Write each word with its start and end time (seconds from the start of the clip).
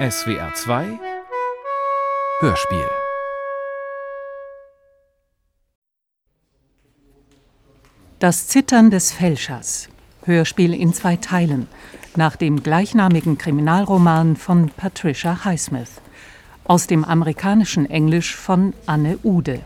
SWR 0.00 0.54
2 0.54 0.98
Hörspiel 2.40 2.88
Das 8.18 8.48
Zittern 8.48 8.90
des 8.90 9.12
Fälschers. 9.12 9.90
Hörspiel 10.24 10.72
in 10.72 10.94
zwei 10.94 11.16
Teilen. 11.16 11.68
Nach 12.16 12.36
dem 12.36 12.62
gleichnamigen 12.62 13.36
Kriminalroman 13.36 14.36
von 14.36 14.70
Patricia 14.70 15.44
Highsmith. 15.44 16.00
Aus 16.64 16.86
dem 16.86 17.04
amerikanischen 17.04 17.84
Englisch 17.84 18.34
von 18.34 18.72
Anne 18.86 19.18
Ude. 19.22 19.60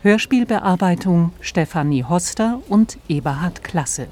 Hörspielbearbeitung 0.00 1.32
Stefanie 1.42 2.04
Hoster 2.04 2.62
und 2.70 2.96
Eberhard 3.06 3.62
Klasse. 3.62 4.08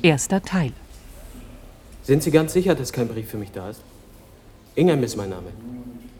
Erster 0.00 0.40
Teil. 0.40 0.72
Sind 2.04 2.22
Sie 2.22 2.30
ganz 2.30 2.54
sicher, 2.54 2.74
dass 2.74 2.90
kein 2.90 3.08
Brief 3.08 3.28
für 3.28 3.36
mich 3.36 3.52
da 3.52 3.68
ist? 3.68 3.82
Ingham 4.78 5.02
ist 5.02 5.16
mein 5.16 5.30
Name. 5.30 5.50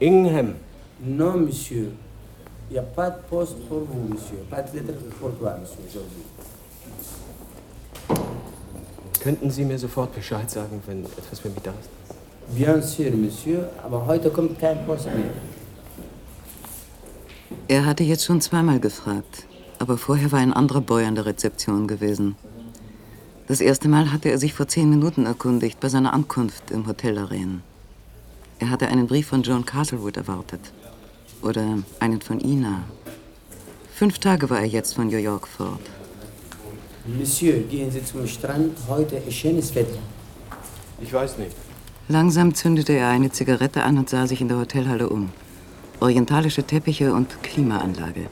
Ingham. 0.01 0.55
Non, 0.99 1.37
monsieur. 1.47 1.93
Il 2.69 2.73
n'y 2.73 2.79
a 2.81 2.83
pas 2.83 3.09
de 3.09 3.21
poste 3.31 3.57
pour 3.69 3.83
vous, 3.89 4.09
monsieur. 4.13 4.39
Pas 4.51 4.63
de 4.63 4.77
lettre 4.77 4.95
pour 5.21 5.31
toi, 5.39 5.57
monsieur, 5.61 5.79
aujourd'hui. 5.89 6.25
Könnten 9.21 9.51
Sie 9.53 9.65
mir 9.65 9.79
sofort 9.79 10.13
Bescheid 10.13 10.51
sagen, 10.51 10.83
wenn 10.87 11.05
etwas 11.05 11.39
für 11.39 11.51
mich 11.51 11.63
da 11.63 11.71
ist? 11.71 11.89
Bien 12.57 12.83
sûr, 12.83 13.13
monsieur. 13.13 13.69
Aber 13.85 14.07
heute 14.07 14.29
kommt 14.31 14.59
kein 14.59 14.85
Post 14.87 15.07
mehr. 15.07 15.31
Er 17.69 17.87
hatte 17.87 18.03
jetzt 18.03 18.25
schon 18.25 18.41
zweimal 18.41 18.81
gefragt, 18.81 19.47
aber 19.79 19.97
vorher 19.97 20.33
war 20.33 20.41
ein 20.41 20.53
anderer 20.53 20.81
Boy 20.81 21.05
an 21.05 21.15
der 21.15 21.27
Rezeption 21.27 21.87
gewesen. 21.87 22.35
Das 23.47 23.61
erste 23.61 23.89
Mal 23.89 24.11
hatte 24.13 24.31
er 24.31 24.39
sich 24.39 24.53
vor 24.53 24.67
zehn 24.67 24.91
Minuten 24.91 25.27
erkundigt 25.27 25.79
bei 25.79 25.89
seiner 25.89 26.13
Ankunft 26.13 26.73
im 26.73 26.89
Hotel 26.89 27.19
Arena. 27.19 27.61
Er 28.61 28.71
hatte 28.71 28.89
einen 28.89 29.07
Brief 29.07 29.29
von 29.29 29.43
Joan 29.43 29.65
Castlewood 29.65 30.17
erwartet. 30.17 30.61
Oder 31.43 31.79
einen 32.01 32.21
von 32.21 32.41
Ina. 32.41 32.83
Fünf 33.95 34.19
Tage 34.19 34.51
war 34.51 34.59
er 34.59 34.67
jetzt 34.67 34.95
von 34.95 35.07
New 35.07 35.17
York 35.17 35.47
fort. 35.47 35.81
Monsieur, 37.07 37.61
gehen 37.61 37.91
Sie 37.91 38.05
zum 38.05 38.27
Strand. 38.27 38.77
Heute 38.89 39.17
ist 39.17 39.35
schönes 39.35 39.75
Wetter. 39.75 39.99
Ich 41.01 41.13
weiß 41.13 41.39
nicht. 41.39 41.55
Langsam 42.09 42.55
zündete 42.55 42.95
er 42.95 43.09
eine 43.09 43.31
Zigarette 43.31 43.85
an 43.85 43.99
und 43.99 44.11
sah 44.11 44.27
sich 44.27 44.41
in 44.41 44.49
der 44.49 44.59
Hotelhalle 44.59 45.09
um. 45.09 45.31
Orientalische 46.01 46.65
Teppiche 46.65 47.13
und 47.13 47.43
Klimaanlage. 47.43 48.27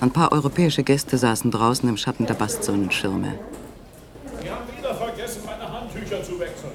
Ein 0.00 0.10
paar 0.10 0.32
europäische 0.32 0.82
Gäste 0.82 1.16
saßen 1.16 1.50
draußen 1.50 1.88
im 1.88 1.96
Schatten 1.96 2.26
der 2.26 2.34
Bastsonnenschirme. 2.34 3.38
Wir 4.42 4.50
haben 4.50 4.64
wieder 4.76 4.94
vergessen, 4.94 5.42
meine 5.46 5.72
Handtücher 5.72 6.22
zu 6.22 6.38
wechseln. 6.38 6.72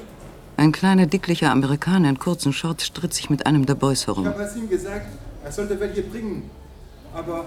Ein 0.62 0.72
kleiner, 0.72 1.08
dicklicher 1.08 1.50
Amerikaner 1.50 2.08
in 2.10 2.20
kurzen 2.20 2.54
Shorts 2.54 2.86
stritt 2.86 3.16
sich 3.16 3.32
mit 3.32 3.48
einem 3.48 3.66
der 3.66 3.74
Boys 3.74 4.02
Ich 4.02 4.08
herum. 4.08 4.28
habe 4.28 4.44
es 4.44 4.56
ihm 4.56 4.70
gesagt, 4.70 5.08
er 5.44 5.52
sollte 5.52 5.80
welche 5.80 6.04
bringen. 6.04 6.52
Aber 7.16 7.46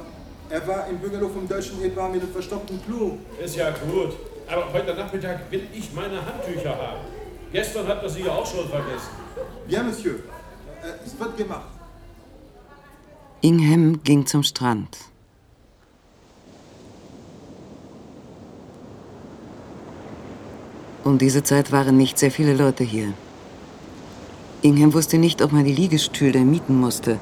er 0.51 0.67
war 0.67 0.89
im 0.89 0.99
Bungalow 0.99 1.29
vom 1.29 1.47
deutschen 1.47 1.81
Ehepaar 1.81 2.09
mit 2.11 2.23
dem 2.23 2.33
verstopften 2.33 2.85
Klo. 2.85 3.19
Ist 3.41 3.55
ja 3.55 3.71
gut. 3.71 4.15
Aber 4.51 4.73
heute 4.73 4.97
Nachmittag 4.97 5.49
will 5.53 5.63
ich 5.73 5.93
meine 5.95 6.17
Handtücher 6.27 6.71
haben. 6.71 7.03
Gestern 7.53 7.87
hat 7.87 8.03
er 8.03 8.09
sie 8.09 8.23
ja 8.23 8.33
auch 8.33 8.45
schon 8.47 8.69
vergessen. 8.69 9.11
Bien, 9.69 9.87
Monsieur. 9.87 10.15
Äh, 10.83 11.07
Es 11.07 11.17
wird 11.17 11.37
gemacht. 11.37 11.69
Ingham 13.43 14.03
ging 14.03 14.27
zum 14.27 14.43
Strand. 14.43 14.99
Um 21.05 21.19
diese 21.19 21.43
Zeit 21.43 21.71
waren 21.71 21.99
nicht 21.99 22.19
sehr 22.19 22.31
viele 22.31 22.55
Leute 22.55 22.83
hier. 22.83 23.13
Ingham 24.63 24.95
wusste 24.95 25.19
nicht, 25.19 25.43
ob 25.43 25.53
man 25.53 25.67
die 25.67 25.75
Liegestühle 25.75 26.41
mieten 26.41 26.81
musste, 26.81 27.21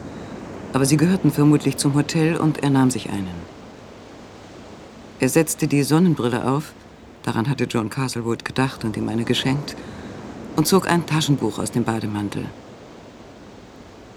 aber 0.73 0.85
sie 0.85 0.97
gehörten 0.97 1.33
vermutlich 1.33 1.77
zum 1.77 1.95
Hotel 1.95 2.37
und 2.37 2.63
er 2.63 2.71
nahm 2.71 2.93
sich 2.93 3.11
einen. 3.11 3.43
Er 5.19 5.29
setzte 5.29 5.67
die 5.67 5.83
Sonnenbrille 5.83 6.49
auf, 6.49 6.73
daran 7.25 7.49
hatte 7.49 7.65
John 7.65 7.91
Castlewood 7.91 8.45
gedacht 8.45 8.85
und 8.85 8.97
ihm 8.97 9.09
eine 9.09 9.25
geschenkt, 9.25 9.77
und 10.55 10.69
zog 10.69 10.89
ein 10.89 11.05
Taschenbuch 11.07 11.59
aus 11.59 11.73
dem 11.73 11.83
Bademantel. 11.83 12.47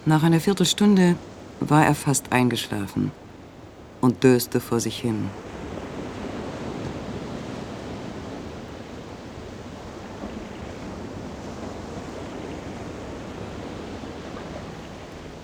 Nach 0.05 0.21
einer 0.21 0.39
Viertelstunde 0.39 1.15
war 1.59 1.85
er 1.85 1.95
fast 1.95 2.31
eingeschlafen 2.31 3.11
und 4.01 4.23
döste 4.23 4.59
vor 4.59 4.79
sich 4.79 4.99
hin. 4.99 5.29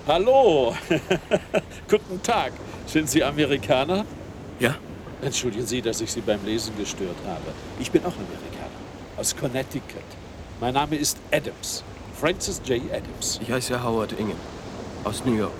Hallo. 0.04 0.74
Guten 1.88 2.20
Tag. 2.24 2.52
Sind 2.86 3.08
Sie 3.08 3.22
Amerikaner? 3.22 4.04
Ja? 4.58 4.74
Entschuldigen 5.20 5.64
Sie, 5.64 5.80
dass 5.80 6.00
ich 6.00 6.10
Sie 6.10 6.20
beim 6.20 6.44
Lesen 6.44 6.76
gestört 6.76 7.14
habe. 7.24 7.54
Ich 7.78 7.88
bin 7.88 8.00
auch 8.02 8.06
Amerikaner. 8.06 8.80
Aus 9.16 9.36
Connecticut. 9.36 10.02
Mein 10.60 10.74
Name 10.74 10.96
ist 10.96 11.18
Adams. 11.30 11.84
Francis 12.20 12.60
J. 12.64 12.82
Adams. 12.92 13.38
Ich 13.40 13.52
heiße 13.52 13.80
Howard 13.80 14.12
Ingham. 14.18 14.38
Aus 15.04 15.24
New 15.24 15.34
York. 15.34 15.52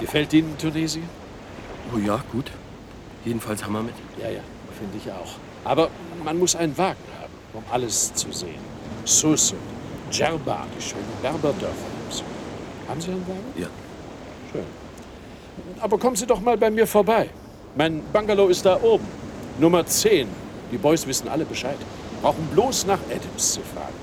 Gefällt 0.00 0.32
Ihnen 0.32 0.56
Tunesien? 0.56 1.06
Oh 1.94 1.98
ja, 1.98 2.24
gut. 2.32 2.50
Jedenfalls 3.26 3.62
haben 3.62 3.74
wir 3.74 3.82
mit. 3.82 3.94
Ja, 4.18 4.30
ja, 4.30 4.40
finde 4.78 4.96
ich 4.96 5.10
auch. 5.12 5.34
Aber 5.62 5.90
man 6.24 6.38
muss 6.38 6.56
einen 6.56 6.76
Wagen 6.78 7.04
haben, 7.20 7.32
um 7.52 7.64
alles 7.70 8.14
zu 8.14 8.32
sehen. 8.32 8.60
Sousse, 9.04 9.56
Djerba, 10.10 10.64
die 10.74 10.82
schönen 10.82 11.04
Berberdörfer 11.20 11.95
haben 12.88 13.00
Sie. 13.00 13.10
Einen 13.10 13.26
Wagen? 13.26 13.52
Ja. 13.56 13.68
Schön. 14.52 14.64
Aber 15.80 15.98
kommen 15.98 16.16
Sie 16.16 16.26
doch 16.26 16.40
mal 16.40 16.56
bei 16.56 16.70
mir 16.70 16.86
vorbei. 16.86 17.30
Mein 17.76 18.02
Bungalow 18.12 18.48
ist 18.48 18.64
da 18.64 18.80
oben. 18.82 19.04
Nummer 19.58 19.86
10. 19.86 20.28
Die 20.72 20.78
Boys 20.78 21.06
wissen 21.06 21.28
alle 21.28 21.44
Bescheid. 21.44 21.78
Brauchen 22.22 22.46
bloß 22.52 22.86
nach 22.86 23.00
Adams 23.10 23.52
zu 23.52 23.60
fragen. 23.60 23.94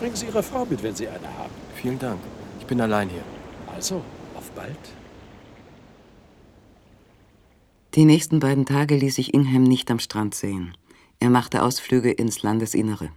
Bringen 0.00 0.16
Sie 0.16 0.26
Ihre 0.26 0.42
Frau 0.42 0.64
mit, 0.64 0.82
wenn 0.82 0.94
Sie 0.94 1.08
eine 1.08 1.26
haben. 1.38 1.52
Vielen 1.74 1.98
Dank. 1.98 2.20
Ich 2.60 2.66
bin 2.66 2.80
allein 2.80 3.08
hier. 3.08 3.22
Also, 3.74 4.02
auf 4.34 4.50
bald. 4.52 4.76
Die 7.94 8.04
nächsten 8.04 8.38
beiden 8.38 8.64
Tage 8.64 8.96
ließ 8.96 9.14
sich 9.16 9.34
Ingham 9.34 9.62
nicht 9.62 9.90
am 9.90 9.98
Strand 9.98 10.34
sehen. 10.34 10.76
Er 11.20 11.30
machte 11.30 11.62
Ausflüge 11.62 12.12
ins 12.12 12.42
Landesinnere. 12.42 13.10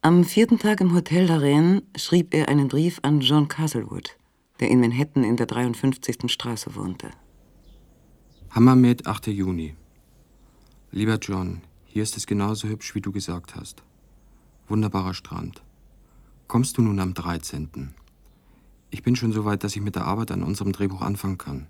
Am 0.00 0.22
vierten 0.22 0.60
Tag 0.60 0.80
im 0.80 0.94
Hotel 0.94 1.26
Lorraine 1.26 1.82
schrieb 1.96 2.32
er 2.32 2.48
einen 2.48 2.68
Brief 2.68 3.00
an 3.02 3.20
John 3.20 3.48
Castlewood, 3.48 4.16
der 4.60 4.70
in 4.70 4.78
Manhattan 4.78 5.24
in 5.24 5.36
der 5.36 5.46
53. 5.46 6.30
Straße 6.30 6.76
wohnte. 6.76 7.10
Hammermed, 8.50 9.08
8. 9.08 9.26
Juni. 9.26 9.74
Lieber 10.92 11.18
John, 11.20 11.62
hier 11.84 12.04
ist 12.04 12.16
es 12.16 12.28
genauso 12.28 12.68
hübsch, 12.68 12.94
wie 12.94 13.00
du 13.00 13.10
gesagt 13.10 13.56
hast. 13.56 13.82
Wunderbarer 14.68 15.14
Strand. 15.14 15.64
Kommst 16.46 16.78
du 16.78 16.82
nun 16.82 17.00
am 17.00 17.14
13.? 17.14 17.92
Ich 18.90 19.02
bin 19.02 19.16
schon 19.16 19.32
so 19.32 19.44
weit, 19.44 19.64
dass 19.64 19.74
ich 19.74 19.82
mit 19.82 19.96
der 19.96 20.04
Arbeit 20.04 20.30
an 20.30 20.44
unserem 20.44 20.70
Drehbuch 20.70 21.02
anfangen 21.02 21.38
kann. 21.38 21.66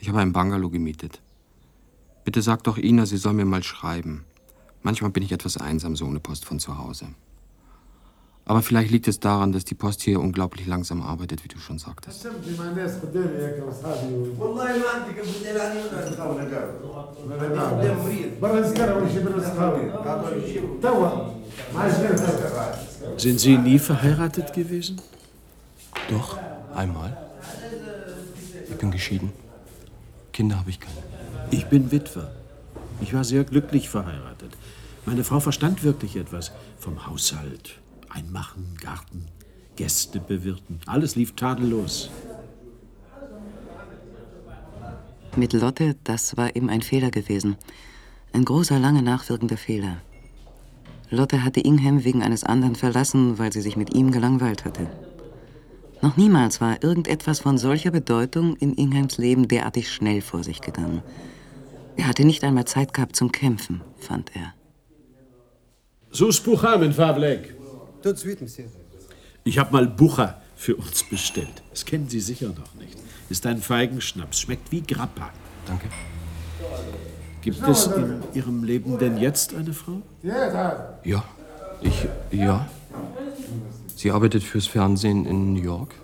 Ich 0.00 0.08
habe 0.08 0.18
ein 0.18 0.32
Bungalow 0.32 0.68
gemietet. 0.68 1.22
Bitte 2.24 2.42
sag 2.42 2.64
doch 2.64 2.76
Ina, 2.76 3.06
sie 3.06 3.18
soll 3.18 3.34
mir 3.34 3.44
mal 3.44 3.62
schreiben. 3.62 4.24
Manchmal 4.82 5.12
bin 5.12 5.22
ich 5.22 5.30
etwas 5.30 5.56
einsam, 5.56 5.94
so 5.94 6.06
ohne 6.06 6.18
Post 6.18 6.44
von 6.44 6.58
zu 6.58 6.76
Hause. 6.76 7.14
Aber 8.48 8.62
vielleicht 8.62 8.92
liegt 8.92 9.08
es 9.08 9.18
daran, 9.18 9.50
dass 9.50 9.64
die 9.64 9.74
Post 9.74 10.02
hier 10.02 10.20
unglaublich 10.20 10.68
langsam 10.68 11.02
arbeitet, 11.02 11.42
wie 11.42 11.48
du 11.48 11.58
schon 11.58 11.78
sagtest. 11.78 12.28
Sind 23.16 23.40
Sie 23.40 23.58
nie 23.58 23.78
verheiratet 23.80 24.52
gewesen? 24.52 25.00
Doch, 26.08 26.38
einmal. 26.72 27.16
Ich 28.70 28.76
bin 28.76 28.92
geschieden. 28.92 29.32
Kinder 30.32 30.58
habe 30.60 30.70
ich 30.70 30.78
keine. 30.78 31.02
Ich 31.50 31.66
bin 31.66 31.90
Witwer. 31.90 32.30
Ich 33.00 33.12
war 33.12 33.24
sehr 33.24 33.42
glücklich 33.42 33.88
verheiratet. 33.88 34.52
Meine 35.04 35.24
Frau 35.24 35.40
verstand 35.40 35.82
wirklich 35.82 36.14
etwas 36.16 36.52
vom 36.78 37.06
Haushalt, 37.06 37.78
ein 38.16 38.32
Machen, 38.32 38.78
Garten, 38.80 39.26
Gäste 39.76 40.20
bewirten. 40.20 40.80
Alles 40.86 41.16
lief 41.16 41.36
tadellos. 41.36 42.08
Mit 45.36 45.52
Lotte, 45.52 45.96
das 46.02 46.34
war 46.38 46.56
ihm 46.56 46.70
ein 46.70 46.80
Fehler 46.80 47.10
gewesen. 47.10 47.56
Ein 48.32 48.46
großer, 48.46 48.78
lange 48.78 49.02
nachwirkender 49.02 49.58
Fehler. 49.58 49.98
Lotte 51.10 51.44
hatte 51.44 51.60
Ingham 51.60 52.04
wegen 52.04 52.22
eines 52.22 52.42
anderen 52.42 52.74
verlassen, 52.74 53.38
weil 53.38 53.52
sie 53.52 53.60
sich 53.60 53.76
mit 53.76 53.94
ihm 53.94 54.10
gelangweilt 54.12 54.64
hatte. 54.64 54.88
Noch 56.00 56.16
niemals 56.16 56.62
war 56.62 56.82
irgendetwas 56.82 57.40
von 57.40 57.58
solcher 57.58 57.90
Bedeutung 57.90 58.56
in 58.56 58.72
Inghams 58.72 59.18
Leben 59.18 59.46
derartig 59.46 59.92
schnell 59.92 60.22
vor 60.22 60.42
sich 60.42 60.62
gegangen. 60.62 61.02
Er 61.96 62.06
hatte 62.06 62.24
nicht 62.24 62.44
einmal 62.44 62.64
Zeit 62.64 62.94
gehabt 62.94 63.14
zum 63.14 63.30
Kämpfen, 63.30 63.82
fand 63.98 64.34
er. 64.34 64.54
Sus 66.10 66.40
Buchamen, 66.40 66.94
Favlek. 66.94 67.55
De 68.04 68.14
suite, 68.16 68.40
monsieur. 68.40 68.68
Ich 69.44 69.58
habe 69.58 69.72
mal 69.72 69.86
Bucher 69.86 70.40
für 70.56 70.76
uns 70.76 71.04
bestellt. 71.04 71.62
Das 71.70 71.84
kennen 71.84 72.08
Sie 72.08 72.20
sicher 72.20 72.48
noch 72.48 72.74
nicht. 72.74 72.96
Ist 73.28 73.46
ein 73.46 73.58
Feigenschnaps. 73.58 74.40
Schmeckt 74.40 74.72
wie 74.72 74.82
Grappa. 74.82 75.30
Danke. 75.66 75.88
Gibt 77.42 77.66
es 77.68 77.86
in 77.86 78.22
Ihrem 78.34 78.64
Leben 78.64 78.98
denn 78.98 79.18
jetzt 79.18 79.54
eine 79.54 79.72
Frau? 79.72 80.02
Ja, 80.22 81.24
ich, 81.80 82.08
ja. 82.32 82.68
Sie 83.94 84.10
arbeitet 84.10 84.42
fürs 84.42 84.66
Fernsehen 84.66 85.26
in 85.26 85.52
New 85.52 85.62
York. 85.62 85.94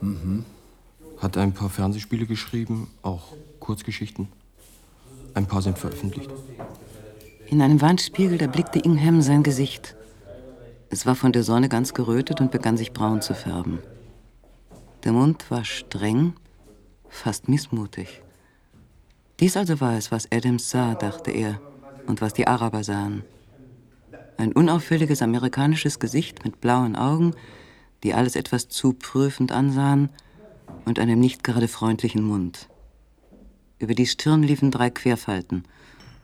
Hat 1.18 1.36
ein 1.36 1.52
paar 1.52 1.68
Fernsehspiele 1.68 2.26
geschrieben, 2.26 2.88
auch 3.02 3.34
Kurzgeschichten. 3.58 4.28
Ein 5.34 5.46
paar 5.46 5.62
sind 5.62 5.78
veröffentlicht. 5.78 6.30
In 7.46 7.60
einem 7.60 7.80
Wandspiegel 7.80 8.40
erblickte 8.40 8.78
Ingham 8.78 9.20
sein 9.20 9.42
Gesicht. 9.42 9.96
Es 10.92 11.06
war 11.06 11.14
von 11.14 11.32
der 11.32 11.42
Sonne 11.42 11.70
ganz 11.70 11.94
gerötet 11.94 12.42
und 12.42 12.50
begann 12.50 12.76
sich 12.76 12.92
braun 12.92 13.22
zu 13.22 13.32
färben. 13.32 13.78
Der 15.04 15.12
Mund 15.12 15.50
war 15.50 15.64
streng, 15.64 16.34
fast 17.08 17.48
missmutig. 17.48 18.22
Dies 19.40 19.56
also 19.56 19.80
war 19.80 19.96
es, 19.96 20.12
was 20.12 20.30
Adams 20.30 20.68
sah, 20.68 20.94
dachte 20.94 21.30
er, 21.30 21.58
und 22.06 22.20
was 22.20 22.34
die 22.34 22.46
Araber 22.46 22.84
sahen. 22.84 23.24
Ein 24.36 24.52
unauffälliges 24.52 25.22
amerikanisches 25.22 25.98
Gesicht 25.98 26.44
mit 26.44 26.60
blauen 26.60 26.94
Augen, 26.94 27.34
die 28.04 28.12
alles 28.12 28.36
etwas 28.36 28.68
zu 28.68 28.92
prüfend 28.92 29.50
ansahen, 29.50 30.10
und 30.84 30.98
einem 30.98 31.20
nicht 31.20 31.42
gerade 31.42 31.68
freundlichen 31.68 32.22
Mund. 32.22 32.68
Über 33.78 33.94
die 33.94 34.06
Stirn 34.06 34.42
liefen 34.42 34.70
drei 34.70 34.90
Querfalten, 34.90 35.64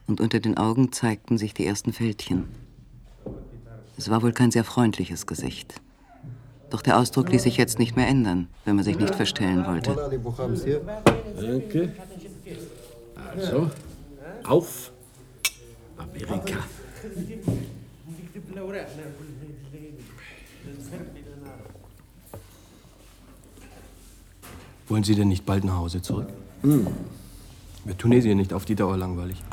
und 0.07 0.21
unter 0.21 0.41
den 0.41 0.59
Augen 0.59 0.93
zeigten 0.93 1.39
sich 1.39 1.55
die 1.55 1.65
ersten 1.65 1.95
Fältchen. 1.95 2.68
Es 3.99 4.09
war 4.09 4.23
wohl 4.23 4.33
kein 4.33 4.53
sehr 4.53 4.63
freundliches 4.63 5.27
Gesicht. 5.27 5.75
Doch 6.71 6.83
der 6.83 6.99
Ausdruck 6.99 7.31
ließ 7.33 7.43
sich 7.43 7.57
jetzt 7.57 7.81
nicht 7.81 7.97
mehr 7.97 8.07
ändern, 8.07 8.47
wenn 8.65 8.77
man 8.77 8.85
sich 8.85 8.97
nicht 8.97 9.15
verstellen 9.15 9.67
wollte. 9.67 9.97
Danke. 11.41 11.93
Also, 13.35 13.71
auf 14.45 14.93
Amerika. 15.97 16.59
Wollen 24.89 25.05
Sie 25.05 25.15
denn 25.17 25.29
nicht 25.29 25.45
bald 25.45 25.65
nach 25.65 25.77
Hause 25.77 26.01
zurück? 26.03 26.29
Hm. 26.63 26.87
Wird 27.85 27.99
Tunesien 27.99 28.39
nicht 28.39 28.53
auf 28.53 28.65
die 28.65 28.77
Dauer 28.77 28.97
langweilig? 28.97 29.43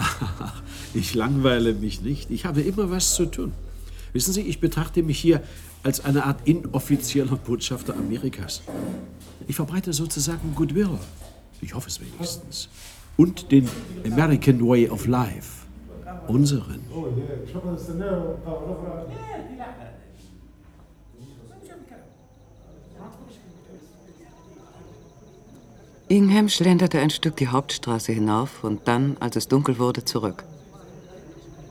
Ich 0.93 1.13
langweile 1.13 1.73
mich 1.73 1.99
nicht. 2.01 2.31
Ich 2.31 2.45
habe 2.45 2.61
immer 2.61 2.89
was 2.89 3.15
zu 3.15 3.25
tun. 3.25 3.51
Wissen 4.15 4.31
Sie, 4.31 4.43
ich 4.43 4.61
betrachte 4.61 5.03
mich 5.03 5.19
hier 5.19 5.43
als 5.83 6.05
eine 6.05 6.25
Art 6.25 6.47
inoffizieller 6.47 7.35
Botschafter 7.35 7.97
Amerikas. 7.97 8.61
Ich 9.45 9.57
verbreite 9.57 9.91
sozusagen 9.91 10.55
Goodwill. 10.55 10.97
Ich 11.59 11.73
hoffe 11.75 11.89
es 11.89 11.99
wenigstens. 11.99 12.69
Und 13.17 13.51
den 13.51 13.67
American 14.05 14.65
Way 14.65 14.87
of 14.87 15.05
Life. 15.05 15.65
Unseren. 16.29 16.79
Ingham 26.07 26.47
schlenderte 26.47 26.99
ein 26.99 27.09
Stück 27.09 27.35
die 27.35 27.49
Hauptstraße 27.49 28.13
hinauf 28.13 28.63
und 28.63 28.87
dann, 28.87 29.17
als 29.19 29.35
es 29.35 29.49
dunkel 29.49 29.77
wurde, 29.77 30.05
zurück. 30.05 30.45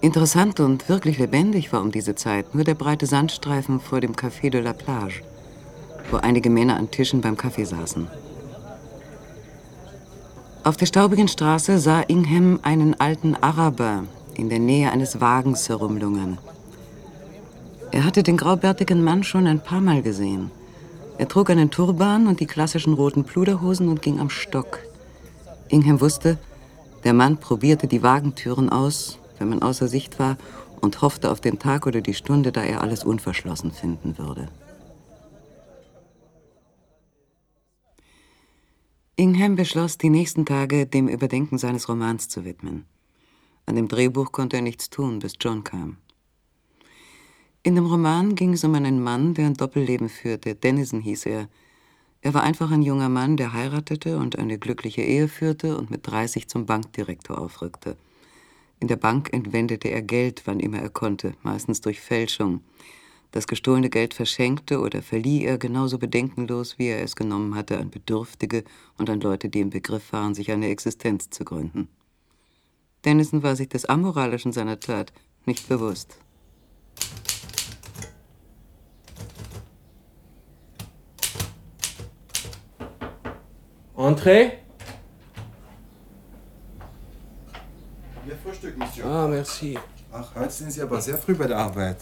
Interessant 0.05 0.61
und 0.61 0.91
wirklich 0.91 1.17
lebendig 1.17 1.73
war 1.73 1.81
um 1.81 1.91
diese 1.91 2.15
Zeit 2.15 2.55
nur 2.55 2.63
der 2.63 2.75
breite 2.75 3.07
Sandstreifen 3.07 3.81
vor 3.81 4.03
dem 4.03 4.13
Café 4.13 4.51
de 4.51 4.61
la 4.61 4.75
Plage, 4.75 5.23
wo 6.11 6.19
einige 6.19 6.51
Männer 6.51 6.77
an 6.77 6.91
Tischen 6.91 7.23
beim 7.23 7.39
Kaffee 7.39 7.65
saßen. 7.65 8.07
Auf 10.63 10.77
der 10.77 10.85
staubigen 10.85 11.27
Straße 11.27 11.79
sah 11.79 12.03
Ingham 12.03 12.61
einen 12.61 13.01
alten 13.01 13.35
Araber 13.35 14.05
in 14.35 14.51
der 14.51 14.59
Nähe 14.59 14.93
eines 14.93 15.23
Wagens 15.23 15.71
herumlungern. 15.71 16.37
Er 17.91 18.05
hatte 18.05 18.23
den 18.23 18.37
graubärtigen 18.37 19.03
Mann 19.03 19.25
schon 19.25 19.47
ein 19.47 19.61
paar 19.61 19.81
Mal 19.81 20.03
gesehen. 20.03 20.51
Er 21.17 21.29
trug 21.29 21.49
einen 21.49 21.71
Turban 21.71 22.27
und 22.27 22.41
die 22.41 22.47
klassischen 22.47 22.93
roten 22.93 23.25
Pluderhosen 23.25 23.89
und 23.89 24.03
ging 24.03 24.21
am 24.21 24.29
Stock. 24.29 24.81
Ingham 25.69 26.03
wusste, 26.03 26.37
der 27.05 27.15
Mann 27.15 27.39
probierte 27.39 27.87
die 27.87 28.03
Wagentüren 28.03 28.69
aus, 28.69 29.19
wenn 29.39 29.49
man 29.49 29.63
außer 29.63 29.89
Sicht 29.89 30.19
war, 30.19 30.37
und 30.81 31.01
hoffte 31.01 31.31
auf 31.31 31.41
den 31.41 31.59
Tag 31.59 31.87
oder 31.87 32.03
die 32.03 32.15
Stunde, 32.15 32.53
da 32.53 32.63
er 32.63 32.83
alles 32.83 33.05
unverschlossen 33.05 33.73
finden 33.73 34.19
würde. 34.19 34.49
Ingham 39.17 39.57
beschloss, 39.57 39.97
die 39.97 40.11
nächsten 40.11 40.45
Tage 40.45 40.87
dem 40.87 41.09
Überdenken 41.09 41.57
seines 41.57 41.89
Romans 41.89 42.29
zu 42.29 42.45
widmen. 42.45 42.85
An 43.65 43.77
dem 43.77 43.89
Drehbuch 43.89 44.33
konnte 44.33 44.57
er 44.57 44.63
nichts 44.63 44.91
tun, 44.91 45.21
bis 45.21 45.35
John 45.41 45.65
kam. 45.65 45.99
In 47.63 47.77
dem 47.77 47.87
Roman 47.87 48.35
ging 48.35 48.53
es 48.53 48.65
um 48.65 48.75
einen 48.75 49.03
Mann, 49.03 49.33
der 49.33 49.47
ein 49.47 49.55
Doppelleben 49.55 50.11
führte. 50.11 50.55
Dennison 50.55 51.01
hieß 51.01 51.27
er. 51.27 51.49
Er 52.21 52.35
war 52.35 52.43
einfach 52.43 52.71
ein 52.71 52.83
junger 52.83 53.09
Mann, 53.09 53.39
der 53.39 53.55
heiratete 53.55 54.19
und 54.19 54.39
eine 54.39 54.59
glückliche 54.59 55.03
Ehe 55.03 55.29
führte 55.29 55.79
und 55.79 55.91
mit 55.91 56.07
30 56.07 56.49
zum 56.49 56.67
Bankdirektor 56.67 57.39
aufrückte. 57.39 57.97
In 58.85 58.89
der 58.89 58.97
Bank 58.97 59.33
entwendete 59.33 59.89
er 59.89 60.03
Geld, 60.03 60.43
wann 60.45 60.61
immer 60.61 60.79
er 60.79 60.91
konnte, 60.91 61.33
meistens 61.43 61.81
durch 61.81 62.03
Fälschung. 62.03 62.61
Das 63.31 63.47
gestohlene 63.47 63.89
Geld 63.89 64.13
verschenkte 64.13 64.79
oder 64.79 65.01
verlieh 65.01 65.43
er 65.43 65.57
genauso 65.57 65.97
bedenkenlos, 65.97 66.79
wie 66.79 66.89
er 66.89 67.03
es 67.03 67.17
genommen 67.17 67.55
hatte, 67.55 67.79
an 67.79 67.89
Bedürftige 67.89 68.63
und 68.99 69.09
an 69.09 69.23
Leute, 69.23 69.49
die 69.49 69.61
im 69.61 69.71
Begriff 69.71 70.13
waren, 70.13 70.35
sich 70.35 70.51
eine 70.51 70.69
Existenz 70.69 71.31
zu 71.31 71.47
gründen. 71.47 71.89
Dennison 73.07 73.43
war 73.43 73.57
sich 73.57 73.71
des 73.71 73.87
Amoralischen 73.87 74.53
seiner 74.53 74.79
Tat 74.79 75.15
nicht 75.47 75.67
bewusst. 75.67 76.19
Entree? 83.97 84.59
Ihr 88.27 88.37
Frühstück, 88.75 88.79
Monsieur. 88.79 89.07
Ah, 89.07 89.29
merci. 89.29 89.79
Ach, 90.13 90.35
heute 90.35 90.53
sind 90.53 90.73
Sie 90.73 90.83
aber 90.83 91.01
sehr 91.01 91.19
früh 91.19 91.35
bei 91.35 91.47
der 91.47 91.59
Arbeit. 91.59 91.99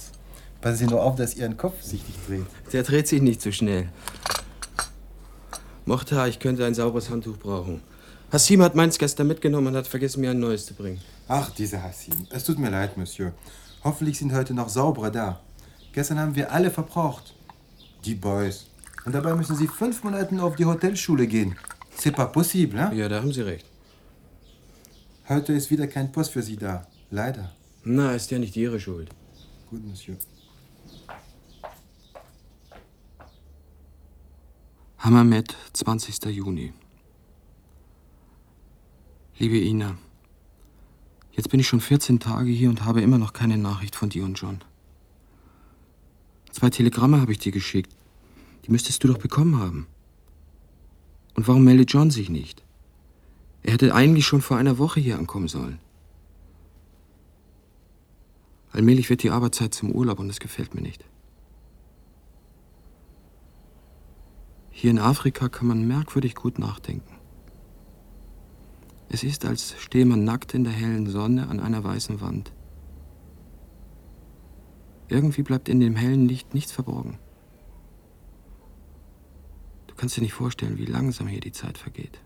Passen 0.60 0.76
Sie 0.76 0.86
nur 0.86 1.02
auf, 1.02 1.16
dass 1.16 1.34
Ihren 1.36 1.56
Kopf 1.56 1.82
sich 1.82 2.06
nicht 2.06 2.28
dreht. 2.28 2.72
Der 2.72 2.82
dreht 2.82 3.08
sich 3.08 3.22
nicht 3.22 3.42
so 3.42 3.50
schnell. 3.50 3.88
Mochta, 5.84 6.26
ich 6.26 6.38
könnte 6.38 6.64
ein 6.64 6.74
sauberes 6.74 7.10
Handtuch 7.10 7.38
brauchen. 7.38 7.82
Hassim 8.30 8.62
hat 8.62 8.74
meins 8.74 8.98
gestern 8.98 9.26
mitgenommen 9.26 9.68
und 9.68 9.76
hat 9.76 9.86
vergessen, 9.86 10.20
mir 10.20 10.30
ein 10.30 10.38
neues 10.38 10.66
zu 10.66 10.74
bringen. 10.74 11.00
Ach, 11.28 11.50
diese 11.50 11.82
Hassim. 11.82 12.26
Es 12.30 12.44
tut 12.44 12.58
mir 12.58 12.70
leid, 12.70 12.96
Monsieur. 12.96 13.32
Hoffentlich 13.84 14.18
sind 14.18 14.32
heute 14.32 14.54
noch 14.54 14.68
saubere 14.68 15.10
da. 15.10 15.40
Gestern 15.92 16.18
haben 16.18 16.34
wir 16.34 16.52
alle 16.52 16.70
verbraucht. 16.70 17.34
Die 18.04 18.14
Boys. 18.14 18.66
Und 19.04 19.14
dabei 19.14 19.34
müssen 19.34 19.56
Sie 19.56 19.66
fünf 19.66 20.04
Monate 20.04 20.40
auf 20.42 20.56
die 20.56 20.64
Hotelschule 20.64 21.26
gehen. 21.26 21.56
C'est 21.98 22.12
pas 22.12 22.30
possible, 22.32 22.80
hein? 22.80 22.96
Ja, 22.96 23.08
da 23.08 23.16
haben 23.16 23.32
Sie 23.32 23.42
recht. 23.42 23.66
Heute 25.28 25.52
ist 25.52 25.70
wieder 25.70 25.86
kein 25.86 26.10
Post 26.10 26.32
für 26.32 26.42
Sie 26.42 26.56
da. 26.56 26.86
Leider. 27.10 27.54
Na, 27.84 28.12
ist 28.12 28.30
ja 28.32 28.38
nicht 28.40 28.56
Ihre 28.56 28.80
Schuld. 28.80 29.08
Gut, 29.70 29.86
Monsieur. 29.86 30.16
Hammermet, 34.98 35.56
20. 35.72 36.24
Juni. 36.26 36.72
Liebe 39.38 39.58
Ina, 39.58 39.96
jetzt 41.32 41.50
bin 41.50 41.60
ich 41.60 41.68
schon 41.68 41.80
14 41.80 42.18
Tage 42.18 42.50
hier 42.50 42.68
und 42.68 42.84
habe 42.84 43.00
immer 43.00 43.18
noch 43.18 43.32
keine 43.32 43.58
Nachricht 43.58 43.94
von 43.94 44.08
dir 44.08 44.24
und 44.24 44.34
John. 44.34 44.60
Zwei 46.50 46.70
Telegramme 46.70 47.20
habe 47.20 47.32
ich 47.32 47.38
dir 47.38 47.52
geschickt. 47.52 47.94
Die 48.66 48.72
müsstest 48.72 49.02
du 49.02 49.08
doch 49.08 49.18
bekommen 49.18 49.58
haben. 49.58 49.86
Und 51.34 51.46
warum 51.48 51.64
meldet 51.64 51.92
John 51.92 52.10
sich 52.10 52.28
nicht? 52.28 52.62
Er 53.62 53.72
hätte 53.74 53.94
eigentlich 53.94 54.26
schon 54.26 54.42
vor 54.42 54.56
einer 54.56 54.78
Woche 54.78 55.00
hier 55.00 55.18
ankommen 55.18 55.48
sollen. 55.48 55.78
Allmählich 58.72 59.10
wird 59.10 59.22
die 59.22 59.30
Arbeitszeit 59.30 59.74
zum 59.74 59.92
Urlaub 59.92 60.18
und 60.18 60.28
das 60.28 60.40
gefällt 60.40 60.74
mir 60.74 60.80
nicht. 60.80 61.04
Hier 64.70 64.90
in 64.90 64.98
Afrika 64.98 65.48
kann 65.48 65.68
man 65.68 65.86
merkwürdig 65.86 66.34
gut 66.34 66.58
nachdenken. 66.58 67.14
Es 69.10 69.22
ist, 69.22 69.44
als 69.44 69.74
stehe 69.78 70.06
man 70.06 70.24
nackt 70.24 70.54
in 70.54 70.64
der 70.64 70.72
hellen 70.72 71.06
Sonne 71.06 71.48
an 71.48 71.60
einer 71.60 71.84
weißen 71.84 72.22
Wand. 72.22 72.50
Irgendwie 75.08 75.42
bleibt 75.42 75.68
in 75.68 75.80
dem 75.80 75.94
hellen 75.94 76.26
Licht 76.26 76.54
nichts 76.54 76.72
verborgen. 76.72 77.18
Du 79.86 79.94
kannst 79.94 80.16
dir 80.16 80.22
nicht 80.22 80.32
vorstellen, 80.32 80.78
wie 80.78 80.86
langsam 80.86 81.26
hier 81.26 81.40
die 81.40 81.52
Zeit 81.52 81.76
vergeht. 81.76 82.18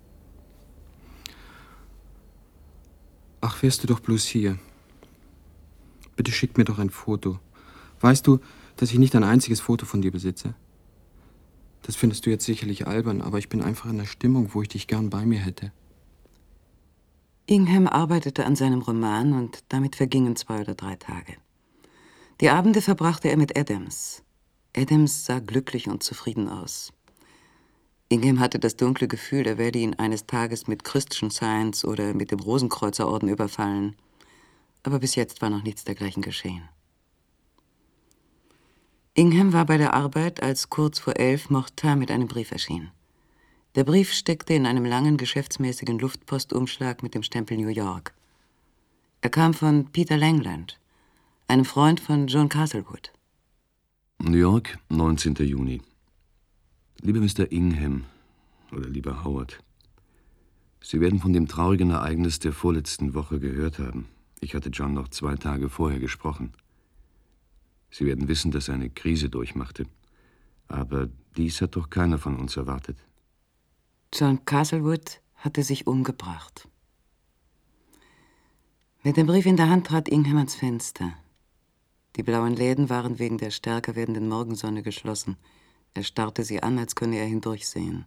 Ach, 3.48 3.62
wärst 3.62 3.84
du 3.84 3.86
doch 3.86 4.00
bloß 4.00 4.24
hier. 4.24 4.58
Bitte 6.16 6.32
schick 6.32 6.58
mir 6.58 6.64
doch 6.64 6.80
ein 6.80 6.90
Foto. 6.90 7.38
Weißt 8.00 8.26
du, 8.26 8.40
dass 8.76 8.90
ich 8.90 8.98
nicht 8.98 9.14
ein 9.14 9.22
einziges 9.22 9.60
Foto 9.60 9.86
von 9.86 10.02
dir 10.02 10.10
besitze? 10.10 10.54
Das 11.82 11.94
findest 11.94 12.26
du 12.26 12.30
jetzt 12.30 12.44
sicherlich 12.44 12.88
albern, 12.88 13.22
aber 13.22 13.38
ich 13.38 13.48
bin 13.48 13.62
einfach 13.62 13.88
in 13.88 13.98
der 13.98 14.06
Stimmung, 14.06 14.52
wo 14.52 14.62
ich 14.62 14.68
dich 14.68 14.88
gern 14.88 15.10
bei 15.10 15.24
mir 15.24 15.38
hätte. 15.38 15.70
Ingham 17.46 17.86
arbeitete 17.86 18.44
an 18.44 18.56
seinem 18.56 18.80
Roman 18.80 19.32
und 19.32 19.62
damit 19.68 19.94
vergingen 19.94 20.34
zwei 20.34 20.62
oder 20.62 20.74
drei 20.74 20.96
Tage. 20.96 21.34
Die 22.40 22.50
Abende 22.50 22.82
verbrachte 22.82 23.28
er 23.28 23.36
mit 23.36 23.56
Adams. 23.56 24.24
Adams 24.76 25.24
sah 25.24 25.38
glücklich 25.38 25.86
und 25.86 26.02
zufrieden 26.02 26.48
aus. 26.48 26.92
Ingham 28.08 28.38
hatte 28.38 28.60
das 28.60 28.76
dunkle 28.76 29.08
Gefühl, 29.08 29.46
er 29.46 29.58
werde 29.58 29.80
ihn 29.80 29.94
eines 29.94 30.26
Tages 30.26 30.68
mit 30.68 30.84
Christian 30.84 31.30
Science 31.30 31.84
oder 31.84 32.14
mit 32.14 32.30
dem 32.30 32.38
Rosenkreuzerorden 32.38 33.28
überfallen. 33.28 33.96
Aber 34.84 35.00
bis 35.00 35.16
jetzt 35.16 35.42
war 35.42 35.50
noch 35.50 35.64
nichts 35.64 35.82
dergleichen 35.82 36.22
geschehen. 36.22 36.68
Ingham 39.14 39.52
war 39.52 39.66
bei 39.66 39.76
der 39.76 39.94
Arbeit, 39.94 40.42
als 40.42 40.70
kurz 40.70 41.00
vor 41.00 41.16
elf 41.16 41.50
Mortin 41.50 41.98
mit 41.98 42.10
einem 42.10 42.28
Brief 42.28 42.52
erschien. 42.52 42.90
Der 43.74 43.82
Brief 43.82 44.12
steckte 44.12 44.54
in 44.54 44.66
einem 44.66 44.84
langen, 44.84 45.16
geschäftsmäßigen 45.16 45.98
Luftpostumschlag 45.98 47.02
mit 47.02 47.14
dem 47.14 47.22
Stempel 47.22 47.56
New 47.56 47.68
York. 47.68 48.14
Er 49.20 49.30
kam 49.30 49.52
von 49.52 49.86
Peter 49.90 50.16
Langland, 50.16 50.78
einem 51.48 51.64
Freund 51.64 51.98
von 51.98 52.28
John 52.28 52.48
Castlewood. 52.48 53.12
New 54.18 54.38
York, 54.38 54.78
19. 54.90 55.34
Juni. 55.36 55.82
Lieber 57.06 57.20
Mr. 57.20 57.52
Ingham 57.52 58.04
oder 58.72 58.88
lieber 58.88 59.22
Howard, 59.22 59.62
Sie 60.80 61.00
werden 61.00 61.20
von 61.20 61.32
dem 61.32 61.46
traurigen 61.46 61.90
Ereignis 61.90 62.40
der 62.40 62.52
vorletzten 62.52 63.14
Woche 63.14 63.38
gehört 63.38 63.78
haben. 63.78 64.08
Ich 64.40 64.56
hatte 64.56 64.70
John 64.70 64.94
noch 64.94 65.06
zwei 65.06 65.36
Tage 65.36 65.68
vorher 65.68 66.00
gesprochen. 66.00 66.52
Sie 67.92 68.06
werden 68.06 68.26
wissen, 68.26 68.50
dass 68.50 68.66
er 68.66 68.74
eine 68.74 68.90
Krise 68.90 69.30
durchmachte. 69.30 69.86
Aber 70.66 71.08
dies 71.36 71.60
hat 71.60 71.76
doch 71.76 71.90
keiner 71.90 72.18
von 72.18 72.34
uns 72.40 72.56
erwartet. 72.56 72.98
John 74.12 74.44
Castlewood 74.44 75.20
hatte 75.36 75.62
sich 75.62 75.86
umgebracht. 75.86 76.66
Mit 79.04 79.16
dem 79.16 79.28
Brief 79.28 79.46
in 79.46 79.56
der 79.56 79.70
Hand 79.70 79.86
trat 79.86 80.08
Ingham 80.08 80.38
ans 80.38 80.56
Fenster. 80.56 81.12
Die 82.16 82.24
blauen 82.24 82.56
Läden 82.56 82.90
waren 82.90 83.20
wegen 83.20 83.38
der 83.38 83.52
stärker 83.52 83.94
werdenden 83.94 84.28
Morgensonne 84.28 84.82
geschlossen. 84.82 85.36
Er 85.96 86.02
starrte 86.02 86.44
sie 86.44 86.62
an, 86.62 86.78
als 86.78 86.94
könne 86.94 87.16
er 87.16 87.24
hindurchsehen. 87.24 88.04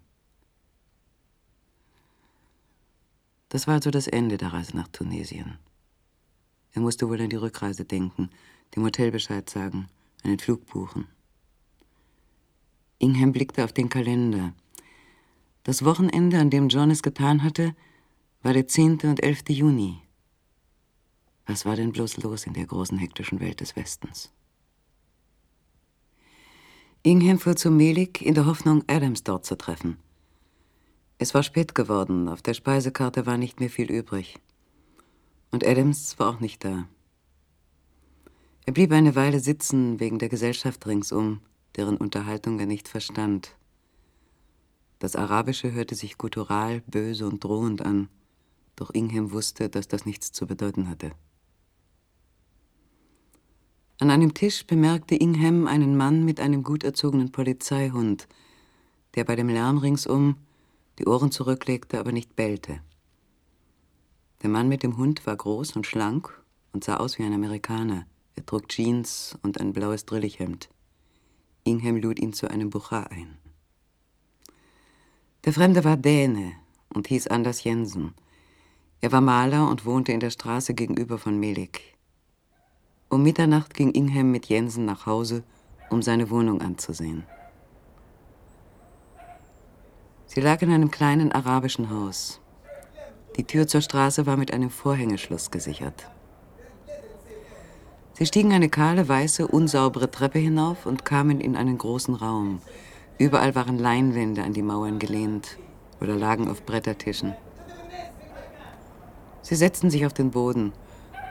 Das 3.50 3.66
war 3.66 3.74
also 3.74 3.90
das 3.90 4.06
Ende 4.06 4.38
der 4.38 4.54
Reise 4.54 4.78
nach 4.78 4.88
Tunesien. 4.90 5.58
Er 6.74 6.84
musste 6.84 7.10
wohl 7.10 7.20
an 7.20 7.32
die 7.32 7.36
Rückreise 7.36 7.86
denken, 7.86 8.30
dem 8.76 8.84
Hotel 8.84 9.10
Bescheid 9.10 9.50
sagen, 9.50 9.88
einen 10.22 10.38
Flug 10.38 10.68
buchen. 10.68 11.08
Ingham 13.00 13.32
blickte 13.32 13.64
auf 13.64 13.74
den 13.74 13.90
Kalender. 13.90 14.54
Das 15.64 15.84
Wochenende, 15.84 16.38
an 16.38 16.52
dem 16.52 16.70
John 16.70 16.92
es 16.92 17.02
getan 17.02 17.42
hatte, 17.42 17.76
war 18.44 18.54
der 18.54 18.68
10. 18.68 19.00
und 19.06 19.24
11. 19.24 19.50
Juni. 19.50 20.00
Was 21.48 21.66
war 21.66 21.76
denn 21.76 21.92
bloß 21.92 22.18
los 22.18 22.46
in 22.46 22.54
der 22.54 22.68
großen 22.68 23.00
hektischen 23.00 23.40
Welt 23.40 23.62
des 23.62 23.76
Westens? 23.76 24.32
Ingham 27.02 27.40
fuhr 27.40 27.56
zu 27.56 27.72
Melik 27.72 28.22
in 28.22 28.34
der 28.34 28.46
Hoffnung, 28.46 28.84
Adams 28.88 29.24
dort 29.24 29.46
zu 29.46 29.58
treffen. 29.58 29.98
Es 31.18 31.34
war 31.34 31.44
spät 31.44 31.74
geworden, 31.74 32.28
auf 32.28 32.42
der 32.42 32.54
Speisekarte 32.54 33.26
war 33.26 33.38
nicht 33.38 33.62
mehr 33.62 33.70
viel 33.70 33.90
übrig. 33.90 34.38
Und 35.50 35.66
Adams 35.66 36.20
war 36.20 36.30
auch 36.30 36.42
nicht 36.42 36.66
da. 36.66 36.90
Er 38.66 38.74
blieb 38.74 38.92
eine 38.92 39.16
Weile 39.16 39.40
sitzen 39.40 40.02
wegen 40.02 40.20
der 40.20 40.28
Gesellschaft 40.28 40.86
ringsum, 40.88 41.40
deren 41.78 41.96
Unterhaltung 41.96 42.60
er 42.60 42.66
nicht 42.66 42.90
verstand. 42.90 43.56
Das 45.00 45.16
Arabische 45.16 45.72
hörte 45.72 45.96
sich 45.96 46.18
guttural, 46.18 46.82
böse 46.82 47.28
und 47.28 47.42
drohend 47.42 47.82
an, 47.82 48.10
doch 48.76 48.90
Ingham 48.94 49.32
wusste, 49.32 49.70
dass 49.70 49.88
das 49.88 50.06
nichts 50.06 50.34
zu 50.34 50.46
bedeuten 50.46 50.90
hatte. 50.90 51.12
An 54.02 54.12
einem 54.12 54.34
Tisch 54.34 54.66
bemerkte 54.66 55.16
Ingham 55.16 55.68
einen 55.68 55.98
Mann 55.98 56.24
mit 56.24 56.40
einem 56.40 56.64
gut 56.64 56.86
erzogenen 56.86 57.34
Polizeihund, 57.34 58.30
der 59.16 59.26
bei 59.26 59.36
dem 59.36 59.50
Lärm 59.50 59.78
ringsum 59.78 60.38
die 61.00 61.06
Ohren 61.06 61.32
zurücklegte, 61.32 62.00
aber 62.00 62.14
nicht 62.14 62.38
bellte. 62.38 62.80
Der 64.42 64.50
Mann 64.50 64.70
mit 64.70 64.84
dem 64.84 64.96
Hund 64.96 65.28
war 65.28 65.36
groß 65.36 65.76
und 65.76 65.86
schlank 65.86 66.42
und 66.72 66.86
sah 66.86 66.96
aus 66.96 67.20
wie 67.20 67.24
ein 67.24 67.34
Amerikaner. 67.34 68.06
Er 68.36 68.46
trug 68.46 68.70
Jeans 68.70 69.38
und 69.42 69.60
ein 69.60 69.74
blaues 69.74 70.06
Drillichhemd. 70.06 70.70
Ingham 71.66 71.98
lud 71.98 72.20
ihn 72.20 72.32
zu 72.32 72.50
einem 72.50 72.70
Bucha 72.70 73.04
ein. 73.04 73.38
Der 75.44 75.52
Fremde 75.52 75.84
war 75.84 75.98
Däne 75.98 76.54
und 76.94 77.10
hieß 77.10 77.28
Anders 77.28 77.66
Jensen. 77.66 78.14
Er 79.02 79.12
war 79.12 79.20
Maler 79.20 79.70
und 79.70 79.86
wohnte 79.86 80.14
in 80.14 80.22
der 80.22 80.30
Straße 80.30 80.74
gegenüber 80.74 81.18
von 81.18 81.38
Melik. 81.38 81.89
Um 83.12 83.24
Mitternacht 83.24 83.74
ging 83.74 83.92
Ingham 83.92 84.30
mit 84.30 84.46
Jensen 84.50 84.86
nach 84.86 85.08
Hause, 85.08 85.42
um 85.90 86.04
seine 86.04 86.30
Wohnung 86.30 86.62
anzusehen. 86.62 87.24
Sie 90.28 90.42
lag 90.42 90.62
in 90.62 90.72
einem 90.72 90.92
kleinen 90.92 91.32
arabischen 91.32 91.90
Haus. 91.90 92.40
Die 93.36 93.46
Tür 93.46 93.68
zur 93.68 93.82
Straße 93.82 94.28
war 94.28 94.38
mit 94.38 94.54
einem 94.54 94.70
Vorhängeschloss 94.70 95.50
gesichert. 95.50 96.08
Sie 98.14 98.28
stiegen 98.28 98.54
eine 98.54 98.70
kahle, 98.70 99.08
weiße, 99.08 99.48
unsaubere 99.48 100.12
Treppe 100.12 100.38
hinauf 100.38 100.86
und 100.86 101.04
kamen 101.04 101.42
in 101.42 101.56
einen 101.56 101.80
großen 101.80 102.14
Raum. 102.14 102.62
Überall 103.18 103.56
waren 103.56 103.80
Leinwände 103.80 104.44
an 104.44 104.54
die 104.54 104.62
Mauern 104.62 105.00
gelehnt 105.00 105.58
oder 106.00 106.16
lagen 106.16 106.48
auf 106.48 106.64
Brettertischen. 106.64 107.34
Sie 109.42 109.56
setzten 109.56 109.90
sich 109.90 110.06
auf 110.06 110.14
den 110.14 110.30
Boden 110.30 110.74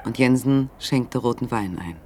und 0.08 0.18
Jensen 0.18 0.70
schenkte 0.78 1.18
roten 1.18 1.50
Wein 1.50 1.78
ein. 1.78 2.00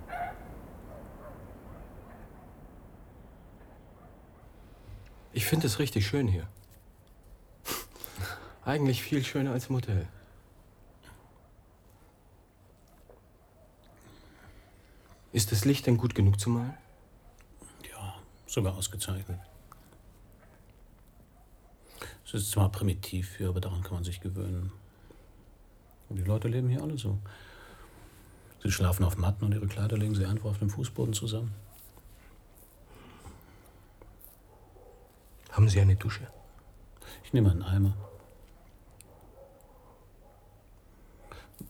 Ich 5.33 5.47
finde 5.47 5.69
es 5.69 5.79
richtig 5.79 6.05
schön 6.09 6.27
hier. 6.27 6.49
Eigentlich 8.65 9.03
viel 9.03 9.25
schöner 9.25 9.53
als 9.53 9.69
im 9.69 9.77
Hotel. 9.77 10.09
Ist 15.31 15.53
das 15.53 15.65
Licht 15.65 15.87
denn 15.87 15.97
gut 15.97 16.17
genug 16.17 16.41
zu 16.41 16.51
malen? 16.51 16.75
Ja, 17.89 18.17
sogar 18.47 18.75
ausgezeichnet. 18.75 19.39
Es 22.27 22.35
ist 22.35 22.51
zwar 22.51 22.69
primitiv 22.73 23.37
hier, 23.37 23.49
aber 23.49 23.61
daran 23.61 23.85
kann 23.85 23.95
man 23.95 24.05
sich 24.05 24.21
gewöhnen. 24.21 24.73
Und 26.09 26.17
die 26.17 26.25
Leute 26.25 26.49
leben 26.49 26.69
hier 26.69 26.83
alle 26.83 26.99
so. 26.99 27.19
Sie 28.63 28.71
schlafen 28.71 29.05
auf 29.05 29.17
Matten 29.19 29.45
und 29.45 29.53
ihre 29.53 29.67
Kleider 29.67 29.97
legen 29.97 30.15
sie 30.15 30.25
einfach 30.25 30.51
auf 30.51 30.59
dem 30.59 30.71
Fußboden 30.71 31.15
zusammen. 31.15 31.53
Haben 35.51 35.69
Sie 35.69 35.81
eine 35.81 35.97
Dusche? 35.97 36.27
Ich 37.25 37.33
nehme 37.33 37.51
einen 37.51 37.63
Eimer. 37.63 37.95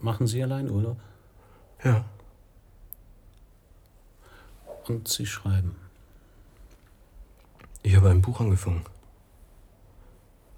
Machen 0.00 0.26
Sie 0.26 0.42
allein 0.42 0.70
Urlaub? 0.70 1.00
Ja. 1.82 2.04
Und 4.86 5.08
Sie 5.08 5.26
schreiben. 5.26 5.76
Ich 7.82 7.96
habe 7.96 8.10
ein 8.10 8.22
Buch 8.22 8.40
angefangen. 8.40 8.84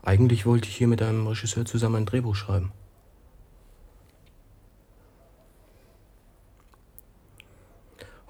Eigentlich 0.02 0.44
wollte 0.44 0.68
ich 0.68 0.76
hier 0.76 0.88
mit 0.88 1.00
einem 1.00 1.26
Regisseur 1.26 1.64
zusammen 1.64 1.96
ein 1.96 2.06
Drehbuch 2.06 2.34
schreiben. 2.34 2.72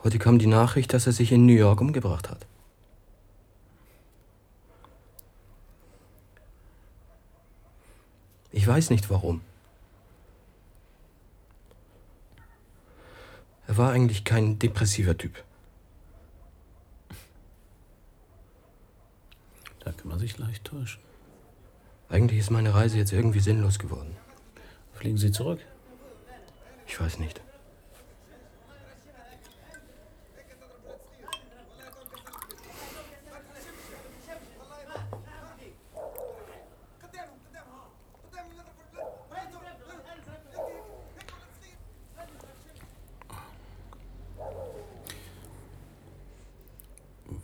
Heute 0.04 0.18
kam 0.18 0.38
die 0.38 0.46
Nachricht, 0.46 0.92
dass 0.92 1.06
er 1.06 1.12
sich 1.12 1.32
in 1.32 1.46
New 1.46 1.54
York 1.54 1.80
umgebracht 1.80 2.30
hat. 2.30 2.46
Ich 8.52 8.66
weiß 8.66 8.90
nicht 8.90 9.11
warum. 9.11 9.40
Er 13.66 13.78
war 13.78 13.92
eigentlich 13.92 14.25
kein 14.25 14.58
depressiver 14.58 15.16
Typ. 15.16 15.42
Da 19.80 19.92
kann 19.92 20.08
man 20.08 20.18
sich 20.18 20.38
leicht 20.38 20.64
täuschen. 20.64 21.02
Eigentlich 22.08 22.40
ist 22.40 22.50
meine 22.50 22.75
Reise 22.75 22.99
jetzt 22.99 23.12
irgendwie 23.12 23.40
sinnlos 23.40 23.78
geworden. 23.78 24.16
Fliegen 24.92 25.18
Sie 25.18 25.32
zurück? 25.32 25.61
Ich 26.87 27.00
weiß 27.00 27.18
nicht. 27.18 27.40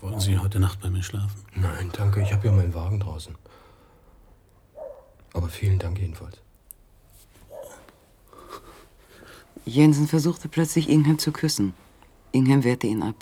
Wollen 0.00 0.18
Sie 0.18 0.38
heute 0.38 0.50
heute 0.50 0.58
Nacht 0.58 0.80
bei 0.80 0.90
mir 0.90 1.04
schlafen? 1.04 1.44
Nein, 1.54 1.92
danke, 1.92 2.20
ich 2.22 2.32
habe 2.32 2.48
ja 2.48 2.52
meinen 2.52 2.74
Wagen 2.74 2.98
draußen. 2.98 3.36
Aber 5.32 5.39
vielen 5.50 5.78
Dank 5.78 5.98
jedenfalls. 5.98 6.38
Jensen 9.64 10.08
versuchte 10.08 10.48
plötzlich, 10.48 10.88
Ingham 10.88 11.18
zu 11.18 11.32
küssen. 11.32 11.74
Ingham 12.32 12.64
wehrte 12.64 12.86
ihn 12.86 13.02
ab. 13.02 13.16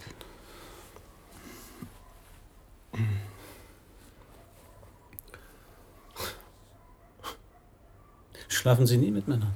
Schlafen 8.49 8.87
Sie 8.87 8.97
nie 8.97 9.11
mit 9.11 9.29
Männern? 9.29 9.55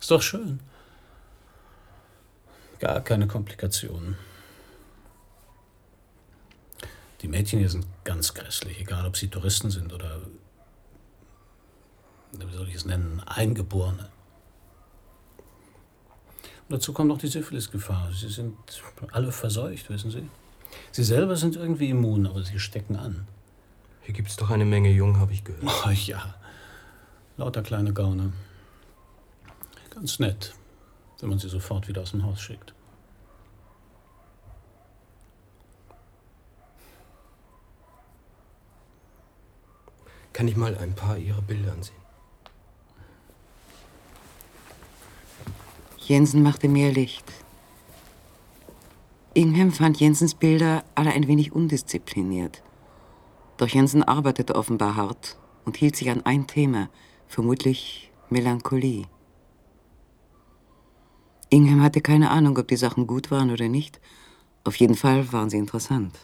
Ist 0.00 0.10
doch 0.10 0.22
schön. 0.22 0.60
Gar 2.78 3.00
keine 3.02 3.26
Komplikationen. 3.26 4.16
Die 7.20 7.28
Mädchen 7.28 7.58
hier 7.58 7.68
sind 7.68 7.86
ganz 8.04 8.32
grässlich, 8.32 8.80
egal 8.80 9.06
ob 9.06 9.16
sie 9.16 9.28
Touristen 9.28 9.70
sind 9.70 9.92
oder, 9.92 10.22
wie 12.32 12.56
soll 12.56 12.68
ich 12.68 12.74
es 12.74 12.84
nennen, 12.84 13.20
Eingeborene. 13.26 14.08
Und 16.68 16.76
dazu 16.76 16.92
kommt 16.92 17.08
noch 17.08 17.18
die 17.18 17.26
Syphilis-Gefahr. 17.26 18.12
Sie 18.12 18.28
sind 18.28 18.56
alle 19.10 19.32
verseucht, 19.32 19.90
wissen 19.90 20.10
Sie. 20.10 20.28
Sie 20.92 21.04
selber 21.04 21.36
sind 21.36 21.56
irgendwie 21.56 21.90
immun, 21.90 22.26
aber 22.26 22.42
sie 22.42 22.60
stecken 22.60 22.96
an. 22.96 23.26
Hier 24.02 24.14
gibt's 24.14 24.36
doch 24.36 24.50
eine 24.50 24.64
Menge 24.64 24.90
Jungen, 24.90 25.18
habe 25.18 25.32
ich 25.32 25.44
gehört. 25.44 25.64
Oh 25.64 25.90
ja, 25.90 26.34
lauter 27.36 27.62
kleine 27.62 27.92
Gauner. 27.92 28.32
Ganz 29.90 30.18
nett, 30.18 30.54
wenn 31.20 31.28
man 31.28 31.38
sie 31.38 31.48
sofort 31.48 31.88
wieder 31.88 32.02
aus 32.02 32.12
dem 32.12 32.24
Haus 32.24 32.40
schickt. 32.40 32.72
Kann 40.32 40.48
ich 40.48 40.56
mal 40.56 40.76
ein 40.78 40.94
paar 40.94 41.18
Ihrer 41.18 41.42
Bilder 41.42 41.72
ansehen? 41.72 41.96
Jensen 46.10 46.42
machte 46.42 46.66
mehr 46.66 46.90
Licht. 46.90 47.24
Ingham 49.32 49.70
fand 49.70 50.00
Jensens 50.00 50.34
Bilder 50.34 50.82
alle 50.96 51.12
ein 51.12 51.28
wenig 51.28 51.52
undiszipliniert. 51.52 52.64
Doch 53.58 53.68
Jensen 53.68 54.02
arbeitete 54.02 54.56
offenbar 54.56 54.96
hart 54.96 55.38
und 55.64 55.76
hielt 55.76 55.94
sich 55.94 56.10
an 56.10 56.26
ein 56.26 56.48
Thema, 56.48 56.88
vermutlich 57.28 58.10
Melancholie. 58.28 59.04
Ingham 61.48 61.80
hatte 61.80 62.00
keine 62.00 62.30
Ahnung, 62.30 62.58
ob 62.58 62.66
die 62.66 62.74
Sachen 62.74 63.06
gut 63.06 63.30
waren 63.30 63.52
oder 63.52 63.68
nicht. 63.68 64.00
Auf 64.64 64.74
jeden 64.74 64.96
Fall 64.96 65.32
waren 65.32 65.48
sie 65.48 65.58
interessant. 65.58 66.18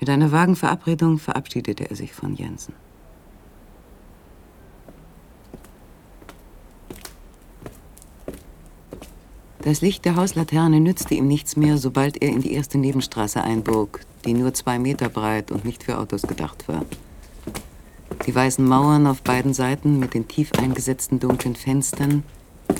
Mit 0.00 0.08
einer 0.08 0.32
vagen 0.32 0.56
Verabredung 0.56 1.18
verabschiedete 1.18 1.90
er 1.90 1.96
sich 1.96 2.14
von 2.14 2.36
Jensen. 2.36 2.72
Das 9.64 9.80
Licht 9.80 10.04
der 10.04 10.16
Hauslaterne 10.16 10.78
nützte 10.78 11.14
ihm 11.14 11.26
nichts 11.26 11.56
mehr, 11.56 11.78
sobald 11.78 12.22
er 12.22 12.28
in 12.28 12.42
die 12.42 12.52
erste 12.52 12.76
Nebenstraße 12.76 13.42
einbog, 13.42 14.00
die 14.26 14.34
nur 14.34 14.52
zwei 14.52 14.78
Meter 14.78 15.08
breit 15.08 15.50
und 15.50 15.64
nicht 15.64 15.84
für 15.84 15.96
Autos 15.96 16.20
gedacht 16.20 16.68
war. 16.68 16.84
Die 18.26 18.34
weißen 18.34 18.62
Mauern 18.62 19.06
auf 19.06 19.22
beiden 19.22 19.54
Seiten 19.54 19.98
mit 19.98 20.12
den 20.12 20.28
tief 20.28 20.52
eingesetzten 20.52 21.18
dunklen 21.18 21.56
Fenstern 21.56 22.24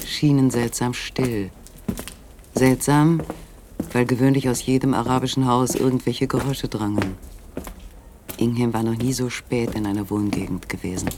schienen 0.04 0.50
seltsam 0.50 0.92
still. 0.92 1.48
Seltsam, 2.54 3.22
weil 3.94 4.04
gewöhnlich 4.04 4.50
aus 4.50 4.66
jedem 4.66 4.92
arabischen 4.92 5.48
Haus 5.48 5.74
irgendwelche 5.74 6.26
Geräusche 6.26 6.68
drangen. 6.68 7.14
Ingham 8.36 8.74
war 8.74 8.82
noch 8.82 8.96
nie 8.96 9.14
so 9.14 9.30
spät 9.30 9.74
in 9.74 9.86
einer 9.86 10.10
Wohngegend 10.10 10.68
gewesen. 10.68 11.08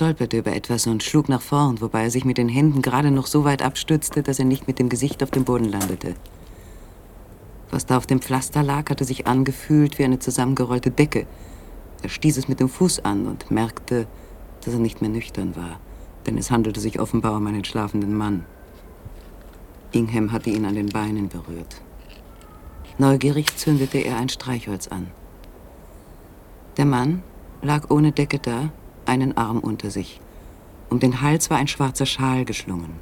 Stolperte 0.00 0.38
über 0.38 0.54
etwas 0.54 0.86
und 0.86 1.02
schlug 1.02 1.28
nach 1.28 1.42
vorn, 1.42 1.82
wobei 1.82 2.04
er 2.04 2.10
sich 2.10 2.24
mit 2.24 2.38
den 2.38 2.48
Händen 2.48 2.80
gerade 2.80 3.10
noch 3.10 3.26
so 3.26 3.44
weit 3.44 3.60
abstützte, 3.60 4.22
dass 4.22 4.38
er 4.38 4.46
nicht 4.46 4.66
mit 4.66 4.78
dem 4.78 4.88
Gesicht 4.88 5.22
auf 5.22 5.30
dem 5.30 5.44
Boden 5.44 5.66
landete. 5.66 6.14
Was 7.70 7.84
da 7.84 7.98
auf 7.98 8.06
dem 8.06 8.22
Pflaster 8.22 8.62
lag, 8.62 8.88
hatte 8.88 9.04
sich 9.04 9.26
angefühlt 9.26 9.98
wie 9.98 10.04
eine 10.04 10.18
zusammengerollte 10.18 10.90
Decke. 10.90 11.26
Er 12.02 12.08
stieß 12.08 12.38
es 12.38 12.48
mit 12.48 12.60
dem 12.60 12.70
Fuß 12.70 13.00
an 13.00 13.26
und 13.26 13.50
merkte, 13.50 14.06
dass 14.64 14.72
er 14.72 14.80
nicht 14.80 15.02
mehr 15.02 15.10
nüchtern 15.10 15.54
war, 15.54 15.78
denn 16.26 16.38
es 16.38 16.50
handelte 16.50 16.80
sich 16.80 16.98
offenbar 16.98 17.36
um 17.36 17.46
einen 17.46 17.66
schlafenden 17.66 18.16
Mann. 18.16 18.46
Ingham 19.92 20.32
hatte 20.32 20.48
ihn 20.48 20.64
an 20.64 20.76
den 20.76 20.88
Beinen 20.88 21.28
berührt. 21.28 21.82
Neugierig 22.96 23.54
zündete 23.54 23.98
er 23.98 24.16
ein 24.16 24.30
Streichholz 24.30 24.88
an. 24.88 25.08
Der 26.78 26.86
Mann 26.86 27.22
lag 27.60 27.90
ohne 27.90 28.12
Decke 28.12 28.38
da, 28.38 28.70
einen 29.10 29.36
Arm 29.36 29.58
unter 29.58 29.90
sich. 29.90 30.20
Um 30.88 31.00
den 31.00 31.20
Hals 31.20 31.50
war 31.50 31.58
ein 31.58 31.68
schwarzer 31.68 32.06
Schal 32.06 32.44
geschlungen. 32.44 32.94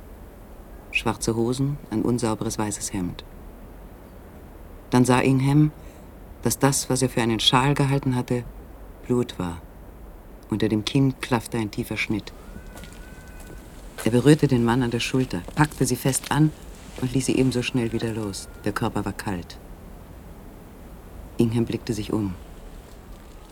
Schwarze 0.91 1.37
Hosen, 1.37 1.77
ein 1.91 2.03
unsauberes 2.03 2.59
weißes 2.59 2.93
Hemd. 2.93 3.25
Dann 4.91 5.05
sah 5.05 5.21
Ingham, 5.21 5.71
dass 6.43 6.59
das, 6.59 6.91
was 6.91 7.03
er 7.03 7.09
für 7.09 7.23
einen 7.23 7.41
Schal 7.41 7.75
gehalten 7.75 8.17
hatte, 8.17 8.45
Blut 9.07 9.39
war. 9.39 9.61
Unter 10.51 10.69
dem 10.69 10.85
Kinn 10.85 11.15
klaffte 11.21 11.59
ein 11.59 11.71
tiefer 11.71 11.97
Schnitt. 11.97 12.33
Er 14.05 14.11
berührte 14.11 14.49
den 14.49 14.65
Mann 14.65 14.83
an 14.83 14.91
der 14.91 15.01
Schulter, 15.01 15.43
packte 15.55 15.85
sie 15.85 15.97
fest 15.97 16.31
an 16.31 16.51
und 17.01 17.13
ließ 17.13 17.27
sie 17.27 17.37
ebenso 17.37 17.63
schnell 17.63 17.93
wieder 17.93 18.13
los. 18.13 18.49
Der 18.65 18.73
Körper 18.73 19.05
war 19.05 19.13
kalt. 19.13 19.59
Ingham 21.37 21.67
blickte 21.67 21.93
sich 21.93 22.13
um, 22.13 22.35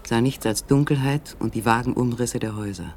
sah 0.07 0.21
nichts 0.21 0.47
als 0.47 0.67
Dunkelheit 0.67 1.37
und 1.39 1.55
die 1.55 1.65
vagen 1.65 1.95
Umrisse 1.95 2.39
der 2.39 2.57
Häuser. 2.57 2.95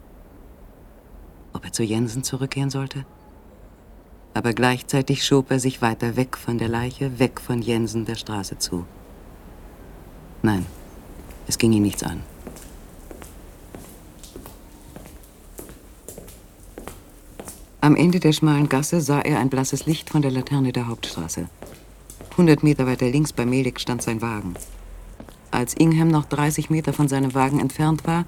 Ob 1.54 1.66
er 1.66 1.74
zu 1.74 1.84
Jensen 1.84 2.24
zurückkehren 2.24 2.70
sollte? 2.70 3.06
Aber 4.34 4.54
gleichzeitig 4.54 5.26
schob 5.26 5.50
er 5.50 5.60
sich 5.60 5.82
weiter 5.82 6.16
weg 6.16 6.38
von 6.38 6.58
der 6.58 6.70
Leiche, 6.70 7.20
weg 7.20 7.42
von 7.42 7.62
Jensen 7.62 8.06
der 8.06 8.16
Straße 8.16 8.60
zu. 8.60 8.86
Nein, 10.44 10.66
es 11.48 11.58
ging 11.58 11.72
ihn 11.72 11.82
nichts 11.82 12.04
an. 12.04 12.22
Am 17.82 17.96
Ende 17.96 18.20
der 18.20 18.34
schmalen 18.34 18.70
Gasse 18.70 19.02
sah 19.02 19.22
er 19.22 19.40
ein 19.40 19.50
blasses 19.50 19.86
Licht 19.86 20.10
von 20.10 20.22
der 20.22 20.32
Laterne 20.32 20.72
der 20.72 20.88
Hauptstraße. 20.88 21.50
Hundert 22.38 22.62
Meter 22.62 22.86
weiter 22.86 23.10
links 23.10 23.34
bei 23.34 23.46
Melik 23.46 23.80
stand 23.80 24.02
sein 24.02 24.22
Wagen. 24.22 24.54
Als 25.60 25.74
Ingham 25.74 26.08
noch 26.08 26.24
30 26.24 26.70
Meter 26.70 26.94
von 26.94 27.10
seinem 27.10 27.34
Wagen 27.34 27.60
entfernt 27.60 28.08
war, 28.08 28.24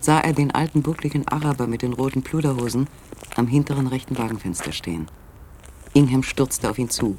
sah 0.00 0.18
er 0.18 0.32
den 0.32 0.50
alten, 0.50 0.82
buckligen 0.82 1.28
Araber 1.28 1.68
mit 1.68 1.82
den 1.82 1.92
roten 1.92 2.24
Pluderhosen 2.24 2.88
am 3.36 3.46
hinteren 3.46 3.86
rechten 3.86 4.18
Wagenfenster 4.18 4.72
stehen. 4.72 5.06
Ingham 5.94 6.24
stürzte 6.24 6.68
auf 6.68 6.76
ihn 6.76 6.90
zu. 6.90 7.18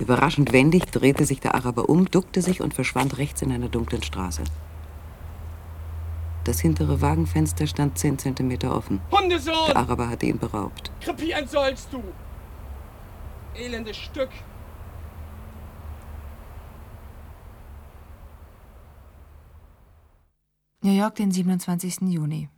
Überraschend 0.00 0.50
wendig 0.52 0.86
drehte 0.86 1.24
sich 1.24 1.38
der 1.38 1.54
Araber 1.54 1.88
um, 1.88 2.10
duckte 2.10 2.42
sich 2.42 2.62
und 2.62 2.74
verschwand 2.74 3.16
rechts 3.18 3.42
in 3.42 3.52
einer 3.52 3.68
dunklen 3.68 4.02
Straße. 4.02 4.42
Das 6.42 6.58
hintere 6.58 7.00
Wagenfenster 7.00 7.68
stand 7.68 7.96
zehn 7.96 8.18
Zentimeter 8.18 8.74
offen. 8.74 9.00
Hundesohn! 9.12 9.68
Der 9.68 9.76
Araber 9.76 10.08
hatte 10.08 10.26
ihn 10.26 10.38
beraubt. 10.40 10.90
Krepieren 11.00 11.46
sollst 11.46 11.92
du! 11.92 12.02
Elendes 13.54 13.98
Stück! 13.98 14.30
New 20.82 20.92
York, 20.92 21.16
den 21.16 21.30
27. 21.30 22.08
Juni. 22.08 22.48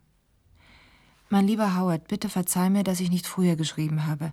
Mein 1.29 1.45
lieber 1.45 1.75
Howard, 1.75 2.07
bitte 2.07 2.29
verzeih 2.29 2.69
mir, 2.69 2.85
dass 2.85 3.01
ich 3.01 3.09
nicht 3.09 3.27
früher 3.27 3.57
geschrieben 3.57 4.07
habe. 4.07 4.31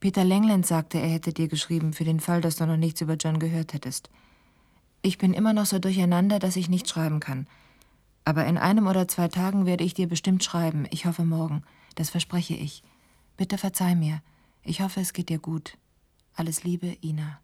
Peter 0.00 0.24
Langland 0.24 0.66
sagte, 0.66 0.98
er 0.98 1.10
hätte 1.10 1.32
dir 1.32 1.46
geschrieben, 1.46 1.92
für 1.92 2.02
den 2.02 2.18
Fall, 2.18 2.40
dass 2.40 2.56
du 2.56 2.66
noch 2.66 2.76
nichts 2.76 3.02
über 3.02 3.14
John 3.14 3.38
gehört 3.38 3.72
hättest. 3.72 4.10
Ich 5.02 5.16
bin 5.16 5.32
immer 5.32 5.52
noch 5.52 5.66
so 5.66 5.78
durcheinander, 5.78 6.40
dass 6.40 6.56
ich 6.56 6.68
nicht 6.68 6.88
schreiben 6.88 7.20
kann. 7.20 7.46
Aber 8.24 8.46
in 8.46 8.58
einem 8.58 8.88
oder 8.88 9.06
zwei 9.06 9.28
Tagen 9.28 9.64
werde 9.64 9.84
ich 9.84 9.94
dir 9.94 10.08
bestimmt 10.08 10.42
schreiben. 10.42 10.88
Ich 10.90 11.06
hoffe 11.06 11.24
morgen. 11.24 11.62
Das 11.94 12.10
verspreche 12.10 12.54
ich. 12.54 12.82
Bitte 13.36 13.58
verzeih 13.58 13.94
mir. 13.94 14.22
Ich 14.64 14.80
hoffe, 14.80 15.00
es 15.00 15.12
geht 15.12 15.28
dir 15.28 15.38
gut. 15.38 15.78
Alles 16.34 16.64
Liebe, 16.64 16.96
Ina. 17.00 17.40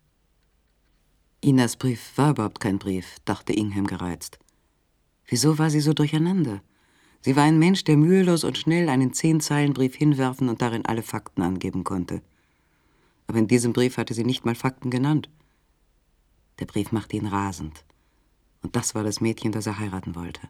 Inas 1.43 1.77
Brief 1.77 2.13
war 2.17 2.31
überhaupt 2.31 2.59
kein 2.59 2.81
Brief, 2.81 3.19
dachte 3.25 3.53
Ingham 3.53 3.87
gereizt. 3.87 4.41
Wieso 5.27 5.59
war 5.59 5.71
sie 5.71 5.81
so 5.81 5.93
durcheinander? 5.93 6.63
Sie 7.21 7.35
war 7.35 7.45
ein 7.45 7.59
Mensch, 7.59 7.83
der 7.85 7.97
mühelos 7.97 8.45
und 8.45 8.57
schnell 8.57 8.89
einen 8.89 9.13
Zehn-Zeilen-Brief 9.13 9.97
hinwerfen 9.97 10.49
und 10.49 10.63
darin 10.63 10.87
alle 10.87 11.03
Fakten 11.03 11.43
angeben 11.43 11.83
konnte. 11.83 12.23
Aber 13.27 13.39
in 13.39 13.49
diesem 13.49 13.73
Brief 13.73 13.97
hatte 13.97 14.15
sie 14.15 14.25
nicht 14.25 14.45
mal 14.45 14.55
Fakten 14.55 14.91
genannt. 14.91 15.29
Der 16.61 16.67
Brief 16.67 16.93
machte 16.93 17.17
ihn 17.17 17.27
rasend. 17.27 17.85
Und 18.63 18.77
das 18.77 18.95
war 18.95 19.03
das 19.03 19.21
Mädchen, 19.21 19.53
das 19.53 19.67
er 19.67 19.79
heiraten 19.79 20.15
wollte. 20.15 20.41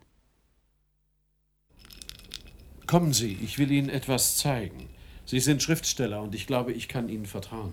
Kommen 2.87 3.12
Sie, 3.12 3.33
ich 3.43 3.59
will 3.59 3.71
Ihnen 3.71 3.89
etwas 3.89 4.37
zeigen. 4.37 4.89
Sie 5.25 5.41
sind 5.41 5.62
Schriftsteller 5.62 6.23
und 6.23 6.35
ich 6.35 6.47
glaube, 6.47 6.73
ich 6.73 6.87
kann 6.87 7.09
Ihnen 7.09 7.27
vertrauen. 7.27 7.73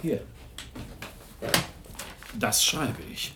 Hier. 0.00 0.24
Das 2.38 2.64
schreibe 2.64 3.02
ich. 3.10 3.34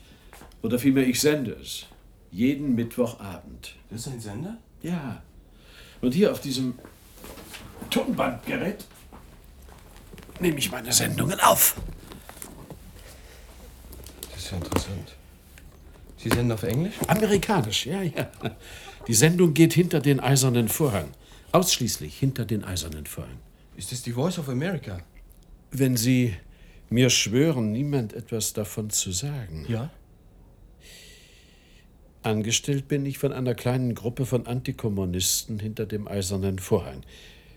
Oder 0.62 0.78
vielmehr, 0.78 1.06
ich 1.06 1.20
sende 1.20 1.52
es. 1.52 1.86
Jeden 2.30 2.74
Mittwochabend. 2.74 3.76
Das 3.90 4.00
ist 4.02 4.12
ein 4.12 4.20
Sender? 4.20 4.58
Ja. 4.82 5.22
Und 6.00 6.14
hier 6.14 6.32
auf 6.32 6.40
diesem 6.40 6.74
Tonbandgerät 7.90 8.84
nehme 10.38 10.58
ich 10.58 10.70
meine 10.70 10.92
Sendungen 10.92 11.38
auf. 11.40 11.76
Das 14.32 14.44
ist 14.44 14.50
ja 14.50 14.56
interessant. 14.58 15.16
Sie 16.16 16.28
senden 16.28 16.52
auf 16.52 16.62
Englisch? 16.62 16.94
Amerikanisch, 17.08 17.86
ja, 17.86 18.02
ja. 18.02 18.30
Die 19.06 19.14
Sendung 19.14 19.54
geht 19.54 19.72
hinter 19.72 20.00
den 20.00 20.20
eisernen 20.20 20.68
Vorhang. 20.68 21.08
Ausschließlich 21.52 22.18
hinter 22.18 22.44
den 22.44 22.64
eisernen 22.64 23.06
Vorhang. 23.06 23.38
Ist 23.76 23.92
das 23.92 24.02
die 24.02 24.12
Voice 24.12 24.38
of 24.38 24.48
America? 24.48 25.00
Wenn 25.70 25.96
Sie 25.96 26.36
mir 26.90 27.08
schwören, 27.10 27.72
niemand 27.72 28.12
etwas 28.12 28.52
davon 28.52 28.90
zu 28.90 29.12
sagen. 29.12 29.64
Ja? 29.68 29.90
Angestellt 32.22 32.86
bin 32.86 33.06
ich 33.06 33.16
von 33.18 33.32
einer 33.32 33.54
kleinen 33.54 33.94
Gruppe 33.94 34.26
von 34.26 34.46
Antikommunisten 34.46 35.58
hinter 35.58 35.86
dem 35.86 36.06
eisernen 36.06 36.58
Vorhang. 36.58 37.02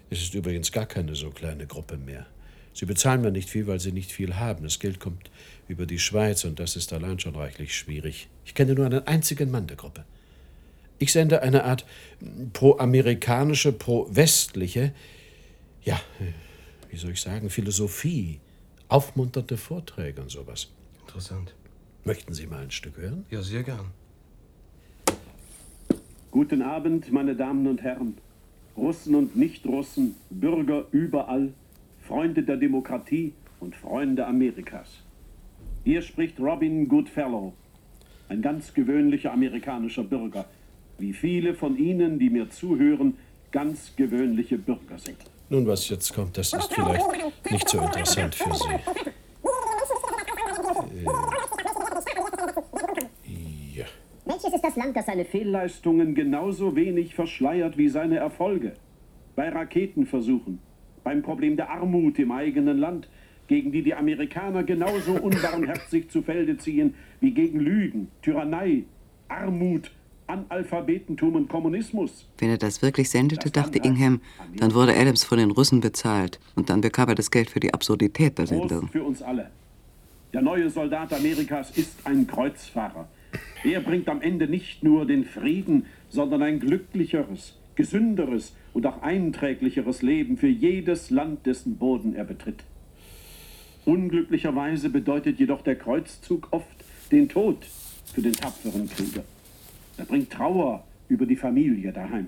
Es 0.09 0.21
ist 0.21 0.33
übrigens 0.35 0.71
gar 0.71 0.85
keine 0.85 1.15
so 1.15 1.31
kleine 1.31 1.67
Gruppe 1.67 1.97
mehr. 1.97 2.25
Sie 2.73 2.85
bezahlen 2.85 3.21
mir 3.21 3.31
nicht 3.31 3.49
viel, 3.49 3.67
weil 3.67 3.81
sie 3.81 3.91
nicht 3.91 4.11
viel 4.11 4.35
haben. 4.35 4.63
Das 4.63 4.79
Geld 4.79 4.99
kommt 4.99 5.29
über 5.67 5.85
die 5.85 5.99
Schweiz 5.99 6.45
und 6.45 6.59
das 6.59 6.75
ist 6.75 6.93
allein 6.93 7.19
schon 7.19 7.35
reichlich 7.35 7.75
schwierig. 7.75 8.29
Ich 8.45 8.55
kenne 8.55 8.73
nur 8.73 8.85
einen 8.85 9.05
einzigen 9.05 9.51
Mann 9.51 9.67
der 9.67 9.75
Gruppe. 9.75 10.05
Ich 10.97 11.11
sende 11.11 11.41
eine 11.41 11.65
Art 11.65 11.85
pro-amerikanische, 12.53 13.73
pro-westliche, 13.73 14.93
ja, 15.83 15.99
wie 16.89 16.97
soll 16.97 17.11
ich 17.11 17.21
sagen, 17.21 17.49
Philosophie, 17.49 18.39
aufmunternde 18.87 19.57
Vorträge 19.57 20.21
und 20.21 20.31
sowas. 20.31 20.69
Interessant. 21.01 21.53
Möchten 22.05 22.33
Sie 22.33 22.47
mal 22.47 22.63
ein 22.63 22.71
Stück 22.71 22.97
hören? 22.97 23.25
Ja, 23.29 23.41
sehr 23.41 23.63
gern. 23.63 23.91
Guten 26.33 26.63
Abend, 26.63 27.11
meine 27.11 27.35
Damen 27.35 27.67
und 27.67 27.83
Herren. 27.83 28.17
Russen 28.75 29.13
und 29.13 29.35
Nicht-Russen, 29.35 30.15
Bürger 30.31 30.85
überall, 30.89 31.53
Freunde 32.07 32.41
der 32.41 32.57
Demokratie 32.57 33.33
und 33.59 33.75
Freunde 33.75 34.25
Amerikas. 34.25 35.03
Hier 35.83 36.01
spricht 36.01 36.39
Robin 36.39 36.87
Goodfellow, 36.87 37.53
ein 38.29 38.41
ganz 38.41 38.73
gewöhnlicher 38.73 39.31
amerikanischer 39.31 40.01
Bürger, 40.01 40.45
wie 40.97 41.13
viele 41.13 41.53
von 41.53 41.77
Ihnen, 41.77 42.17
die 42.17 42.31
mir 42.31 42.49
zuhören, 42.49 43.15
ganz 43.51 43.95
gewöhnliche 43.95 44.57
Bürger 44.57 44.97
sind. 44.97 45.17
Nun, 45.49 45.67
was 45.67 45.87
jetzt 45.89 46.15
kommt, 46.15 46.35
das 46.35 46.51
ist 46.51 46.73
vielleicht 46.73 47.51
nicht 47.51 47.69
so 47.69 47.79
interessant 47.79 48.33
für 48.33 48.55
Sie. 48.55 48.63
Äh, 53.25 53.77
ja. 53.79 53.85
Welches 54.53 54.69
ist 54.69 54.75
das 54.75 54.83
Land, 54.83 54.95
das 54.95 55.07
seine 55.07 55.25
Fehlleistungen 55.25 56.13
genauso 56.13 56.75
wenig 56.75 57.15
verschleiert 57.15 57.75
wie 57.75 57.89
seine 57.89 58.17
Erfolge? 58.17 58.73
Bei 59.35 59.49
Raketenversuchen, 59.49 60.59
beim 61.03 61.23
Problem 61.23 61.55
der 61.55 61.71
Armut 61.71 62.19
im 62.19 62.31
eigenen 62.31 62.77
Land, 62.77 63.07
gegen 63.47 63.71
die 63.71 63.81
die 63.81 63.95
Amerikaner 63.95 64.63
genauso 64.63 65.13
unbarmherzig 65.21 66.09
zu 66.11 66.21
Felde 66.21 66.57
ziehen 66.57 66.93
wie 67.19 67.31
gegen 67.31 67.59
Lügen, 67.59 68.09
Tyrannei, 68.21 68.83
Armut, 69.27 69.89
Analphabetentum 70.27 71.35
und 71.35 71.49
Kommunismus. 71.49 72.29
Wenn 72.37 72.51
er 72.51 72.57
das 72.57 72.83
wirklich 72.83 73.09
sendete, 73.09 73.49
dachte 73.49 73.79
Ingham, 73.79 74.21
dann 74.57 74.75
wurde 74.75 74.95
Adams 74.95 75.23
von 75.23 75.39
den 75.39 75.49
Russen 75.49 75.79
bezahlt 75.79 76.39
und 76.55 76.69
dann 76.69 76.81
bekam 76.81 77.09
er 77.09 77.15
das 77.15 77.31
Geld 77.31 77.49
für 77.49 77.59
die 77.59 77.73
Absurdität 77.73 78.37
der 78.37 78.45
Sendung. 78.45 78.81
Prost 78.81 78.91
für 78.91 79.03
uns 79.03 79.21
alle. 79.23 79.49
Der 80.31 80.43
neue 80.43 80.69
Soldat 80.69 81.11
Amerikas 81.11 81.71
ist 81.75 82.05
ein 82.05 82.27
Kreuzfahrer. 82.27 83.07
Er 83.63 83.79
bringt 83.79 84.09
am 84.09 84.21
Ende 84.21 84.47
nicht 84.47 84.83
nur 84.83 85.05
den 85.05 85.23
Frieden, 85.23 85.85
sondern 86.09 86.41
ein 86.41 86.59
glücklicheres, 86.59 87.57
gesünderes 87.75 88.55
und 88.73 88.85
auch 88.85 89.01
einträglicheres 89.01 90.01
Leben 90.01 90.37
für 90.37 90.47
jedes 90.47 91.09
Land, 91.09 91.45
dessen 91.45 91.77
Boden 91.77 92.15
er 92.15 92.25
betritt. 92.25 92.63
Unglücklicherweise 93.85 94.89
bedeutet 94.89 95.39
jedoch 95.39 95.61
der 95.61 95.75
Kreuzzug 95.75 96.47
oft 96.51 96.83
den 97.11 97.29
Tod 97.29 97.65
für 98.13 98.21
den 98.21 98.33
tapferen 98.33 98.89
Krieger. 98.89 99.23
Er 99.97 100.05
bringt 100.05 100.31
Trauer 100.31 100.85
über 101.07 101.25
die 101.25 101.35
Familie 101.35 101.91
daheim. 101.91 102.27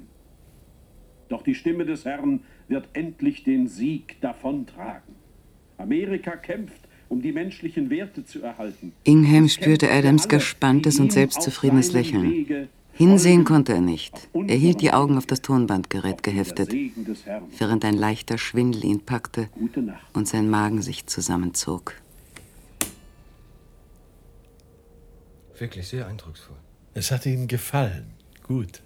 Doch 1.29 1.41
die 1.41 1.55
Stimme 1.55 1.85
des 1.85 2.05
Herrn 2.05 2.41
wird 2.67 2.87
endlich 2.93 3.43
den 3.43 3.67
Sieg 3.67 4.19
davontragen. 4.21 5.15
Amerika 5.77 6.35
kämpft, 6.35 6.81
um 7.09 7.21
die 7.21 7.31
menschlichen 7.31 7.89
Werte 7.89 8.25
zu 8.25 8.41
erhalten. 8.41 8.93
Ingham 9.03 9.47
spürte 9.47 9.89
Adams 9.91 10.27
gespanntes 10.27 10.99
und 10.99 11.11
selbstzufriedenes 11.11 11.91
Lächeln. 11.91 12.69
Hinsehen 12.93 13.43
konnte 13.43 13.73
er 13.73 13.81
nicht. 13.81 14.29
Er 14.33 14.55
hielt 14.55 14.79
die 14.81 14.91
Augen 14.91 15.17
auf 15.17 15.25
das 15.25 15.41
Tonbandgerät 15.41 16.23
geheftet, 16.23 16.73
während 17.57 17.83
ein 17.83 17.95
leichter 17.95 18.37
Schwindel 18.37 18.85
ihn 18.85 19.01
packte 19.01 19.49
und 20.13 20.27
sein 20.27 20.49
Magen 20.49 20.81
sich 20.81 21.05
zusammenzog. 21.05 21.95
Wirklich 25.57 25.87
sehr 25.87 26.07
eindrucksvoll. 26.07 26.57
Es 26.93 27.11
hat 27.11 27.25
Ihnen 27.25 27.47
gefallen. 27.47 28.13
Gut. 28.43 28.81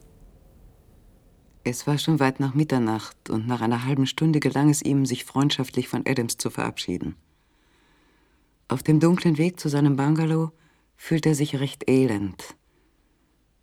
Es 1.63 1.85
war 1.85 1.99
schon 1.99 2.19
weit 2.19 2.39
nach 2.39 2.55
Mitternacht 2.55 3.29
und 3.29 3.47
nach 3.47 3.61
einer 3.61 3.85
halben 3.85 4.07
Stunde 4.07 4.39
gelang 4.39 4.69
es 4.69 4.81
ihm, 4.81 5.05
sich 5.05 5.25
freundschaftlich 5.25 5.87
von 5.87 6.03
Adams 6.07 6.37
zu 6.37 6.49
verabschieden. 6.49 7.15
Auf 8.69 8.83
dem 8.83 8.99
dunklen 8.99 9.39
Weg 9.39 9.59
zu 9.59 9.67
seinem 9.67 9.95
Bungalow 9.95 10.51
fühlte 10.95 11.29
er 11.29 11.35
sich 11.35 11.59
recht 11.59 11.89
elend. 11.89 12.55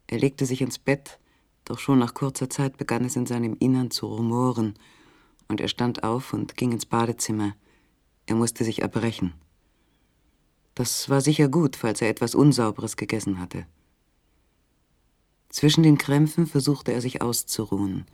Er 0.09 0.19
legte 0.19 0.47
sich 0.47 0.61
ins 0.61 0.81
Bett, 0.81 1.21
doch 1.65 1.79
schon 1.79 2.01
nach 2.01 2.13
kurzer 2.13 2.51
Zeit 2.51 2.77
begann 2.77 3.05
es 3.05 3.15
in 3.15 3.25
seinem 3.25 3.57
Innern 3.61 3.93
zu 3.93 4.07
rumoren, 4.07 4.75
und 5.47 5.61
er 5.61 5.69
stand 5.69 6.03
auf 6.03 6.33
und 6.33 6.57
ging 6.57 6.73
ins 6.73 6.87
Badezimmer. 6.87 7.55
Er 8.27 8.35
musste 8.35 8.65
sich 8.65 8.83
erbrechen. 8.83 9.33
Das 10.75 11.09
war 11.09 11.21
sicher 11.21 11.49
gut, 11.49 11.77
falls 11.77 12.03
er 12.03 12.09
etwas 12.09 12.35
Unsauberes 12.35 12.97
gegessen 12.97 13.39
hatte. 13.39 13.65
Zwischen 15.51 15.85
den 15.85 15.99
Krämpfen 15.99 16.49
versuchte 16.49 16.93
er 16.93 17.01
sich 17.01 17.23
auszuruhen. 17.23 18.07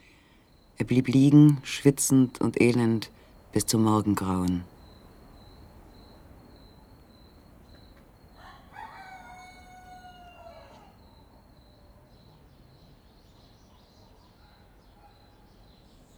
Er 0.77 0.85
blieb 0.85 1.09
liegen, 1.09 1.59
schwitzend 1.63 2.43
und 2.43 2.61
elend, 2.61 3.11
bis 3.53 3.65
zum 3.65 3.83
Morgengrauen. 3.83 4.65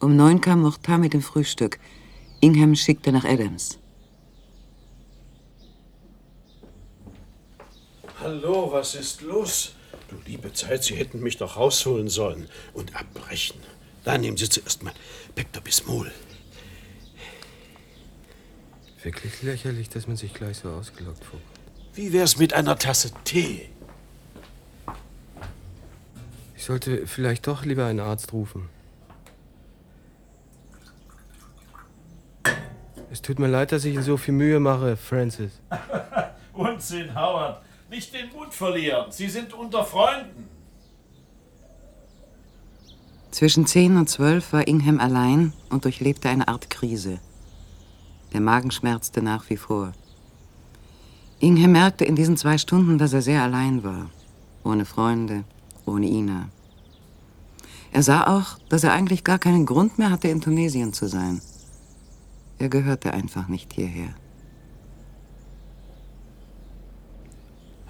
Um 0.05 0.17
neun 0.17 0.39
kam 0.43 0.61
Mortar 0.61 0.99
mit 0.99 1.15
dem 1.15 1.23
Frühstück. 1.23 1.79
Ingham 2.43 2.75
schickte 2.75 3.11
nach 3.11 3.25
Adams. 3.25 3.79
Hallo, 8.21 8.71
was 8.71 8.97
ist 8.97 9.23
los? 9.23 9.75
Du 10.11 10.17
liebe 10.27 10.53
Zeit, 10.53 10.85
Sie 10.85 10.95
hätten 10.95 11.21
mich 11.21 11.39
doch 11.39 11.57
rausholen 11.57 12.09
sollen 12.09 12.51
und 12.75 12.95
abbrechen. 12.95 13.59
Da 14.05 14.19
nehmen 14.19 14.37
Sie 14.37 14.47
zuerst 14.47 14.83
mal 14.83 14.93
Pepto-Bismol. 15.37 16.13
Wirklich 19.03 19.43
lächerlich, 19.43 19.89
dass 19.89 20.07
man 20.07 20.19
sich 20.19 20.35
gleich 20.35 20.59
so 20.59 20.69
ausgelockt 20.69 21.25
vorkommt. 21.25 21.61
Wie 21.95 22.13
wär's 22.13 22.37
mit 22.37 22.53
einer 22.53 22.79
Tasse 22.79 23.11
Tee? 23.25 23.71
Ich 26.55 26.65
sollte 26.65 27.07
vielleicht 27.07 27.47
doch 27.47 27.65
lieber 27.65 27.87
einen 27.87 28.01
Arzt 28.01 28.35
rufen. 28.35 28.69
Tut 33.25 33.39
mir 33.39 33.49
leid, 33.49 33.73
dass 33.73 33.85
ich 33.85 33.95
Ihnen 33.95 34.03
so 34.03 34.17
viel 34.17 34.35
Mühe 34.35 34.61
mache, 34.61 34.97
Francis. 34.97 35.53
Unsinn, 36.53 37.15
Howard. 37.15 37.63
Nicht 37.91 38.15
den 38.15 38.29
Mut 38.31 38.53
verlieren. 38.53 39.11
Sie 39.11 39.29
sind 39.29 39.53
unter 39.53 39.85
Freunden. 39.85 40.49
Zwischen 43.31 43.67
zehn 43.67 43.97
und 43.97 44.09
zwölf 44.09 44.53
war 44.53 44.67
Ingham 44.69 45.01
allein 45.01 45.53
und 45.71 45.85
durchlebte 45.85 46.29
eine 46.29 46.47
Art 46.47 46.71
Krise. 46.71 47.19
Der 48.33 48.41
Magen 48.41 48.71
schmerzte 48.71 49.23
nach 49.23 49.51
wie 49.51 49.57
vor. 49.57 49.93
Ingham 51.41 51.73
merkte 51.73 52.05
in 52.05 52.15
diesen 52.15 52.37
zwei 52.37 52.59
Stunden, 52.59 52.99
dass 52.99 53.13
er 53.13 53.23
sehr 53.23 53.43
allein 53.43 53.83
war. 53.83 54.11
Ohne 54.63 54.85
Freunde, 54.85 55.45
ohne 55.85 56.07
Ina. 56.07 56.49
Er 57.93 58.03
sah 58.03 58.27
auch, 58.27 58.59
dass 58.69 58.85
er 58.85 58.93
eigentlich 58.93 59.25
gar 59.25 59.39
keinen 59.39 59.67
Grund 59.67 59.99
mehr 59.99 60.11
hatte, 60.11 60.29
in 60.29 60.41
Tunesien 60.41 60.93
zu 60.93 61.07
sein. 61.07 61.41
Er 62.59 62.69
gehörte 62.69 63.13
einfach 63.13 63.49
nicht 63.49 63.73
hierher. 63.73 64.15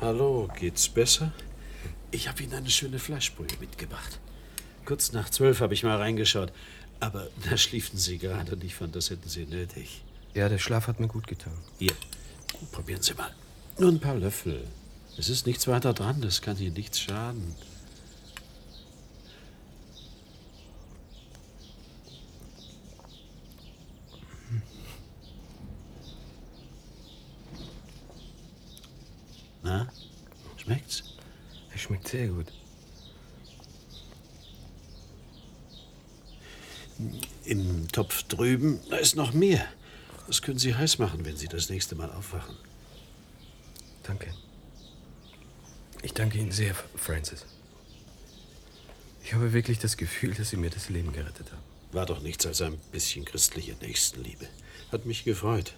Hallo, 0.00 0.48
geht's 0.58 0.88
besser? 0.88 1.32
Ich 2.10 2.28
habe 2.28 2.42
Ihnen 2.42 2.54
eine 2.54 2.70
schöne 2.70 2.98
Fleischbrühe 2.98 3.46
mitgebracht. 3.60 4.20
Kurz 4.84 5.12
nach 5.12 5.30
zwölf 5.30 5.60
habe 5.60 5.74
ich 5.74 5.82
mal 5.82 5.96
reingeschaut. 5.96 6.52
Aber 7.00 7.28
da 7.48 7.56
schliefen 7.56 7.98
Sie 7.98 8.18
gerade 8.18 8.52
und 8.52 8.64
ich 8.64 8.74
fand, 8.74 8.94
das 8.96 9.10
hätten 9.10 9.28
Sie 9.28 9.46
nötig. 9.46 10.04
Ja, 10.34 10.48
der 10.48 10.58
Schlaf 10.58 10.86
hat 10.86 11.00
mir 11.00 11.08
gut 11.08 11.26
getan. 11.26 11.56
Hier, 11.78 11.92
probieren 12.72 13.02
Sie 13.02 13.14
mal. 13.14 13.34
Nur 13.78 13.90
ein 13.90 14.00
paar 14.00 14.14
Löffel. 14.14 14.66
Es 15.16 15.28
ist 15.28 15.46
nichts 15.46 15.66
weiter 15.68 15.92
dran, 15.92 16.20
das 16.20 16.42
kann 16.42 16.58
Ihnen 16.58 16.74
nichts 16.74 17.00
schaden. 17.00 17.54
Na, 29.64 29.88
schmeckt's? 30.58 31.02
Es 31.74 31.80
schmeckt 31.80 32.06
sehr 32.06 32.28
gut. 32.28 32.46
Im 37.44 37.88
Topf 37.88 38.22
drüben, 38.24 38.78
da 38.90 38.98
ist 38.98 39.16
noch 39.16 39.32
mehr. 39.32 39.66
Das 40.26 40.42
können 40.42 40.58
Sie 40.58 40.74
heiß 40.74 40.98
machen, 40.98 41.24
wenn 41.24 41.36
Sie 41.36 41.48
das 41.48 41.70
nächste 41.70 41.94
Mal 41.94 42.12
aufwachen. 42.12 42.54
Danke. 44.02 44.32
Ich 46.02 46.12
danke 46.12 46.38
Ihnen 46.38 46.52
sehr, 46.52 46.74
Francis. 46.94 47.46
Ich 49.24 49.32
habe 49.32 49.54
wirklich 49.54 49.78
das 49.78 49.96
Gefühl, 49.96 50.34
dass 50.34 50.50
Sie 50.50 50.58
mir 50.58 50.70
das 50.70 50.90
Leben 50.90 51.12
gerettet 51.12 51.50
haben. 51.50 51.62
War 51.92 52.04
doch 52.04 52.20
nichts 52.20 52.44
als 52.46 52.60
ein 52.60 52.76
bisschen 52.92 53.24
christliche 53.24 53.72
Nächstenliebe. 53.80 54.46
Hat 54.92 55.06
mich 55.06 55.24
gefreut. 55.24 55.74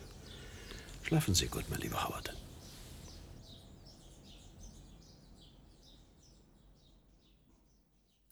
Schlafen 1.04 1.34
Sie 1.36 1.46
gut, 1.46 1.64
mein 1.70 1.80
lieber 1.80 2.02
Howard. 2.08 2.34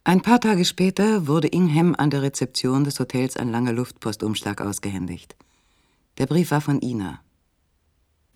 Ein 0.06 0.20
paar 0.20 0.38
Tage 0.38 0.66
später 0.66 1.26
wurde 1.26 1.48
Ingham 1.48 1.94
an 1.96 2.10
der 2.10 2.20
Rezeption 2.20 2.84
des 2.84 3.00
Hotels 3.00 3.38
ein 3.38 3.50
langer 3.50 3.72
Luftpostumschlag 3.72 4.60
ausgehändigt. 4.60 5.34
Der 6.18 6.26
Brief 6.26 6.50
war 6.50 6.60
von 6.60 6.82
Ina. 6.82 7.20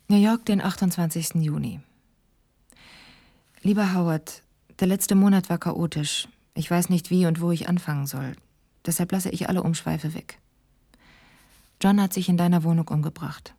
New 0.08 0.16
York, 0.16 0.46
den 0.46 0.62
28. 0.62 1.34
Juni. 1.34 1.80
Lieber 3.60 3.92
Howard, 3.92 4.42
der 4.80 4.88
letzte 4.88 5.14
Monat 5.14 5.50
war 5.50 5.58
chaotisch. 5.58 6.26
Ich 6.54 6.70
weiß 6.70 6.88
nicht, 6.88 7.10
wie 7.10 7.26
und 7.26 7.42
wo 7.42 7.50
ich 7.50 7.68
anfangen 7.68 8.06
soll. 8.06 8.34
Deshalb 8.86 9.12
lasse 9.12 9.28
ich 9.28 9.50
alle 9.50 9.62
Umschweife 9.62 10.14
weg. 10.14 10.38
John 11.82 12.00
hat 12.00 12.14
sich 12.14 12.30
in 12.30 12.38
deiner 12.38 12.64
Wohnung 12.64 12.88
umgebracht. 12.88 13.54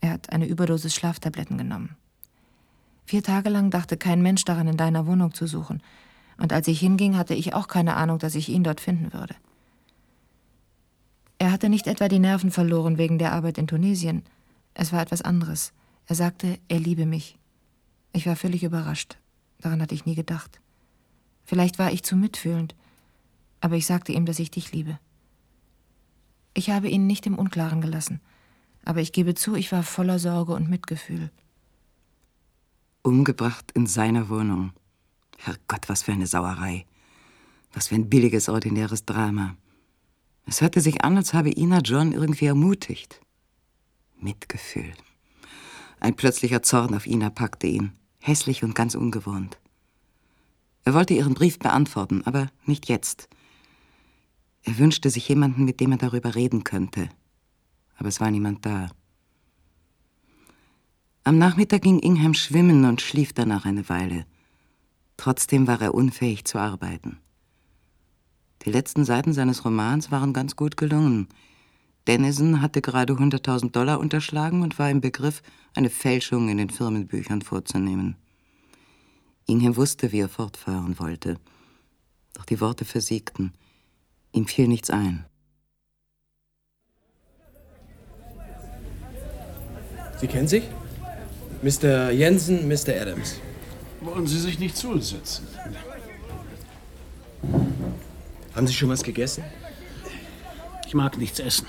Er 0.00 0.12
hat 0.12 0.32
eine 0.32 0.46
Überdosis 0.46 0.94
Schlaftabletten 0.94 1.58
genommen. 1.58 1.94
Vier 3.04 3.22
Tage 3.22 3.50
lang 3.50 3.70
dachte 3.70 3.98
kein 3.98 4.22
Mensch 4.22 4.44
daran, 4.44 4.66
in 4.66 4.78
deiner 4.78 5.06
Wohnung 5.06 5.34
zu 5.34 5.46
suchen. 5.46 5.82
Und 6.40 6.52
als 6.52 6.66
ich 6.68 6.80
hinging, 6.80 7.16
hatte 7.16 7.34
ich 7.34 7.54
auch 7.54 7.68
keine 7.68 7.96
Ahnung, 7.96 8.18
dass 8.18 8.34
ich 8.34 8.48
ihn 8.48 8.64
dort 8.64 8.80
finden 8.80 9.12
würde. 9.12 9.36
Er 11.38 11.52
hatte 11.52 11.68
nicht 11.68 11.86
etwa 11.86 12.08
die 12.08 12.18
Nerven 12.18 12.50
verloren 12.50 12.98
wegen 12.98 13.18
der 13.18 13.32
Arbeit 13.32 13.58
in 13.58 13.66
Tunesien. 13.66 14.24
Es 14.72 14.92
war 14.92 15.02
etwas 15.02 15.22
anderes. 15.22 15.72
Er 16.06 16.16
sagte, 16.16 16.58
er 16.68 16.80
liebe 16.80 17.06
mich. 17.06 17.38
Ich 18.12 18.26
war 18.26 18.36
völlig 18.36 18.64
überrascht. 18.64 19.18
Daran 19.60 19.82
hatte 19.82 19.94
ich 19.94 20.06
nie 20.06 20.14
gedacht. 20.14 20.60
Vielleicht 21.44 21.78
war 21.78 21.92
ich 21.92 22.02
zu 22.02 22.16
mitfühlend, 22.16 22.74
aber 23.60 23.76
ich 23.76 23.86
sagte 23.86 24.12
ihm, 24.12 24.24
dass 24.24 24.38
ich 24.38 24.50
dich 24.50 24.72
liebe. 24.72 24.98
Ich 26.54 26.70
habe 26.70 26.88
ihn 26.88 27.06
nicht 27.06 27.26
im 27.26 27.38
Unklaren 27.38 27.80
gelassen, 27.80 28.20
aber 28.84 29.00
ich 29.00 29.12
gebe 29.12 29.34
zu, 29.34 29.54
ich 29.54 29.72
war 29.72 29.82
voller 29.82 30.18
Sorge 30.18 30.52
und 30.52 30.70
Mitgefühl. 30.70 31.30
Umgebracht 33.02 33.70
in 33.72 33.86
seiner 33.86 34.28
Wohnung. 34.28 34.72
Herrgott, 35.40 35.88
was 35.88 36.02
für 36.02 36.12
eine 36.12 36.26
Sauerei. 36.26 36.86
Was 37.72 37.88
für 37.88 37.94
ein 37.94 38.10
billiges, 38.10 38.48
ordinäres 38.48 39.04
Drama. 39.04 39.56
Es 40.46 40.60
hörte 40.60 40.80
sich 40.80 41.04
an, 41.04 41.16
als 41.16 41.32
habe 41.32 41.50
Ina 41.56 41.78
John 41.78 42.12
irgendwie 42.12 42.46
ermutigt. 42.46 43.20
Mitgefühl. 44.18 44.92
Ein 46.00 46.16
plötzlicher 46.16 46.62
Zorn 46.62 46.94
auf 46.94 47.06
Ina 47.06 47.30
packte 47.30 47.66
ihn, 47.66 47.92
hässlich 48.20 48.64
und 48.64 48.74
ganz 48.74 48.94
ungewohnt. 48.94 49.58
Er 50.84 50.94
wollte 50.94 51.14
ihren 51.14 51.34
Brief 51.34 51.58
beantworten, 51.58 52.22
aber 52.24 52.50
nicht 52.66 52.88
jetzt. 52.88 53.28
Er 54.62 54.78
wünschte 54.78 55.10
sich 55.10 55.28
jemanden, 55.28 55.64
mit 55.64 55.80
dem 55.80 55.92
er 55.92 55.98
darüber 55.98 56.34
reden 56.34 56.64
könnte. 56.64 57.08
Aber 57.96 58.08
es 58.08 58.20
war 58.20 58.30
niemand 58.30 58.66
da. 58.66 58.90
Am 61.22 61.38
Nachmittag 61.38 61.82
ging 61.82 61.98
Ingham 61.98 62.34
schwimmen 62.34 62.84
und 62.84 63.00
schlief 63.00 63.32
danach 63.32 63.64
eine 63.64 63.88
Weile. 63.88 64.26
Trotzdem 65.20 65.66
war 65.66 65.82
er 65.82 65.92
unfähig 65.92 66.46
zu 66.46 66.56
arbeiten. 66.56 67.18
Die 68.64 68.70
letzten 68.70 69.04
Seiten 69.04 69.34
seines 69.34 69.66
Romans 69.66 70.10
waren 70.10 70.32
ganz 70.32 70.56
gut 70.56 70.78
gelungen. 70.78 71.28
Dennison 72.06 72.62
hatte 72.62 72.80
gerade 72.80 73.12
100.000 73.12 73.70
Dollar 73.70 74.00
unterschlagen 74.00 74.62
und 74.62 74.78
war 74.78 74.88
im 74.88 75.02
Begriff, 75.02 75.42
eine 75.74 75.90
Fälschung 75.90 76.48
in 76.48 76.56
den 76.56 76.70
Firmenbüchern 76.70 77.42
vorzunehmen. 77.42 78.16
Ingham 79.44 79.76
wusste, 79.76 80.10
wie 80.10 80.20
er 80.20 80.30
fortfahren 80.30 80.98
wollte. 80.98 81.36
Doch 82.32 82.46
die 82.46 82.62
Worte 82.62 82.86
versiegten. 82.86 83.52
Ihm 84.32 84.46
fiel 84.46 84.68
nichts 84.68 84.88
ein. 84.88 85.26
Sie 90.18 90.28
kennen 90.28 90.48
sich? 90.48 90.64
Mr. 91.60 92.10
Jensen, 92.10 92.66
Mr. 92.66 92.98
Adams. 92.98 93.38
Wollen 94.00 94.26
Sie 94.26 94.38
sich 94.38 94.58
nicht 94.58 94.76
zusetzen? 94.76 95.46
Haben 98.54 98.66
Sie 98.66 98.72
schon 98.72 98.88
was 98.88 99.02
gegessen? 99.02 99.44
Ich 100.86 100.94
mag 100.94 101.18
nichts 101.18 101.38
essen. 101.38 101.66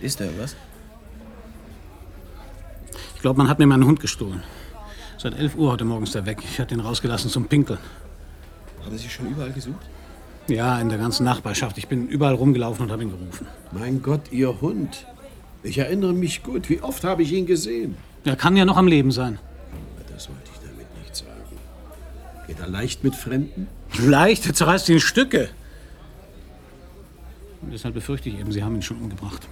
Ist 0.00 0.20
da 0.20 0.26
was? 0.38 0.54
Ich 3.14 3.22
glaube, 3.22 3.38
man 3.38 3.48
hat 3.48 3.58
mir 3.58 3.66
meinen 3.66 3.86
Hund 3.86 4.00
gestohlen. 4.00 4.42
Seit 5.16 5.38
11 5.38 5.56
Uhr 5.56 5.72
heute 5.72 5.86
Morgen 5.86 6.04
ist 6.04 6.14
er 6.14 6.26
weg. 6.26 6.38
Ich 6.44 6.60
hatte 6.60 6.74
ihn 6.74 6.80
rausgelassen 6.80 7.30
zum 7.30 7.46
Pinkeln. 7.46 7.78
Haben 8.84 8.98
Sie 8.98 9.08
schon 9.08 9.30
überall 9.30 9.52
gesucht? 9.52 9.86
Ja, 10.46 10.78
in 10.78 10.90
der 10.90 10.98
ganzen 10.98 11.24
Nachbarschaft. 11.24 11.78
Ich 11.78 11.88
bin 11.88 12.06
überall 12.08 12.34
rumgelaufen 12.34 12.84
und 12.84 12.92
habe 12.92 13.02
ihn 13.02 13.10
gerufen. 13.10 13.46
Mein 13.72 14.02
Gott, 14.02 14.30
Ihr 14.30 14.60
Hund. 14.60 15.06
Ich 15.62 15.78
erinnere 15.78 16.12
mich 16.12 16.42
gut. 16.42 16.68
Wie 16.68 16.82
oft 16.82 17.02
habe 17.04 17.22
ich 17.22 17.32
ihn 17.32 17.46
gesehen? 17.46 17.96
Er 18.24 18.36
kann 18.36 18.56
ja 18.56 18.64
noch 18.64 18.76
am 18.76 18.86
Leben 18.86 19.10
sein. 19.12 19.38
Das 20.12 20.28
wollte 20.28 20.42
ich 20.52 20.60
damit 20.60 20.86
nicht 21.02 21.16
sagen. 21.16 21.30
Geht 22.46 22.60
er 22.60 22.68
leicht 22.68 23.04
mit 23.04 23.14
Fremden? 23.14 23.68
Leicht? 23.98 24.46
Er 24.46 24.54
zerreißt 24.54 24.88
ihn 24.88 24.94
in 24.96 25.00
Stücke. 25.00 25.50
Und 27.62 27.72
deshalb 27.72 27.94
befürchte 27.94 28.28
ich 28.28 28.38
eben, 28.38 28.52
Sie 28.52 28.62
haben 28.62 28.74
ihn 28.74 28.82
schon 28.82 28.98
umgebracht. 28.98 29.46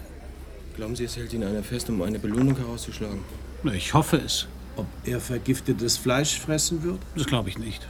Glauben 0.77 0.97
Sie, 0.97 1.05
es 1.05 1.17
hält 1.17 1.33
ihn 1.33 1.45
einer 1.45 1.63
fest, 1.63 1.91
um 1.91 2.01
eine 2.03 2.19
Belohnung 2.19 2.57
herauszuschlagen? 2.57 3.21
Na, 3.63 3.73
Ich 3.75 3.93
hoffe 3.95 4.17
es. 4.25 4.47
Ob 4.77 4.87
er 5.05 5.21
vergiftetes 5.21 5.99
Fleisch 5.99 6.39
fressen 6.41 6.83
wird? 6.83 6.99
Das 7.15 7.27
glaube 7.27 7.51
ich 7.51 7.59
nicht. 7.59 7.87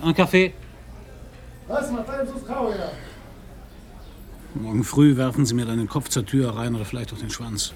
Ein 0.00 0.14
Kaffee? 0.14 0.52
Was 1.66 1.90
macht 1.90 2.08
einem 2.08 2.28
so 2.28 2.38
Frau 2.38 2.72
her? 2.72 2.92
Morgen 4.54 4.84
früh 4.84 5.16
werfen 5.16 5.44
Sie 5.44 5.54
mir 5.54 5.64
dann 5.66 5.78
den 5.78 5.88
Kopf 5.88 6.08
zur 6.08 6.24
Tür 6.24 6.50
rein 6.54 6.74
oder 6.76 6.84
vielleicht 6.84 7.12
auch 7.12 7.18
den 7.18 7.30
Schwanz. 7.30 7.72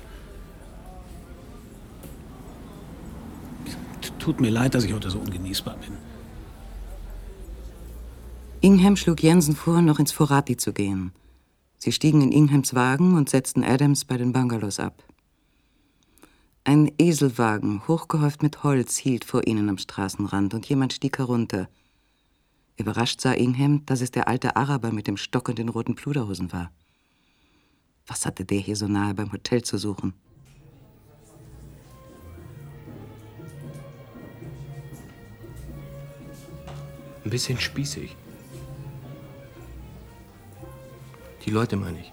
Tut 4.27 4.41
mir 4.41 4.51
leid, 4.51 4.75
dass 4.75 4.83
ich 4.83 4.93
heute 4.93 5.09
so 5.09 5.21
ungenießbar 5.21 5.77
bin. 5.77 5.93
Ingham 8.61 8.97
schlug 8.97 9.23
Jensen 9.23 9.55
vor, 9.55 9.81
noch 9.83 10.01
ins 10.01 10.11
Forati 10.11 10.57
zu 10.57 10.73
gehen. 10.73 11.13
Sie 11.79 11.93
stiegen 11.93 12.21
in 12.21 12.33
Inghams 12.33 12.75
Wagen 12.75 13.15
und 13.15 13.31
setzten 13.31 13.63
Adams 13.63 14.05
bei 14.05 14.17
den 14.17 14.33
Bungalows 14.33 14.81
ab. 14.81 15.05
Ein 16.65 16.91
Eselwagen, 16.99 17.87
hochgehäuft 17.87 18.43
mit 18.43 18.65
Holz, 18.65 18.97
hielt 18.97 19.25
vor 19.25 19.47
ihnen 19.47 19.69
am 19.69 19.79
Straßenrand 19.79 20.55
und 20.55 20.69
jemand 20.69 20.93
stieg 20.93 21.19
herunter. 21.19 21.69
Überrascht 22.77 23.21
sah 23.21 23.31
Ingham, 23.31 23.87
dass 23.87 24.01
es 24.01 24.11
der 24.11 24.27
alte 24.27 24.57
Araber 24.57 24.91
mit 24.91 25.07
dem 25.07 25.19
Stock 25.19 25.49
und 25.49 25.61
den 25.61 25.69
roten 25.69 25.95
Pluderhosen 25.95 26.53
war. 26.53 26.73
Was 28.09 28.27
hatte 28.27 28.45
der 28.45 28.59
hier 28.59 28.75
so 28.75 28.89
nahe 28.89 29.15
beim 29.15 29.31
Hotel 29.31 29.63
zu 29.63 29.79
suchen? 29.79 30.15
Ein 37.27 37.31
bisschen 37.31 37.59
spießig. 37.59 38.15
Die 41.45 41.51
Leute 41.51 41.75
meine 41.77 41.99
ich. 41.99 42.13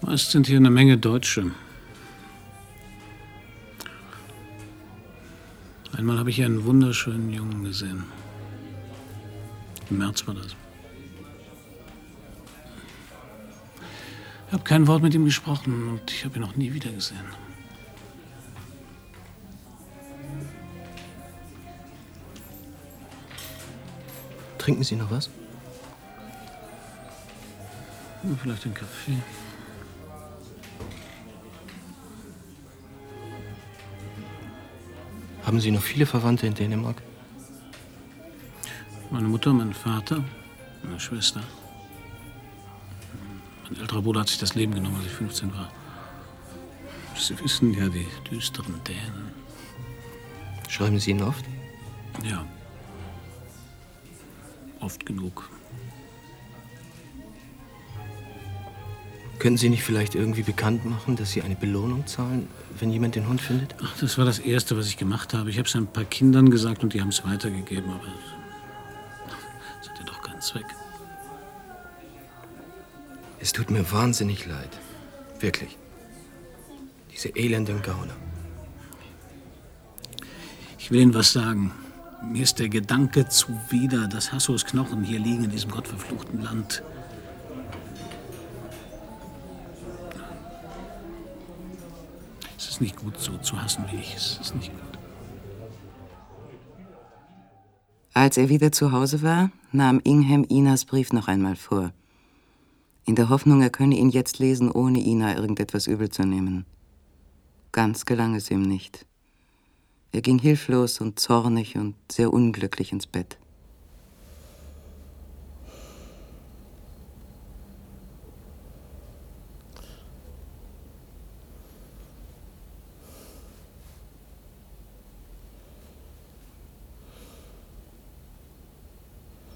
Meist 0.00 0.30
sind 0.30 0.46
hier 0.46 0.58
eine 0.58 0.70
Menge 0.70 0.98
Deutsche. 0.98 1.50
Einmal 5.92 6.16
habe 6.16 6.30
ich 6.30 6.36
hier 6.36 6.46
einen 6.46 6.64
wunderschönen 6.64 7.32
Jungen 7.32 7.64
gesehen. 7.64 8.04
Im 9.90 9.98
März 9.98 10.24
war 10.28 10.34
das. 10.34 10.54
Ich 14.46 14.52
habe 14.52 14.62
kein 14.62 14.86
Wort 14.86 15.02
mit 15.02 15.12
ihm 15.14 15.24
gesprochen 15.24 15.88
und 15.88 16.08
ich 16.12 16.24
habe 16.24 16.36
ihn 16.36 16.42
noch 16.42 16.54
nie 16.54 16.72
wieder 16.72 16.92
gesehen. 16.92 17.26
Trinken 24.60 24.84
Sie 24.84 24.94
noch 24.94 25.10
was? 25.10 25.30
Vielleicht 28.42 28.66
einen 28.66 28.74
Kaffee. 28.74 29.16
Haben 35.46 35.60
Sie 35.60 35.70
noch 35.70 35.80
viele 35.80 36.04
Verwandte 36.04 36.46
in 36.46 36.52
Dänemark? 36.52 37.00
Meine 39.10 39.28
Mutter, 39.28 39.54
mein 39.54 39.72
Vater, 39.72 40.22
meine 40.82 41.00
Schwester. 41.00 41.40
Mein 43.64 43.80
älterer 43.80 44.02
Bruder 44.02 44.20
hat 44.20 44.28
sich 44.28 44.38
das 44.38 44.54
Leben 44.54 44.74
genommen, 44.74 44.96
als 44.96 45.06
ich 45.06 45.12
15 45.12 45.54
war. 45.54 45.72
Sie 47.16 47.40
wissen 47.40 47.72
ja, 47.72 47.88
die 47.88 48.06
düsteren 48.30 48.74
Dänen. 48.84 49.32
Schreiben 50.68 50.98
Sie 50.98 51.12
ihn 51.12 51.22
oft? 51.22 51.46
Ja. 52.22 52.44
Oft 54.80 55.06
genug. 55.06 55.48
Können 59.38 59.56
Sie 59.56 59.70
nicht 59.70 59.82
vielleicht 59.82 60.14
irgendwie 60.14 60.42
bekannt 60.42 60.84
machen, 60.84 61.16
dass 61.16 61.30
Sie 61.30 61.40
eine 61.40 61.54
Belohnung 61.56 62.06
zahlen, 62.06 62.46
wenn 62.78 62.90
jemand 62.90 63.14
den 63.14 63.26
Hund 63.26 63.40
findet? 63.40 63.74
Ach, 63.82 63.96
das 63.98 64.18
war 64.18 64.26
das 64.26 64.38
Erste, 64.38 64.76
was 64.76 64.86
ich 64.86 64.98
gemacht 64.98 65.32
habe. 65.32 65.48
Ich 65.48 65.56
habe 65.56 65.66
es 65.66 65.74
ein 65.74 65.86
paar 65.86 66.04
Kindern 66.04 66.50
gesagt 66.50 66.82
und 66.82 66.92
die 66.92 67.00
haben 67.00 67.08
es 67.08 67.24
weitergegeben, 67.24 67.90
aber 67.90 68.04
es 69.80 69.88
hat 69.88 69.98
ja 69.98 70.04
doch 70.04 70.20
keinen 70.20 70.42
Zweck. 70.42 70.66
Es 73.38 73.52
tut 73.52 73.70
mir 73.70 73.90
wahnsinnig 73.90 74.44
leid. 74.44 74.78
Wirklich. 75.40 75.78
Diese 77.10 77.30
elenden 77.30 77.80
Gauner. 77.80 78.16
Ich 80.78 80.90
will 80.90 81.00
Ihnen 81.00 81.14
was 81.14 81.32
sagen. 81.32 81.72
Mir 82.22 82.42
ist 82.42 82.58
der 82.58 82.68
Gedanke 82.68 83.28
zuwider, 83.28 84.06
dass 84.06 84.32
Hassos 84.32 84.64
Knochen 84.64 85.02
hier 85.02 85.18
liegen 85.18 85.44
in 85.44 85.50
diesem 85.50 85.70
gottverfluchten 85.70 86.42
Land. 86.42 86.82
Es 92.56 92.68
ist 92.68 92.80
nicht 92.80 92.96
gut, 92.96 93.18
so 93.18 93.36
zu 93.38 93.60
hassen 93.60 93.84
wie 93.90 93.96
ich. 93.96 94.14
Es 94.14 94.38
ist 94.40 94.54
nicht 94.54 94.70
gut. 94.70 94.98
Als 98.12 98.36
er 98.36 98.48
wieder 98.48 98.70
zu 98.70 98.92
Hause 98.92 99.22
war, 99.22 99.50
nahm 99.72 100.00
Ingham 100.04 100.44
Inas 100.44 100.84
Brief 100.84 101.12
noch 101.12 101.26
einmal 101.26 101.56
vor. 101.56 101.92
In 103.06 103.14
der 103.14 103.30
Hoffnung, 103.30 103.62
er 103.62 103.70
könne 103.70 103.96
ihn 103.96 104.10
jetzt 104.10 104.38
lesen, 104.38 104.70
ohne 104.70 105.00
Ina 105.00 105.36
irgendetwas 105.36 105.86
übel 105.86 106.10
zu 106.10 106.24
nehmen. 106.24 106.66
Ganz 107.72 108.04
gelang 108.04 108.34
es 108.34 108.50
ihm 108.50 108.62
nicht. 108.62 109.06
Er 110.12 110.22
ging 110.22 110.40
hilflos 110.40 111.00
und 111.00 111.20
zornig 111.20 111.76
und 111.76 111.94
sehr 112.10 112.32
unglücklich 112.32 112.90
ins 112.90 113.06
Bett. 113.06 113.38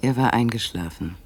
Er 0.01 0.17
war 0.17 0.35
eingeschlafen. 0.35 1.17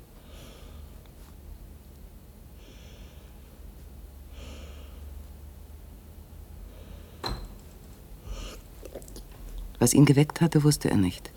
Was 9.89 9.95
ihn 9.95 10.05
geweckt 10.05 10.43
hatte, 10.43 10.65
wusste 10.65 10.91
er 10.91 10.99
nicht. 10.99 11.31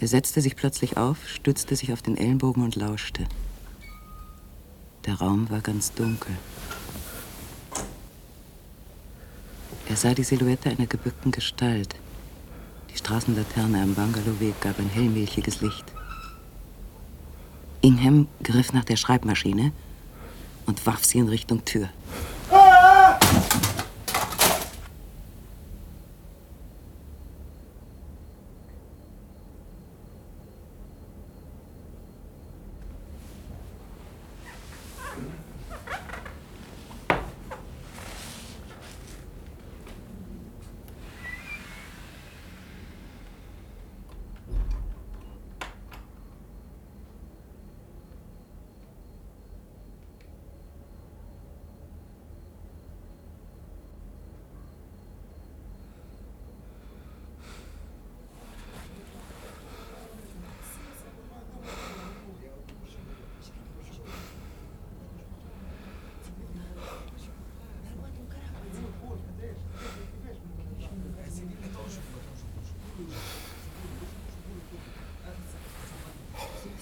Er 0.00 0.08
setzte 0.08 0.40
sich 0.40 0.56
plötzlich 0.56 0.96
auf, 0.96 1.28
stützte 1.28 1.76
sich 1.76 1.92
auf 1.92 2.00
den 2.00 2.16
Ellenbogen 2.16 2.62
und 2.62 2.76
lauschte. 2.76 3.26
Der 5.04 5.16
Raum 5.16 5.50
war 5.50 5.60
ganz 5.60 5.92
dunkel. 5.92 6.34
Er 9.86 9.96
sah 9.96 10.14
die 10.14 10.24
Silhouette 10.24 10.70
einer 10.70 10.86
gebückten 10.86 11.30
Gestalt. 11.30 11.94
Die 12.90 12.96
Straßenlaterne 12.96 13.82
am 13.82 13.94
Bungalowweg 13.94 14.58
gab 14.62 14.78
ein 14.78 14.88
hellmilchiges 14.88 15.60
Licht. 15.60 15.84
Ingham 17.82 18.28
griff 18.42 18.72
nach 18.72 18.84
der 18.84 18.96
Schreibmaschine 18.96 19.72
und 20.64 20.86
warf 20.86 21.04
sie 21.04 21.18
in 21.18 21.28
Richtung 21.28 21.66
Tür. 21.66 21.90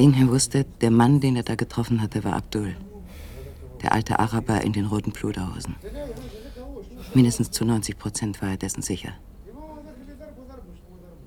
Ingham 0.03 0.31
wusste, 0.31 0.67
der 0.81 0.91
Mann, 0.91 1.21
den 1.21 1.37
er 1.37 1.45
da 1.45 1.55
getroffen 1.55 2.03
hatte, 2.03 2.25
war 2.25 2.33
Abdul. 2.33 2.75
Der 3.83 3.93
alte 3.93 4.19
Araber 4.19 4.61
in 4.62 4.73
den 4.73 4.87
roten 4.87 5.12
Pluderhosen. 5.12 5.77
Mindestens 7.15 7.53
zu 7.53 7.65
90 7.65 7.97
Prozent 7.97 8.43
war 8.43 8.49
er 8.49 8.57
dessen 8.57 8.83
sicher. 8.83 9.12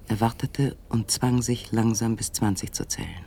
Er 0.10 0.20
wartete 0.20 0.76
und 0.90 1.10
zwang 1.10 1.42
sich, 1.42 1.72
langsam 1.72 2.18
bis 2.18 2.34
20 2.34 2.74
zu 2.74 2.86
zählen. 2.86 3.26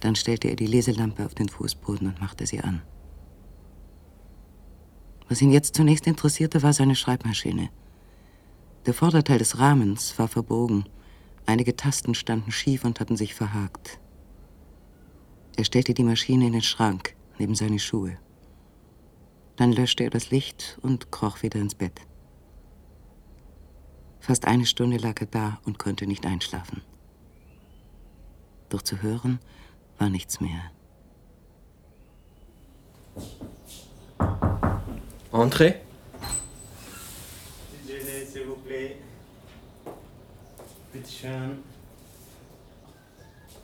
Dann 0.00 0.14
stellte 0.14 0.48
er 0.48 0.56
die 0.56 0.66
Leselampe 0.66 1.24
auf 1.24 1.34
den 1.34 1.48
Fußboden 1.48 2.08
und 2.08 2.20
machte 2.20 2.46
sie 2.46 2.60
an. 2.60 2.82
Was 5.30 5.40
ihn 5.40 5.52
jetzt 5.52 5.74
zunächst 5.74 6.06
interessierte, 6.06 6.62
war 6.62 6.74
seine 6.74 6.96
Schreibmaschine. 6.96 7.70
Der 8.84 8.92
Vorderteil 8.92 9.38
des 9.38 9.58
Rahmens 9.58 10.18
war 10.18 10.28
verbogen. 10.28 10.84
Einige 11.46 11.76
Tasten 11.76 12.14
standen 12.14 12.52
schief 12.52 12.84
und 12.84 13.00
hatten 13.00 13.16
sich 13.16 13.34
verhakt. 13.34 13.98
Er 15.56 15.64
stellte 15.64 15.94
die 15.94 16.04
Maschine 16.04 16.46
in 16.46 16.52
den 16.52 16.62
Schrank, 16.62 17.14
neben 17.38 17.54
seine 17.54 17.78
Schuhe. 17.78 18.16
Dann 19.56 19.72
löschte 19.72 20.04
er 20.04 20.10
das 20.10 20.30
Licht 20.30 20.78
und 20.82 21.10
kroch 21.10 21.42
wieder 21.42 21.60
ins 21.60 21.74
Bett. 21.74 22.00
Fast 24.20 24.46
eine 24.46 24.66
Stunde 24.66 24.96
lag 24.98 25.20
er 25.20 25.26
da 25.26 25.60
und 25.64 25.78
konnte 25.78 26.06
nicht 26.06 26.24
einschlafen. 26.24 26.82
Doch 28.68 28.82
zu 28.82 29.02
hören 29.02 29.40
war 29.98 30.08
nichts 30.08 30.40
mehr. 30.40 30.70
Entrez. 35.32 35.91
Bitte 40.92 41.10
schön. 41.10 41.58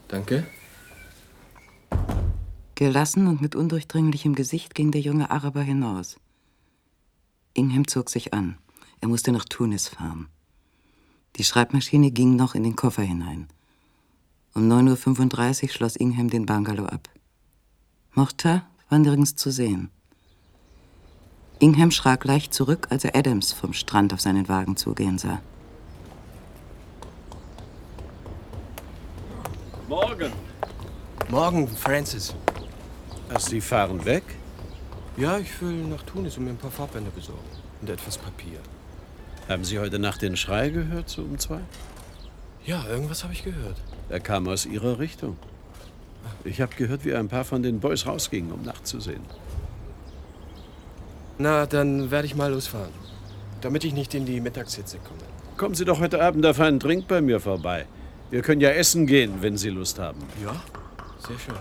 Danke. 0.09 0.47
Gelassen 2.75 3.27
und 3.27 3.43
mit 3.43 3.55
undurchdringlichem 3.55 4.35
Gesicht 4.35 4.75
ging 4.75 4.93
der 4.93 5.01
junge 5.01 5.31
Araber 5.31 5.63
hinaus. 5.63 6.17
Ingham 7.53 7.87
zog 7.87 8.09
sich 8.09 8.33
an. 8.33 8.57
Er 9.01 9.09
musste 9.09 9.33
nach 9.33 9.45
Tunis 9.45 9.89
fahren. 9.89 10.29
Die 11.37 11.45
Schreibmaschine 11.45 12.11
ging 12.11 12.37
noch 12.37 12.55
in 12.55 12.63
den 12.63 12.77
Koffer 12.77 13.03
hinein. 13.03 13.49
Um 14.55 14.69
9.35 14.69 15.63
Uhr 15.65 15.69
schloss 15.69 15.97
Ingham 15.97 16.31
den 16.31 16.47
Bungalow 16.47 16.87
ab. 16.87 17.09
Morta 18.15 18.67
war 18.89 18.99
nirgends 18.99 19.37
zu 19.37 19.51
sehen. 19.51 19.91
Ingham 21.61 21.91
schrak 21.91 22.25
leicht 22.25 22.55
zurück, 22.55 22.87
als 22.91 23.05
er 23.05 23.17
Adams 23.17 23.53
vom 23.53 23.73
Strand 23.73 24.15
auf 24.15 24.21
seinen 24.21 24.49
Wagen 24.49 24.77
zugehen 24.77 25.19
sah. 25.19 25.43
Morgen. 29.89 30.33
Morgen, 31.39 31.69
Francis. 31.69 32.35
Ach, 33.33 33.39
Sie 33.39 33.61
fahren 33.61 34.05
weg? 34.05 34.25
Ja, 35.17 35.39
ich 35.39 35.63
will 35.63 35.85
nach 35.85 36.03
Tunis 36.03 36.37
und 36.37 36.47
mir 36.47 36.51
ein 36.51 36.57
paar 36.57 36.73
Farbbänder 36.73 37.13
besorgen. 37.13 37.49
Und 37.81 37.89
etwas 37.89 38.19
Papier. 38.19 38.59
Haben 39.49 39.63
Sie 39.63 39.79
heute 39.79 40.01
Nacht 40.01 40.21
den 40.21 40.37
Schrei 40.37 40.71
gehört, 40.71 41.09
so 41.09 41.23
um 41.23 41.39
zwei? 41.39 41.61
Ja, 42.67 42.85
irgendwas 42.89 43.23
habe 43.23 43.35
ich 43.35 43.45
gehört. 43.45 43.77
Er 44.09 44.19
kam 44.19 44.49
aus 44.49 44.67
Ihrer 44.67 44.99
Richtung. 44.99 45.37
Ich 46.43 46.61
habe 46.61 46.75
gehört, 46.75 47.05
wie 47.05 47.15
ein 47.15 47.29
paar 47.29 47.45
von 47.45 47.63
den 47.63 47.79
Boys 47.79 48.05
rausgingen, 48.05 48.51
um 48.51 48.63
nachzusehen. 48.63 49.23
Na, 51.39 51.67
dann 51.67 52.11
werde 52.11 52.27
ich 52.27 52.35
mal 52.35 52.51
losfahren. 52.51 52.95
Damit 53.61 53.85
ich 53.85 53.95
nicht 53.95 54.13
in 54.13 54.27
die 54.27 54.41
Mittagshitze 54.41 54.99
komme. 54.99 55.23
Kommen 55.57 55.77
Sie 55.77 55.85
doch 55.85 56.01
heute 56.01 56.21
Abend 56.21 56.45
auf 56.45 56.59
einen 56.59 56.81
Drink 56.81 57.07
bei 57.07 57.21
mir 57.21 57.39
vorbei. 57.39 57.87
Wir 58.29 58.43
können 58.43 58.61
ja 58.61 58.71
essen 58.71 59.07
gehen, 59.07 59.35
wenn 59.41 59.57
Sie 59.57 59.71
Lust 59.71 60.01
haben. 60.01 60.19
Ja, 60.43 60.61
sehr 61.19 61.39
schön. 61.39 61.55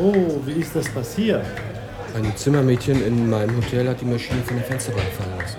Oh, 0.00 0.40
wie 0.46 0.60
ist 0.60 0.76
das 0.76 0.88
passiert? 0.88 1.44
Ein 2.14 2.36
Zimmermädchen 2.36 3.04
in 3.04 3.28
meinem 3.28 3.56
Hotel 3.56 3.88
hat 3.88 4.00
die 4.00 4.04
Maschine 4.04 4.42
von 4.42 4.56
der 4.56 4.64
Fensterbank 4.64 5.08
fallen 5.08 5.38
lassen. 5.38 5.58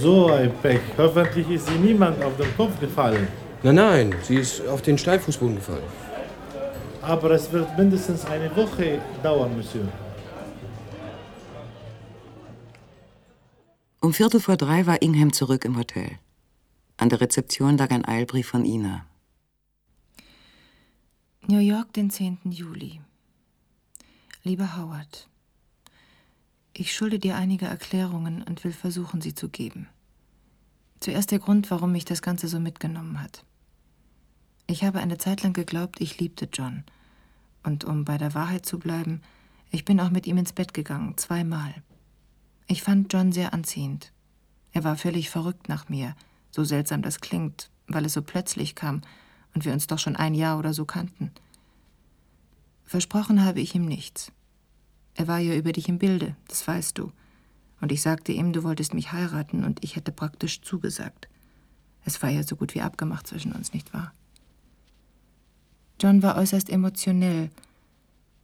So 0.00 0.32
ein 0.32 0.52
Pech. 0.62 0.80
Hoffentlich 0.96 1.50
ist 1.50 1.66
sie 1.66 1.74
niemand 1.74 2.22
auf 2.22 2.36
den 2.36 2.56
Kopf 2.56 2.78
gefallen. 2.80 3.28
Nein, 3.62 3.74
nein, 3.74 4.14
sie 4.22 4.36
ist 4.36 4.66
auf 4.66 4.80
den 4.80 4.96
Steinfußboden 4.96 5.56
gefallen. 5.56 5.82
Aber 7.02 7.30
es 7.32 7.50
wird 7.52 7.76
mindestens 7.76 8.24
eine 8.24 8.54
Woche 8.56 8.98
dauern, 9.22 9.56
Monsieur. 9.56 9.86
Um 14.00 14.14
Viertel 14.14 14.40
vor 14.40 14.56
drei 14.56 14.86
war 14.86 15.02
Ingham 15.02 15.32
zurück 15.32 15.64
im 15.64 15.76
Hotel. 15.76 16.18
An 17.00 17.08
der 17.08 17.22
Rezeption 17.22 17.78
lag 17.78 17.90
ein 17.92 18.04
Eilbrief 18.04 18.48
von 18.48 18.66
Ina. 18.66 19.06
New 21.46 21.58
York, 21.58 21.94
den 21.94 22.10
10. 22.10 22.40
Juli. 22.50 23.00
Lieber 24.42 24.76
Howard, 24.76 25.26
ich 26.74 26.94
schulde 26.94 27.18
dir 27.18 27.36
einige 27.36 27.64
Erklärungen 27.64 28.42
und 28.42 28.64
will 28.64 28.74
versuchen, 28.74 29.22
sie 29.22 29.34
zu 29.34 29.48
geben. 29.48 29.88
Zuerst 31.00 31.30
der 31.30 31.38
Grund, 31.38 31.70
warum 31.70 31.90
mich 31.92 32.04
das 32.04 32.20
Ganze 32.20 32.48
so 32.48 32.60
mitgenommen 32.60 33.22
hat. 33.22 33.46
Ich 34.66 34.84
habe 34.84 35.00
eine 35.00 35.16
Zeit 35.16 35.42
lang 35.42 35.54
geglaubt, 35.54 36.02
ich 36.02 36.20
liebte 36.20 36.50
John. 36.52 36.84
Und 37.62 37.84
um 37.84 38.04
bei 38.04 38.18
der 38.18 38.34
Wahrheit 38.34 38.66
zu 38.66 38.78
bleiben, 38.78 39.22
ich 39.70 39.86
bin 39.86 40.00
auch 40.00 40.10
mit 40.10 40.26
ihm 40.26 40.36
ins 40.36 40.52
Bett 40.52 40.74
gegangen, 40.74 41.16
zweimal. 41.16 41.72
Ich 42.66 42.82
fand 42.82 43.10
John 43.10 43.32
sehr 43.32 43.54
anziehend. 43.54 44.12
Er 44.72 44.84
war 44.84 44.96
völlig 44.98 45.30
verrückt 45.30 45.70
nach 45.70 45.88
mir, 45.88 46.14
so 46.50 46.64
seltsam 46.64 47.02
das 47.02 47.20
klingt, 47.20 47.70
weil 47.86 48.04
es 48.04 48.12
so 48.12 48.22
plötzlich 48.22 48.74
kam 48.74 49.02
und 49.54 49.64
wir 49.64 49.72
uns 49.72 49.86
doch 49.86 49.98
schon 49.98 50.16
ein 50.16 50.34
Jahr 50.34 50.58
oder 50.58 50.74
so 50.74 50.84
kannten. 50.84 51.30
Versprochen 52.84 53.44
habe 53.44 53.60
ich 53.60 53.74
ihm 53.74 53.84
nichts. 53.84 54.32
Er 55.14 55.28
war 55.28 55.38
ja 55.38 55.54
über 55.54 55.72
dich 55.72 55.88
im 55.88 55.98
Bilde, 55.98 56.36
das 56.48 56.66
weißt 56.66 56.98
du. 56.98 57.12
Und 57.80 57.92
ich 57.92 58.02
sagte 58.02 58.32
ihm, 58.32 58.52
du 58.52 58.62
wolltest 58.62 58.94
mich 58.94 59.12
heiraten 59.12 59.64
und 59.64 59.82
ich 59.82 59.96
hätte 59.96 60.12
praktisch 60.12 60.60
zugesagt. 60.60 61.28
Es 62.04 62.22
war 62.22 62.30
ja 62.30 62.42
so 62.42 62.56
gut 62.56 62.74
wie 62.74 62.82
abgemacht 62.82 63.26
zwischen 63.26 63.52
uns, 63.52 63.72
nicht 63.72 63.92
wahr? 63.94 64.12
John 66.00 66.22
war 66.22 66.36
äußerst 66.36 66.70
emotionell 66.70 67.50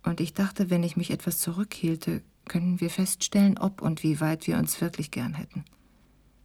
und 0.03 0.21
ich 0.21 0.35
dachte, 0.35 0.71
wenn 0.71 0.83
ich 0.83 0.97
mich 0.97 1.11
etwas 1.11 1.39
zurückhielte, 1.39 2.23
können 2.45 2.81
wir 2.81 2.91
feststellen, 2.91 3.59
ob 3.59 3.83
und 3.83 4.03
wie 4.03 4.21
weit 4.21 4.47
wir 4.47 4.59
uns 4.59 4.81
wirklich 4.81 5.11
gern 5.11 5.35
hätten. 5.35 5.65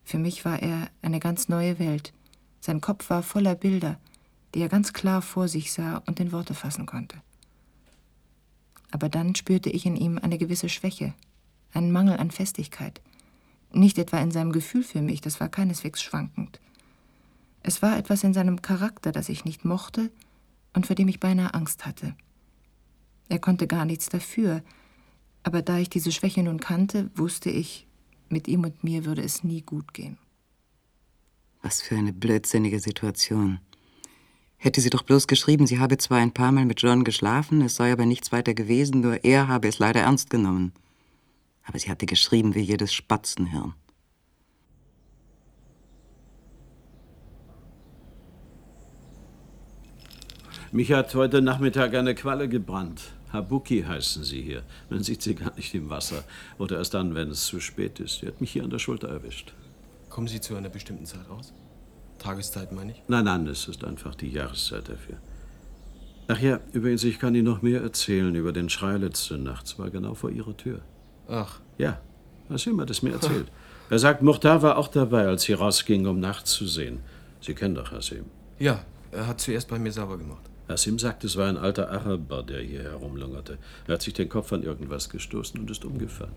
Für 0.04 0.18
mich 0.18 0.46
war 0.46 0.62
er 0.62 0.90
eine 1.02 1.20
ganz 1.20 1.50
neue 1.50 1.80
Welt. 1.80 2.14
Sein 2.60 2.82
Kopf 2.82 3.10
war 3.10 3.24
voller 3.24 3.56
Bilder, 3.56 4.00
die 4.54 4.62
er 4.62 4.70
ganz 4.70 4.94
klar 4.94 5.22
vor 5.22 5.48
sich 5.48 5.72
sah 5.72 5.98
und 6.06 6.20
in 6.20 6.32
Worte 6.32 6.54
fassen 6.54 6.86
konnte. 6.86 7.18
Aber 8.92 9.10
dann 9.10 9.36
spürte 9.36 9.70
ich 9.70 9.86
in 9.86 9.96
ihm 9.96 10.18
eine 10.18 10.38
gewisse 10.38 10.70
Schwäche, 10.70 11.14
einen 11.74 11.92
Mangel 11.92 12.18
an 12.18 12.32
Festigkeit. 12.32 13.02
Nicht 13.74 13.98
etwa 13.98 14.20
in 14.20 14.32
seinem 14.32 14.52
Gefühl 14.52 14.84
für 14.84 15.02
mich, 15.02 15.22
das 15.22 15.40
war 15.40 15.48
keineswegs 15.48 16.02
schwankend. 16.02 16.60
Es 17.64 17.82
war 17.82 17.98
etwas 17.98 18.24
in 18.24 18.34
seinem 18.34 18.62
Charakter, 18.62 19.12
das 19.12 19.30
ich 19.30 19.46
nicht 19.46 19.64
mochte 19.64 20.12
und 20.74 20.88
vor 20.88 20.96
dem 20.96 21.08
ich 21.08 21.20
beinahe 21.20 21.54
Angst 21.54 21.86
hatte. 21.86 22.16
Er 23.30 23.40
konnte 23.40 23.68
gar 23.68 23.86
nichts 23.86 24.10
dafür, 24.10 24.62
aber 25.44 25.62
da 25.62 25.78
ich 25.78 25.90
diese 25.90 26.12
Schwäche 26.12 26.44
nun 26.44 26.60
kannte, 26.60 27.10
wusste 27.16 27.50
ich, 27.50 27.88
mit 28.32 28.48
ihm 28.48 28.64
und 28.64 28.84
mir 28.84 29.06
würde 29.06 29.22
es 29.22 29.44
nie 29.44 29.62
gut 29.62 29.94
gehen. 29.94 30.18
Was 31.62 31.82
für 31.82 31.96
eine 31.96 32.14
blödsinnige 32.14 32.80
Situation. 32.80 33.60
Hätte 34.58 34.82
sie 34.82 34.90
doch 34.90 35.04
bloß 35.04 35.28
geschrieben, 35.28 35.68
sie 35.68 35.80
habe 35.80 35.98
zwar 35.98 36.20
ein 36.20 36.34
paar 36.34 36.52
Mal 36.52 36.66
mit 36.66 36.82
John 36.82 37.04
geschlafen, 37.04 37.62
es 37.62 37.76
sei 37.76 37.92
aber 37.92 38.06
nichts 38.06 38.32
weiter 38.32 38.54
gewesen, 38.54 39.02
nur 39.02 39.24
er 39.24 39.48
habe 39.48 39.68
es 39.68 39.80
leider 39.80 40.02
ernst 40.02 40.30
genommen. 40.30 40.74
Aber 41.64 41.80
sie 41.80 41.90
hatte 41.90 42.06
geschrieben 42.06 42.56
wie 42.56 42.62
jedes 42.62 42.94
Spatzenhirn. 42.94 43.74
Mich 50.72 50.92
hat 50.94 51.14
heute 51.16 51.42
Nachmittag 51.42 51.94
eine 51.96 52.16
Qualle 52.16 52.48
gebrannt. 52.48 53.12
Habuki 53.32 53.84
heißen 53.84 54.24
sie 54.24 54.42
hier. 54.42 54.64
Man 54.90 55.04
sieht 55.04 55.22
sie 55.22 55.36
gar 55.36 55.56
nicht 55.56 55.74
im 55.74 55.90
Wasser. 55.90 56.24
Oder 56.58 56.78
erst 56.78 56.94
dann, 56.94 57.16
wenn 57.16 57.30
es 57.30 57.46
zu 57.46 57.60
spät 57.60 58.00
ist. 58.00 58.22
Die 58.22 58.28
hat 58.28 58.42
mich 58.42 58.52
hier 58.52 58.64
an 58.64 58.70
der 58.70 58.80
Schulter 58.80 59.08
erwischt. 59.08 59.54
Kommen 60.10 60.28
Sie 60.28 60.42
zu 60.42 60.56
einer 60.56 60.70
bestimmten 60.70 61.06
Zeit 61.06 61.30
raus? 61.30 61.54
Tageszeit 62.20 62.72
meine 62.72 62.92
ich? 62.92 63.02
Nein, 63.08 63.26
nein, 63.26 63.48
es 63.48 63.68
ist 63.68 63.84
einfach 63.84 64.14
die 64.14 64.30
Jahreszeit 64.30 64.90
dafür. 64.90 65.18
Ach 66.28 66.40
ja, 66.40 66.60
übrigens, 66.74 67.04
ich 67.04 67.18
kann 67.20 67.34
Ihnen 67.34 67.46
noch 67.46 67.62
mehr 67.62 67.82
erzählen 67.82 68.34
über 68.36 68.52
den 68.52 68.70
Schrei 68.70 68.98
letzte 68.98 69.38
Nacht. 69.38 69.66
Es 69.66 69.80
war 69.80 69.90
genau 69.90 70.14
vor 70.14 70.30
Ihrer 70.30 70.56
Tür. 70.56 70.82
Ach. 71.28 71.62
Ja, 71.78 72.00
Hasim 72.50 72.80
hat 72.80 72.90
es 72.90 73.02
mir 73.02 73.14
erzählt. 73.14 73.48
er 73.90 74.00
sagt, 74.00 74.22
Muhtar 74.22 74.62
war 74.62 74.78
auch 74.78 74.90
dabei, 74.90 75.26
als 75.26 75.44
sie 75.44 75.54
rausging, 75.54 76.06
um 76.06 76.20
nachzusehen. 76.20 77.00
Sie 77.40 77.54
kennen 77.56 77.76
doch 77.76 77.92
Hasim. 77.92 78.26
Ja, 78.60 78.86
er 79.12 79.28
hat 79.28 79.42
zuerst 79.42 79.68
bei 79.70 79.80
mir 79.80 79.92
sauber 79.92 80.18
gemacht. 80.18 80.51
Hasim 80.68 81.00
sagt, 81.00 81.24
es 81.24 81.36
war 81.36 81.50
ein 81.50 81.58
alter 81.58 81.90
Araber, 81.92 82.44
der 82.44 82.62
hier 82.62 82.84
herumlungerte. 82.84 83.58
Er 83.88 83.96
hat 83.96 84.02
sich 84.02 84.14
den 84.14 84.30
Kopf 84.30 84.54
an 84.54 84.64
irgendwas 84.64 85.10
gestoßen 85.10 85.60
und 85.60 85.70
ist 85.70 85.86
umgefallen. 85.86 86.34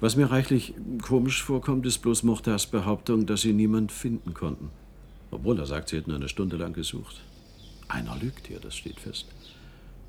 Was 0.00 0.14
mir 0.14 0.30
reichlich 0.30 0.74
komisch 1.02 1.42
vorkommt, 1.42 1.84
ist 1.84 1.98
bloß 1.98 2.22
Mochtars 2.22 2.66
Behauptung, 2.66 3.26
dass 3.26 3.40
sie 3.40 3.52
niemand 3.52 3.90
finden 3.90 4.32
konnten. 4.32 4.70
Obwohl 5.30 5.58
er 5.58 5.66
sagt, 5.66 5.88
sie 5.88 5.96
hätten 5.96 6.12
eine 6.12 6.28
Stunde 6.28 6.56
lang 6.56 6.72
gesucht. 6.72 7.20
Einer 7.88 8.16
lügt 8.16 8.46
hier, 8.46 8.60
das 8.60 8.76
steht 8.76 9.00
fest. 9.00 9.26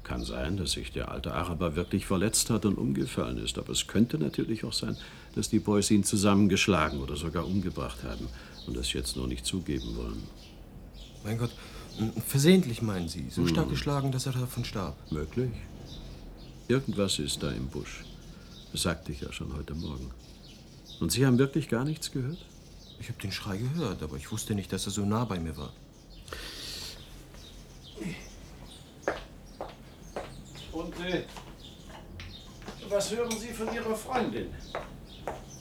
Kann 0.03 0.23
sein, 0.23 0.57
dass 0.57 0.73
sich 0.73 0.91
der 0.91 1.11
alte 1.11 1.33
Araber 1.33 1.75
wirklich 1.75 2.05
verletzt 2.05 2.49
hat 2.49 2.65
und 2.65 2.77
umgefallen 2.77 3.37
ist, 3.37 3.57
aber 3.57 3.71
es 3.71 3.87
könnte 3.87 4.17
natürlich 4.17 4.63
auch 4.63 4.73
sein, 4.73 4.95
dass 5.35 5.49
die 5.49 5.59
Boys 5.59 5.91
ihn 5.91 6.03
zusammengeschlagen 6.03 6.99
oder 6.99 7.15
sogar 7.15 7.45
umgebracht 7.45 8.03
haben 8.03 8.27
und 8.67 8.77
das 8.77 8.93
jetzt 8.93 9.17
nur 9.17 9.27
nicht 9.27 9.45
zugeben 9.45 9.95
wollen. 9.95 10.23
Mein 11.23 11.37
Gott, 11.37 11.51
versehentlich 12.27 12.81
meinen 12.81 13.07
Sie? 13.09 13.25
So 13.29 13.41
Hm. 13.41 13.47
stark 13.49 13.69
geschlagen, 13.69 14.11
dass 14.11 14.25
er 14.25 14.33
davon 14.33 14.65
starb? 14.65 14.95
Möglich. 15.11 15.51
Irgendwas 16.67 17.19
ist 17.19 17.41
da 17.43 17.51
im 17.51 17.67
Busch. 17.67 18.03
Das 18.71 18.83
sagte 18.83 19.11
ich 19.11 19.21
ja 19.21 19.31
schon 19.31 19.53
heute 19.55 19.73
Morgen. 19.73 20.11
Und 20.99 21.11
Sie 21.11 21.25
haben 21.25 21.37
wirklich 21.39 21.67
gar 21.69 21.83
nichts 21.85 22.11
gehört? 22.11 22.37
Ich 22.99 23.07
habe 23.09 23.19
den 23.21 23.31
Schrei 23.31 23.57
gehört, 23.57 24.03
aber 24.03 24.17
ich 24.17 24.31
wusste 24.31 24.53
nicht, 24.55 24.71
dass 24.73 24.85
er 24.85 24.91
so 24.91 25.05
nah 25.05 25.23
bei 25.25 25.39
mir 25.39 25.55
war. 25.57 25.71
Und 30.71 30.93
äh, 31.05 31.23
was 32.89 33.11
hören 33.15 33.31
Sie 33.39 33.47
von 33.47 33.73
Ihrer 33.73 33.95
Freundin? 33.95 34.47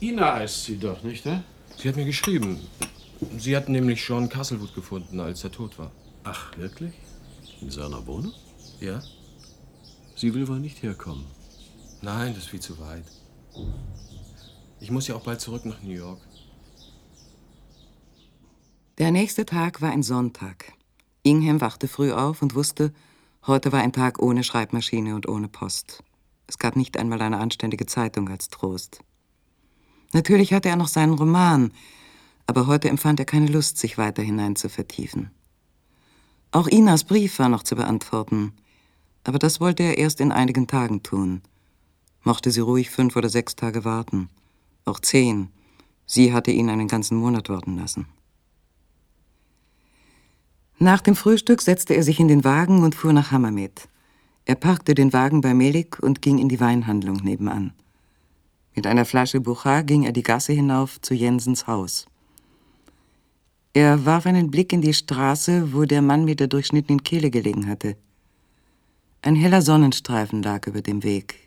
Ina 0.00 0.34
heißt 0.36 0.64
sie 0.64 0.76
doch, 0.78 1.02
nicht, 1.02 1.26
äh? 1.26 1.40
Sie 1.76 1.88
hat 1.88 1.96
mir 1.96 2.04
geschrieben. 2.04 2.58
Sie 3.38 3.56
hat 3.56 3.68
nämlich 3.68 4.04
Sean 4.04 4.28
Castlewood 4.28 4.74
gefunden, 4.74 5.18
als 5.18 5.42
er 5.42 5.50
tot 5.50 5.76
war. 5.78 5.90
Ach, 6.30 6.54
wirklich? 6.58 6.92
In 7.62 7.70
seiner 7.70 8.06
Wohnung? 8.06 8.34
Ja? 8.80 9.00
Sie 10.14 10.34
will 10.34 10.46
wohl 10.46 10.60
nicht 10.60 10.82
herkommen. 10.82 11.24
Nein, 12.02 12.34
das 12.34 12.44
ist 12.44 12.50
viel 12.50 12.60
zu 12.60 12.78
weit. 12.78 13.04
Ich 14.78 14.90
muss 14.90 15.08
ja 15.08 15.14
auch 15.14 15.24
bald 15.24 15.40
zurück 15.40 15.64
nach 15.64 15.82
New 15.82 15.94
York. 15.94 16.20
Der 18.98 19.10
nächste 19.10 19.46
Tag 19.46 19.80
war 19.80 19.90
ein 19.90 20.02
Sonntag. 20.02 20.74
Ingham 21.22 21.62
wachte 21.62 21.88
früh 21.88 22.12
auf 22.12 22.42
und 22.42 22.54
wusste, 22.54 22.92
heute 23.46 23.72
war 23.72 23.80
ein 23.80 23.94
Tag 23.94 24.20
ohne 24.20 24.44
Schreibmaschine 24.44 25.14
und 25.14 25.26
ohne 25.26 25.48
Post. 25.48 26.04
Es 26.46 26.58
gab 26.58 26.76
nicht 26.76 26.98
einmal 26.98 27.22
eine 27.22 27.38
anständige 27.38 27.86
Zeitung 27.86 28.28
als 28.28 28.48
Trost. 28.48 29.00
Natürlich 30.12 30.52
hatte 30.52 30.68
er 30.68 30.76
noch 30.76 30.88
seinen 30.88 31.14
Roman, 31.14 31.72
aber 32.46 32.66
heute 32.66 32.90
empfand 32.90 33.18
er 33.18 33.26
keine 33.26 33.46
Lust, 33.46 33.78
sich 33.78 33.96
weiter 33.96 34.22
hinein 34.22 34.56
zu 34.56 34.68
vertiefen. 34.68 35.30
Auch 36.50 36.66
Inas 36.66 37.04
Brief 37.04 37.38
war 37.38 37.48
noch 37.48 37.62
zu 37.62 37.76
beantworten, 37.76 38.52
aber 39.24 39.38
das 39.38 39.60
wollte 39.60 39.82
er 39.82 39.98
erst 39.98 40.20
in 40.20 40.32
einigen 40.32 40.66
Tagen 40.66 41.02
tun. 41.02 41.42
Mochte 42.22 42.50
sie 42.50 42.60
ruhig 42.60 42.90
fünf 42.90 43.16
oder 43.16 43.28
sechs 43.28 43.54
Tage 43.54 43.84
warten, 43.84 44.30
auch 44.86 45.00
zehn. 45.00 45.48
Sie 46.06 46.32
hatte 46.32 46.50
ihn 46.50 46.70
einen 46.70 46.88
ganzen 46.88 47.18
Monat 47.18 47.50
warten 47.50 47.76
lassen. 47.76 48.06
Nach 50.78 51.02
dem 51.02 51.16
Frühstück 51.16 51.60
setzte 51.60 51.94
er 51.94 52.02
sich 52.02 52.18
in 52.18 52.28
den 52.28 52.44
Wagen 52.44 52.82
und 52.82 52.94
fuhr 52.94 53.12
nach 53.12 53.30
Hammermet. 53.30 53.88
Er 54.46 54.54
parkte 54.54 54.94
den 54.94 55.12
Wagen 55.12 55.42
bei 55.42 55.52
Melik 55.52 55.98
und 55.98 56.22
ging 56.22 56.38
in 56.38 56.48
die 56.48 56.60
Weinhandlung 56.60 57.16
nebenan. 57.16 57.74
Mit 58.74 58.86
einer 58.86 59.04
Flasche 59.04 59.40
Buchar 59.40 59.82
ging 59.82 60.04
er 60.04 60.12
die 60.12 60.22
Gasse 60.22 60.54
hinauf 60.54 61.00
zu 61.02 61.12
Jensens 61.12 61.66
Haus. 61.66 62.06
Er 63.74 64.04
warf 64.06 64.26
einen 64.26 64.50
Blick 64.50 64.72
in 64.72 64.82
die 64.82 64.94
Straße, 64.94 65.72
wo 65.72 65.84
der 65.84 66.02
Mann 66.02 66.24
mit 66.24 66.40
der 66.40 66.46
durchschnittenen 66.48 67.02
Kehle 67.02 67.30
gelegen 67.30 67.68
hatte. 67.68 67.96
Ein 69.22 69.36
heller 69.36 69.62
Sonnenstreifen 69.62 70.42
lag 70.42 70.66
über 70.66 70.80
dem 70.80 71.02
Weg. 71.02 71.46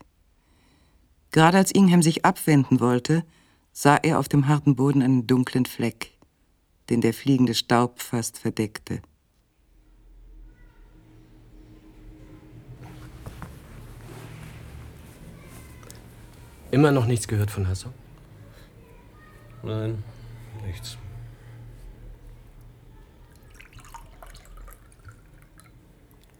Gerade 1.30 1.58
als 1.58 1.72
Ingham 1.72 2.02
sich 2.02 2.24
abwenden 2.24 2.80
wollte, 2.80 3.24
sah 3.72 3.96
er 3.96 4.18
auf 4.18 4.28
dem 4.28 4.46
harten 4.46 4.76
Boden 4.76 5.02
einen 5.02 5.26
dunklen 5.26 5.64
Fleck, 5.64 6.12
den 6.90 7.00
der 7.00 7.14
fliegende 7.14 7.54
Staub 7.54 8.00
fast 8.00 8.38
verdeckte. 8.38 9.00
Immer 16.70 16.90
noch 16.90 17.06
nichts 17.06 17.28
gehört 17.28 17.50
von 17.50 17.68
Hasso? 17.68 17.90
Nein, 19.62 20.02
nichts. 20.66 20.96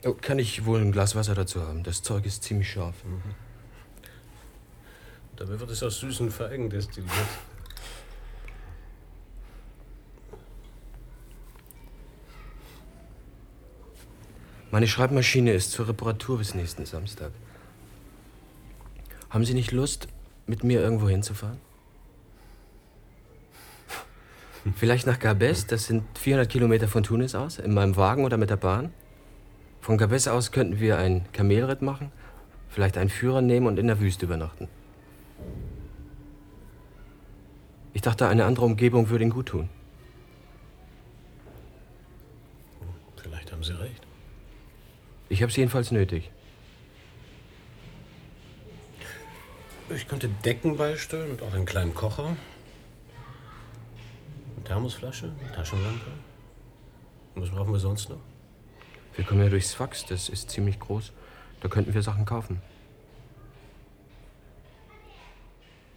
Oh, 0.05 0.15
kann 0.15 0.41
ich 0.41 0.65
wohl 0.65 0.81
ein 0.81 0.91
Glas 0.91 1.15
Wasser 1.15 1.35
dazu 1.35 1.63
haben? 1.63 1.85
Das 1.85 2.03
Zeug 2.03 2.27
ist 2.27 2.43
ziemlich 2.43 2.71
scharf. 2.71 2.97
Mhm. 3.05 3.23
Dabei 5.37 5.61
wird 5.61 5.71
es 5.71 5.83
aus 5.83 6.01
süßen 6.01 6.31
Feigen 6.31 6.69
destilliert. 6.71 7.13
Meine 14.73 14.89
Schreibmaschine 14.89 15.53
ist 15.53 15.71
zur 15.71 15.87
Reparatur 15.87 16.39
bis 16.39 16.55
nächsten 16.55 16.87
Samstag. 16.87 17.31
Haben 19.31 19.45
Sie 19.45 19.55
nicht 19.55 19.71
Lust, 19.71 20.09
mit 20.47 20.65
mir 20.65 20.81
irgendwo 20.81 21.09
hinzufahren? 21.09 21.61
Vielleicht 24.77 25.07
nach 25.07 25.19
Gabes, 25.19 25.67
das 25.67 25.85
sind 25.85 26.05
400 26.19 26.49
Kilometer 26.49 26.89
von 26.89 27.03
Tunis 27.03 27.35
aus, 27.35 27.59
in 27.59 27.73
meinem 27.73 27.97
Wagen 27.97 28.25
oder 28.25 28.37
mit 28.37 28.51
der 28.51 28.57
Bahn. 28.57 28.93
Von 29.83 29.99
Gabes 29.99 30.29
aus 30.29 30.53
könnten 30.53 30.79
wir 30.79 30.97
einen 30.97 31.31
Kamelritt 31.33 31.83
machen, 31.83 32.13
vielleicht 32.69 32.97
einen 32.97 33.11
Führer 33.11 33.43
nehmen 33.43 33.67
und 33.67 33.81
in 33.81 33.89
der 33.89 33.99
Wüste 33.99 34.27
übernachten. 34.27 34.69
Ich 37.93 38.01
dachte, 38.01 38.29
eine 38.29 38.45
andere 38.45 38.65
Umgebung 38.65 39.11
würde 39.11 39.25
Ihnen 39.25 39.33
gut 39.33 39.47
tun. 39.47 39.69
Vielleicht 43.21 43.51
haben 43.51 43.65
Sie 43.65 43.73
recht. 43.73 44.07
Ich 45.29 45.43
habe 45.43 45.51
es 45.51 45.57
jedenfalls 45.57 45.91
nötig. 45.91 46.31
Ich 49.91 50.07
könnte 50.07 50.29
Decken 50.45 50.77
beistellen 50.77 51.33
und 51.33 51.43
auch 51.43 51.53
einen 51.55 51.67
kleinen 51.67 51.93
Kocher. 51.93 52.37
Eine 54.55 54.65
Thermosflasche, 54.65 55.33
eine 55.41 55.53
Taschenlampe. 55.53 56.13
Was 57.35 57.51
brauchen 57.51 57.73
wir 57.73 57.81
sonst 57.81 58.09
noch? 58.11 58.21
Wir 59.15 59.25
kommen 59.25 59.43
ja 59.43 59.49
durchs 59.49 59.75
Fax, 59.75 60.07
das 60.07 60.29
ist 60.29 60.51
ziemlich 60.51 60.79
groß. 60.79 61.13
Da 61.61 61.69
könnten 61.69 61.95
wir 61.95 62.03
Sachen 62.03 62.25
kaufen. 62.25 62.61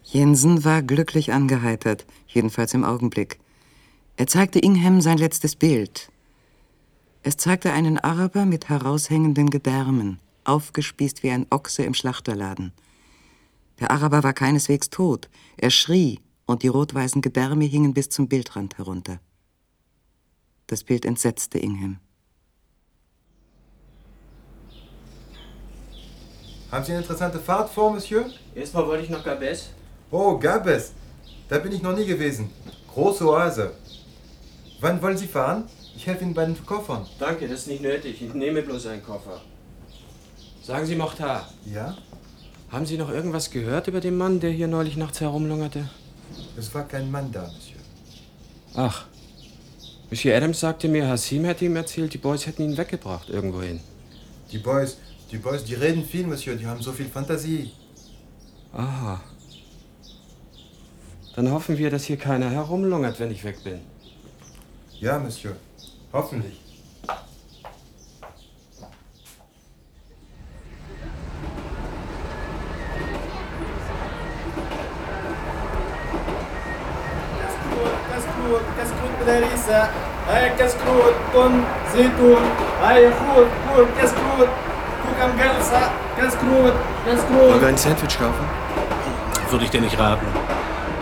Jensen 0.04 0.64
war 0.64 0.84
glücklich 0.84 1.34
angeheitert, 1.34 2.06
jedenfalls 2.28 2.74
im 2.74 2.84
Augenblick. 2.84 3.40
Er 4.18 4.28
zeigte 4.28 4.60
Ingham 4.60 5.02
sein 5.02 5.18
letztes 5.18 5.56
Bild. 5.56 6.12
Es 7.24 7.38
zeigte 7.38 7.74
einen 7.74 7.98
Araber 7.98 8.46
mit 8.46 8.70
heraushängenden 8.70 9.50
Gedärmen, 9.50 10.20
aufgespießt 10.44 11.24
wie 11.24 11.32
ein 11.32 11.48
Ochse 11.50 11.84
im 11.84 11.96
Schlachterladen. 11.96 12.72
Der 13.80 13.92
Araber 13.92 14.24
war 14.24 14.34
keineswegs 14.34 14.90
tot. 14.90 15.30
Er 15.58 15.72
schrie, 15.72 16.20
und 16.46 16.62
die 16.62 16.68
rot-weißen 16.68 17.22
Gedärme 17.22 17.66
hingen 17.66 17.94
bis 17.94 18.10
zum 18.10 18.28
Bildrand 18.28 18.78
herunter. 18.78 19.20
Das 20.68 20.84
Bild 20.84 21.06
entsetzte 21.06 21.58
Ingham. 21.58 21.98
Haben 26.76 26.84
Sie 26.84 26.92
eine 26.92 27.04
interessante 27.04 27.40
Fahrt 27.40 27.70
vor, 27.70 27.94
Monsieur? 27.94 28.26
Erstmal 28.54 28.86
wollte 28.86 29.06
ich 29.06 29.10
nach 29.10 29.24
Gabes. 29.24 29.70
Oh, 30.12 30.38
Gabes. 30.38 30.92
Da 31.48 31.60
bin 31.60 31.72
ich 31.72 31.82
noch 31.82 31.96
nie 31.96 32.06
gewesen. 32.06 32.50
Große 32.94 33.26
Oase. 33.26 33.72
Wann 34.82 35.02
wollen 35.02 35.18
Sie 35.18 35.28
fahren? 35.28 35.70
Ich 35.96 36.06
helfe 36.06 36.26
Ihnen 36.26 36.34
bei 36.34 36.44
den 36.44 36.66
Koffern. 36.66 37.06
Danke, 37.18 37.48
das 37.48 37.62
ist 37.62 37.68
nicht 37.68 37.82
nötig. 37.82 38.22
Ich 38.22 38.34
nehme 38.34 38.62
bloß 38.62 38.88
einen 38.88 39.02
Koffer. 39.02 39.40
Sagen 40.62 40.86
Sie, 40.86 40.98
Mochtar. 40.98 41.48
Ja? 41.66 41.96
Haben 42.70 42.86
Sie 42.86 42.98
noch 42.98 43.10
irgendwas 43.10 43.52
gehört 43.52 43.88
über 43.88 44.02
den 44.02 44.18
Mann, 44.18 44.42
der 44.42 44.50
hier 44.50 44.68
neulich 44.68 44.98
nachts 44.98 45.22
herumlungerte? 45.22 45.88
Es 46.58 46.76
war 46.76 46.86
kein 46.86 47.10
Mann 47.10 47.32
da, 47.32 47.44
Monsieur. 47.44 47.80
Ach. 48.74 49.06
Monsieur 50.10 50.36
Adams 50.36 50.60
sagte 50.60 50.90
mir, 50.90 51.08
Hassim 51.08 51.46
hätte 51.46 51.64
ihm 51.64 51.78
erzählt, 51.78 52.14
die 52.14 52.18
Boys 52.18 52.46
hätten 52.46 52.64
ihn 52.64 52.78
weggebracht 52.78 53.30
irgendwohin. 53.30 53.80
Die 54.52 54.58
Boys, 54.58 54.98
die 55.31 55.39
Boys, 55.39 55.65
die 55.65 55.75
reden 55.75 56.05
viel, 56.05 56.27
Monsieur. 56.27 56.57
Die 56.57 56.67
haben 56.67 56.83
so 56.83 56.93
viel 56.93 57.09
Fantasie. 57.09 57.71
Aha. 58.73 59.21
Dann 61.37 61.51
hoffen 61.51 61.79
wir, 61.79 61.91
dass 61.91 62.05
hier 62.05 62.17
keiner 62.17 62.51
herumlungert, 62.51 63.19
wenn 63.21 63.31
ich 63.31 63.45
weg 63.45 63.63
bin. 63.63 63.81
Ja, 65.01 65.19
Monsieur. 65.19 65.57
Hoffentlich. 66.13 66.59
كسكروت 78.51 78.63
كسكروت 78.79 79.11
بلاريسة 79.21 79.91
هاي 80.29 80.51
كسكروت 80.59 81.15
بن 81.35 81.65
زيتون 81.93 82.43
هاي 82.83 83.11
خور 83.15 83.47
خور 83.69 83.87
كسكروت 83.99 84.49
kann 85.20 85.38
ganz, 85.38 85.72
ah, 85.74 85.92
ganz 86.20 86.38
groß, 86.38 86.72
ganz 87.06 87.22
gut. 87.28 87.38
Wollen 87.38 87.62
wir 87.62 87.68
ein 87.68 87.78
Sandwich 87.78 88.18
kaufen? 88.18 88.46
Würde 89.50 89.66
ich 89.66 89.72
dir 89.72 89.82
nicht 89.82 89.98
raten. 90.00 90.26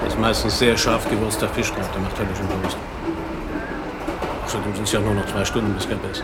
Das 0.03 0.13
ist 0.13 0.19
meistens 0.19 0.59
sehr 0.59 0.77
scharf 0.77 1.09
gewürzter 1.09 1.47
Fischkraut, 1.49 1.89
der 1.93 2.01
macht 2.01 2.17
höllischen 2.19 2.47
Durst. 2.61 2.77
Außerdem 4.45 4.75
sind 4.75 4.83
es 4.83 4.91
ja 4.91 4.99
nur 4.99 5.13
noch 5.15 5.25
zwei 5.27 5.45
Stunden 5.45 5.73
bis 5.73 5.87
Gap 5.87 5.99
ist. 6.11 6.23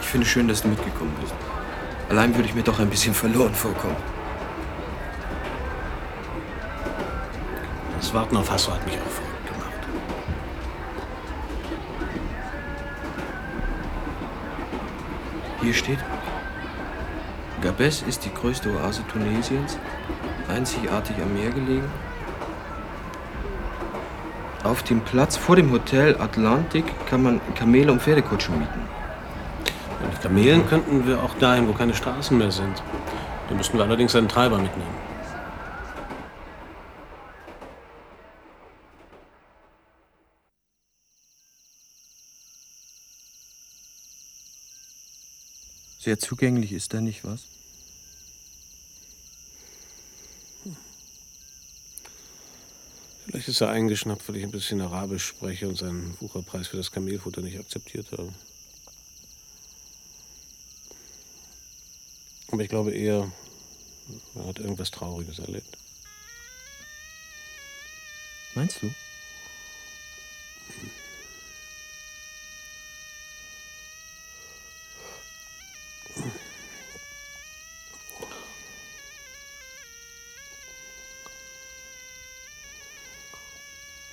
Ich 0.00 0.06
finde 0.08 0.24
es 0.24 0.32
schön, 0.32 0.48
dass 0.48 0.62
du 0.62 0.68
mitgekommen 0.68 1.14
bist. 1.20 1.34
Allein 2.08 2.34
würde 2.34 2.48
ich 2.48 2.54
mir 2.54 2.62
doch 2.62 2.78
ein 2.78 2.88
bisschen 2.88 3.12
verloren 3.12 3.54
vorkommen. 3.54 3.96
Das 8.00 8.14
Warten 8.14 8.36
auf 8.38 8.50
Hasso 8.50 8.72
hat 8.72 8.86
mich 8.86 8.94
auch 8.94 9.10
vor. 9.10 9.27
Hier 15.60 15.74
steht, 15.74 15.98
Gabes 17.60 18.02
ist 18.02 18.24
die 18.24 18.32
größte 18.32 18.70
Oase 18.70 19.02
Tunesiens, 19.10 19.76
einzigartig 20.48 21.16
am 21.20 21.34
Meer 21.34 21.50
gelegen. 21.50 21.90
Auf 24.62 24.84
dem 24.84 25.00
Platz 25.00 25.36
vor 25.36 25.56
dem 25.56 25.72
Hotel 25.72 26.16
Atlantik 26.20 26.84
kann 27.08 27.24
man 27.24 27.40
Kamele 27.56 27.90
und 27.90 28.00
Pferdekutschen 28.00 28.56
mieten. 28.56 28.80
Mit 30.08 30.20
Kamelen 30.20 30.64
könnten 30.68 31.08
wir 31.08 31.22
auch 31.22 31.34
dahin, 31.34 31.66
wo 31.66 31.72
keine 31.72 31.94
Straßen 31.94 32.38
mehr 32.38 32.52
sind. 32.52 32.80
Da 33.48 33.54
müssten 33.56 33.78
wir 33.78 33.84
allerdings 33.84 34.14
einen 34.14 34.28
Treiber 34.28 34.58
mitnehmen. 34.58 34.97
Sehr 46.08 46.18
zugänglich 46.18 46.72
ist 46.72 46.94
er 46.94 47.02
nicht, 47.02 47.22
was? 47.22 47.42
Vielleicht 53.26 53.48
ist 53.48 53.60
er 53.60 53.68
eingeschnappt, 53.68 54.26
weil 54.26 54.36
ich 54.36 54.42
ein 54.42 54.50
bisschen 54.50 54.80
Arabisch 54.80 55.26
spreche 55.26 55.68
und 55.68 55.76
seinen 55.76 56.18
Wucherpreis 56.18 56.68
für 56.68 56.78
das 56.78 56.92
Kamelfutter 56.92 57.42
nicht 57.42 57.58
akzeptiert 57.58 58.10
habe. 58.12 58.32
Aber 62.50 62.62
ich 62.62 62.70
glaube 62.70 62.92
eher, 62.92 63.30
er 64.34 64.46
hat 64.46 64.60
irgendwas 64.60 64.90
Trauriges 64.90 65.40
erlebt. 65.40 65.76
Meinst 68.54 68.80
du? 68.80 68.90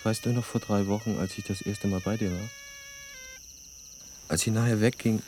Weißt 0.06 0.24
du 0.24 0.30
noch 0.30 0.46
vor 0.46 0.62
drei 0.62 0.86
Wochen, 0.86 1.18
als 1.18 1.36
ich 1.36 1.46
das 1.46 1.64
erste 1.64 1.88
Mal 1.88 2.00
bei 2.00 2.16
dir 2.16 2.32
war? 2.32 2.50
Als 4.28 4.42
sie 4.42 4.52
nachher 4.52 4.80
wegging, 4.80 5.24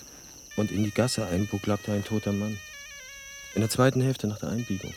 und 0.56 0.70
in 0.70 0.84
die 0.84 0.92
Gasse 0.92 1.26
einbog, 1.26 1.66
lag 1.66 1.80
da 1.84 1.94
ein 1.94 2.04
toter 2.04 2.32
Mann. 2.32 2.60
In 3.56 3.62
der 3.62 3.72
zweiten 3.72 4.02
Hälfte 4.02 4.28
nach 4.28 4.38
der 4.38 4.50
Einbiegung. 4.50 4.94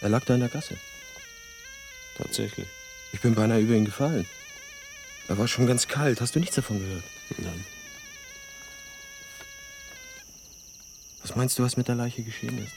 Er 0.00 0.10
lag 0.10 0.24
da 0.24 0.34
in 0.34 0.40
der 0.40 0.48
Gasse. 0.48 0.76
Tatsächlich. 2.16 2.68
Ich 3.12 3.20
bin 3.20 3.34
beinahe 3.34 3.58
über 3.58 3.74
ihn 3.74 3.84
gefallen. 3.84 4.26
Er 5.26 5.38
war 5.38 5.48
schon 5.48 5.66
ganz 5.66 5.88
kalt. 5.88 6.20
Hast 6.20 6.36
du 6.36 6.38
nichts 6.38 6.54
davon 6.54 6.78
gehört? 6.78 7.04
Nein. 7.38 7.66
Was 11.22 11.34
meinst 11.34 11.58
du, 11.58 11.64
was 11.64 11.76
mit 11.76 11.88
der 11.88 11.96
Leiche 11.96 12.22
geschehen 12.22 12.58
ist? 12.58 12.74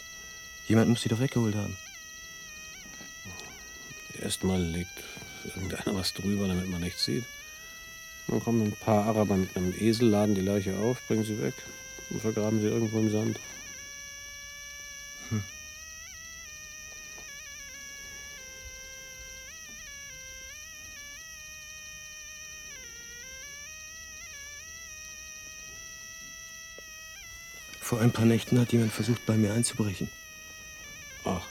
Jemand 0.68 0.90
muss 0.90 1.04
sie 1.04 1.10
doch 1.10 1.20
weggeholt 1.20 1.54
haben. 1.54 1.78
Erstmal 4.20 4.60
legt 4.60 5.04
irgendeiner 5.48 5.96
was 5.96 6.14
drüber, 6.14 6.48
damit 6.48 6.70
man 6.70 6.82
nichts 6.82 7.06
sieht. 7.06 7.26
Dann 8.28 8.42
kommen 8.42 8.62
ein 8.62 8.72
paar 8.74 9.06
Araber 9.06 9.38
mit 9.38 9.56
einem 9.56 9.74
Esel, 9.74 10.10
laden 10.10 10.36
die 10.36 10.42
Leiche 10.42 10.78
auf, 10.78 11.02
bringen 11.08 11.24
sie 11.24 11.42
weg 11.42 11.54
und 12.10 12.22
vergraben 12.22 12.60
sie 12.60 12.68
irgendwo 12.68 13.00
im 13.00 13.12
Sand. 13.12 13.40
Hm. 15.30 15.44
Vor 27.80 28.02
ein 28.02 28.12
paar 28.12 28.26
Nächten 28.26 28.60
hat 28.60 28.74
jemand 28.74 28.92
versucht, 28.92 29.26
bei 29.26 29.38
mir 29.38 29.54
einzubrechen. 29.54 30.10
Ach. 31.24 31.48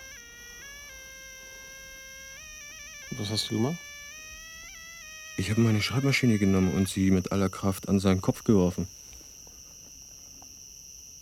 Was 3.12 3.30
hast 3.30 3.51
du 3.51 3.55
gemacht? 3.55 3.86
Ich 5.47 5.51
habe 5.51 5.61
meine 5.61 5.80
Schreibmaschine 5.80 6.38
genommen 6.38 6.74
und 6.74 6.88
sie 6.88 7.12
mit 7.12 7.30
aller 7.30 7.49
Kraft 7.49 7.88
an 7.88 8.01
seinen 8.01 8.20
Kopf 8.20 8.42
geworfen. 8.42 8.88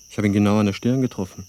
Ich 0.09 0.17
habe 0.17 0.27
ihn 0.27 0.33
genau 0.33 0.59
an 0.59 0.65
der 0.65 0.73
Stirn 0.73 1.03
getroffen. 1.03 1.47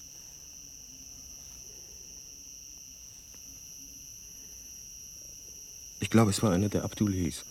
Ich 6.01 6.09
glaube, 6.09 6.31
es 6.31 6.43
war 6.43 6.51
einer, 6.51 6.67
der 6.67 6.83
Abdul 6.83 7.13
hieß. 7.13 7.45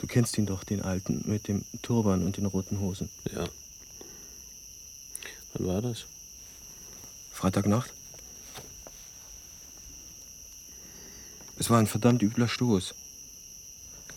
Du 0.00 0.06
kennst 0.06 0.36
ihn 0.36 0.44
doch, 0.44 0.64
den 0.64 0.82
Alten 0.82 1.24
mit 1.24 1.48
dem 1.48 1.64
Turban 1.80 2.22
und 2.22 2.36
den 2.36 2.44
roten 2.44 2.78
Hosen. 2.78 3.08
Ja. 3.34 3.48
Wann 5.54 5.66
war 5.66 5.80
das? 5.80 6.04
Freitagnacht. 7.32 7.90
Es 11.58 11.70
war 11.70 11.78
ein 11.78 11.86
verdammt 11.86 12.22
übler 12.22 12.48
Stoß. 12.48 12.92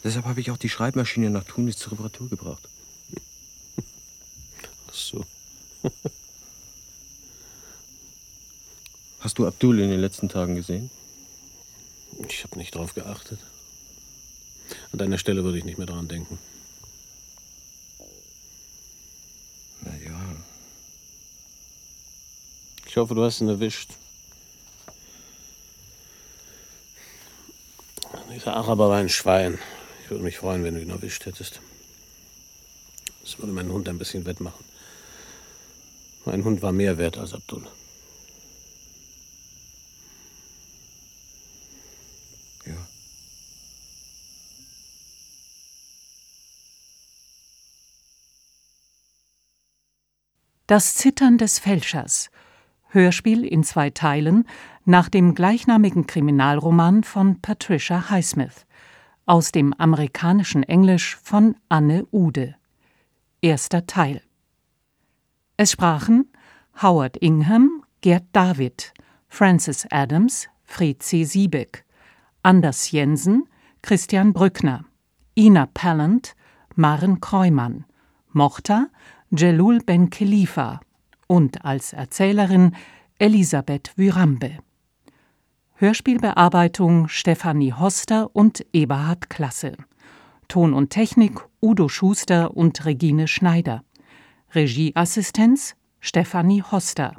Deshalb 0.06 0.26
habe 0.26 0.40
ich 0.40 0.52
auch 0.52 0.58
die 0.58 0.70
Schreibmaschine 0.70 1.32
nach 1.32 1.46
Tunis 1.46 1.78
zur 1.80 1.94
Reparatur 1.94 2.30
gebracht. 2.30 2.70
Ach 4.88 4.94
so. 4.94 5.26
Hast 9.20 9.40
du 9.40 9.48
Abdul 9.48 9.80
in 9.80 9.90
den 9.90 10.00
letzten 10.00 10.30
Tagen 10.30 10.54
gesehen? 10.54 10.92
Ich 12.30 12.44
habe 12.44 12.60
nicht 12.60 12.76
drauf 12.76 12.94
geachtet. 12.94 13.40
An 14.92 15.00
deiner 15.00 15.18
Stelle 15.18 15.44
würde 15.44 15.58
ich 15.58 15.66
nicht 15.66 15.80
mehr 15.80 15.88
daran 15.88 16.08
denken. 16.08 16.38
Na 19.82 19.98
ja. 19.98 20.36
Ich 22.86 22.96
hoffe, 22.96 23.16
du 23.16 23.24
hast 23.24 23.42
ihn 23.42 23.50
erwischt. 23.50 23.90
Dieser 28.32 28.56
Araber 28.56 28.90
war 28.90 28.98
ein 28.98 29.10
Schwein. 29.10 29.58
Ich 30.06 30.12
würde 30.12 30.24
mich 30.24 30.38
freuen, 30.38 30.64
wenn 30.64 30.76
du 30.76 30.82
ihn 30.84 30.92
erwischt 30.92 31.26
hättest. 31.26 31.62
Das 33.24 33.40
würde 33.40 33.52
meinen 33.52 33.72
Hund 33.72 33.90
ein 33.90 33.98
bisschen 33.98 34.24
wettmachen. 34.28 34.64
Mein 36.26 36.44
Hund 36.44 36.62
war 36.62 36.72
mehr 36.72 37.00
wert 37.00 37.18
als 37.18 37.34
Abdul. 37.34 37.66
Ja. 42.68 42.88
Das 50.68 50.94
Zittern 50.94 51.40
des 51.40 51.58
Fälschers. 51.58 52.30
Hörspiel 52.90 53.44
in 53.44 53.64
zwei 53.64 53.90
Teilen 53.90 54.48
nach 54.86 55.10
dem 55.10 55.34
gleichnamigen 55.34 56.06
Kriminalroman 56.06 57.04
von 57.04 57.42
Patricia 57.42 58.12
Highsmith 58.12 58.68
aus 59.26 59.52
dem 59.52 59.74
amerikanischen 59.74 60.64
Englisch 60.64 61.16
von 61.16 61.56
Anne 61.70 62.06
Ude. 62.12 62.56
Erster 63.42 63.86
Teil. 63.86 64.22
Es 65.58 65.72
sprachen 65.72 66.32
Howard 66.82 67.18
Ingham, 67.18 67.84
Gerd 68.02 68.26
David, 68.34 68.94
Francis 69.28 69.88
Adams, 69.90 70.48
Fred 70.64 71.02
C. 71.02 71.24
Siebeck, 71.24 71.86
Anders 72.44 72.92
Jensen, 72.92 73.48
Christian 73.82 74.34
Brückner, 74.34 74.86
Ina 75.36 75.68
Pallant, 75.68 76.36
Maren 76.76 77.20
Kreumann, 77.20 77.86
Mochta, 78.32 78.88
Jelul 79.32 79.80
Ben 79.80 80.10
Khalifa 80.10 80.82
und 81.28 81.66
als 81.66 81.94
Erzählerin 81.94 82.76
Elisabeth 83.18 83.94
Wyrambe. 83.96 84.60
Hörspielbearbeitung 85.78 87.10
Stefanie 87.10 87.74
Hoster 87.74 88.34
und 88.34 88.66
Eberhard 88.72 89.30
Klasse. 89.30 89.76
Ton 90.48 90.74
und 90.74 90.92
Technik 90.92 91.42
Udo 91.62 91.90
Schuster 91.90 92.56
und 92.56 92.86
Regine 92.86 93.28
Schneider. 93.28 93.84
Regieassistenz 94.54 95.76
Stefanie 96.00 96.64
Hoster. 96.64 97.18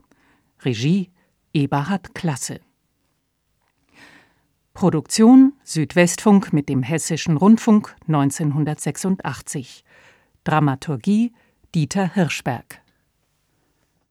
Regie 0.65 1.11
Eberhard 1.53 2.15
Klasse. 2.15 2.61
Produktion 4.73 5.53
Südwestfunk 5.63 6.55
mit 6.55 6.71
dem 6.71 6.83
Hessischen 6.83 7.37
Rundfunk 7.37 7.95
1986. 8.07 9.85
Dramaturgie 10.45 11.35
Dieter 11.75 12.15
Hirschberg 12.15 12.81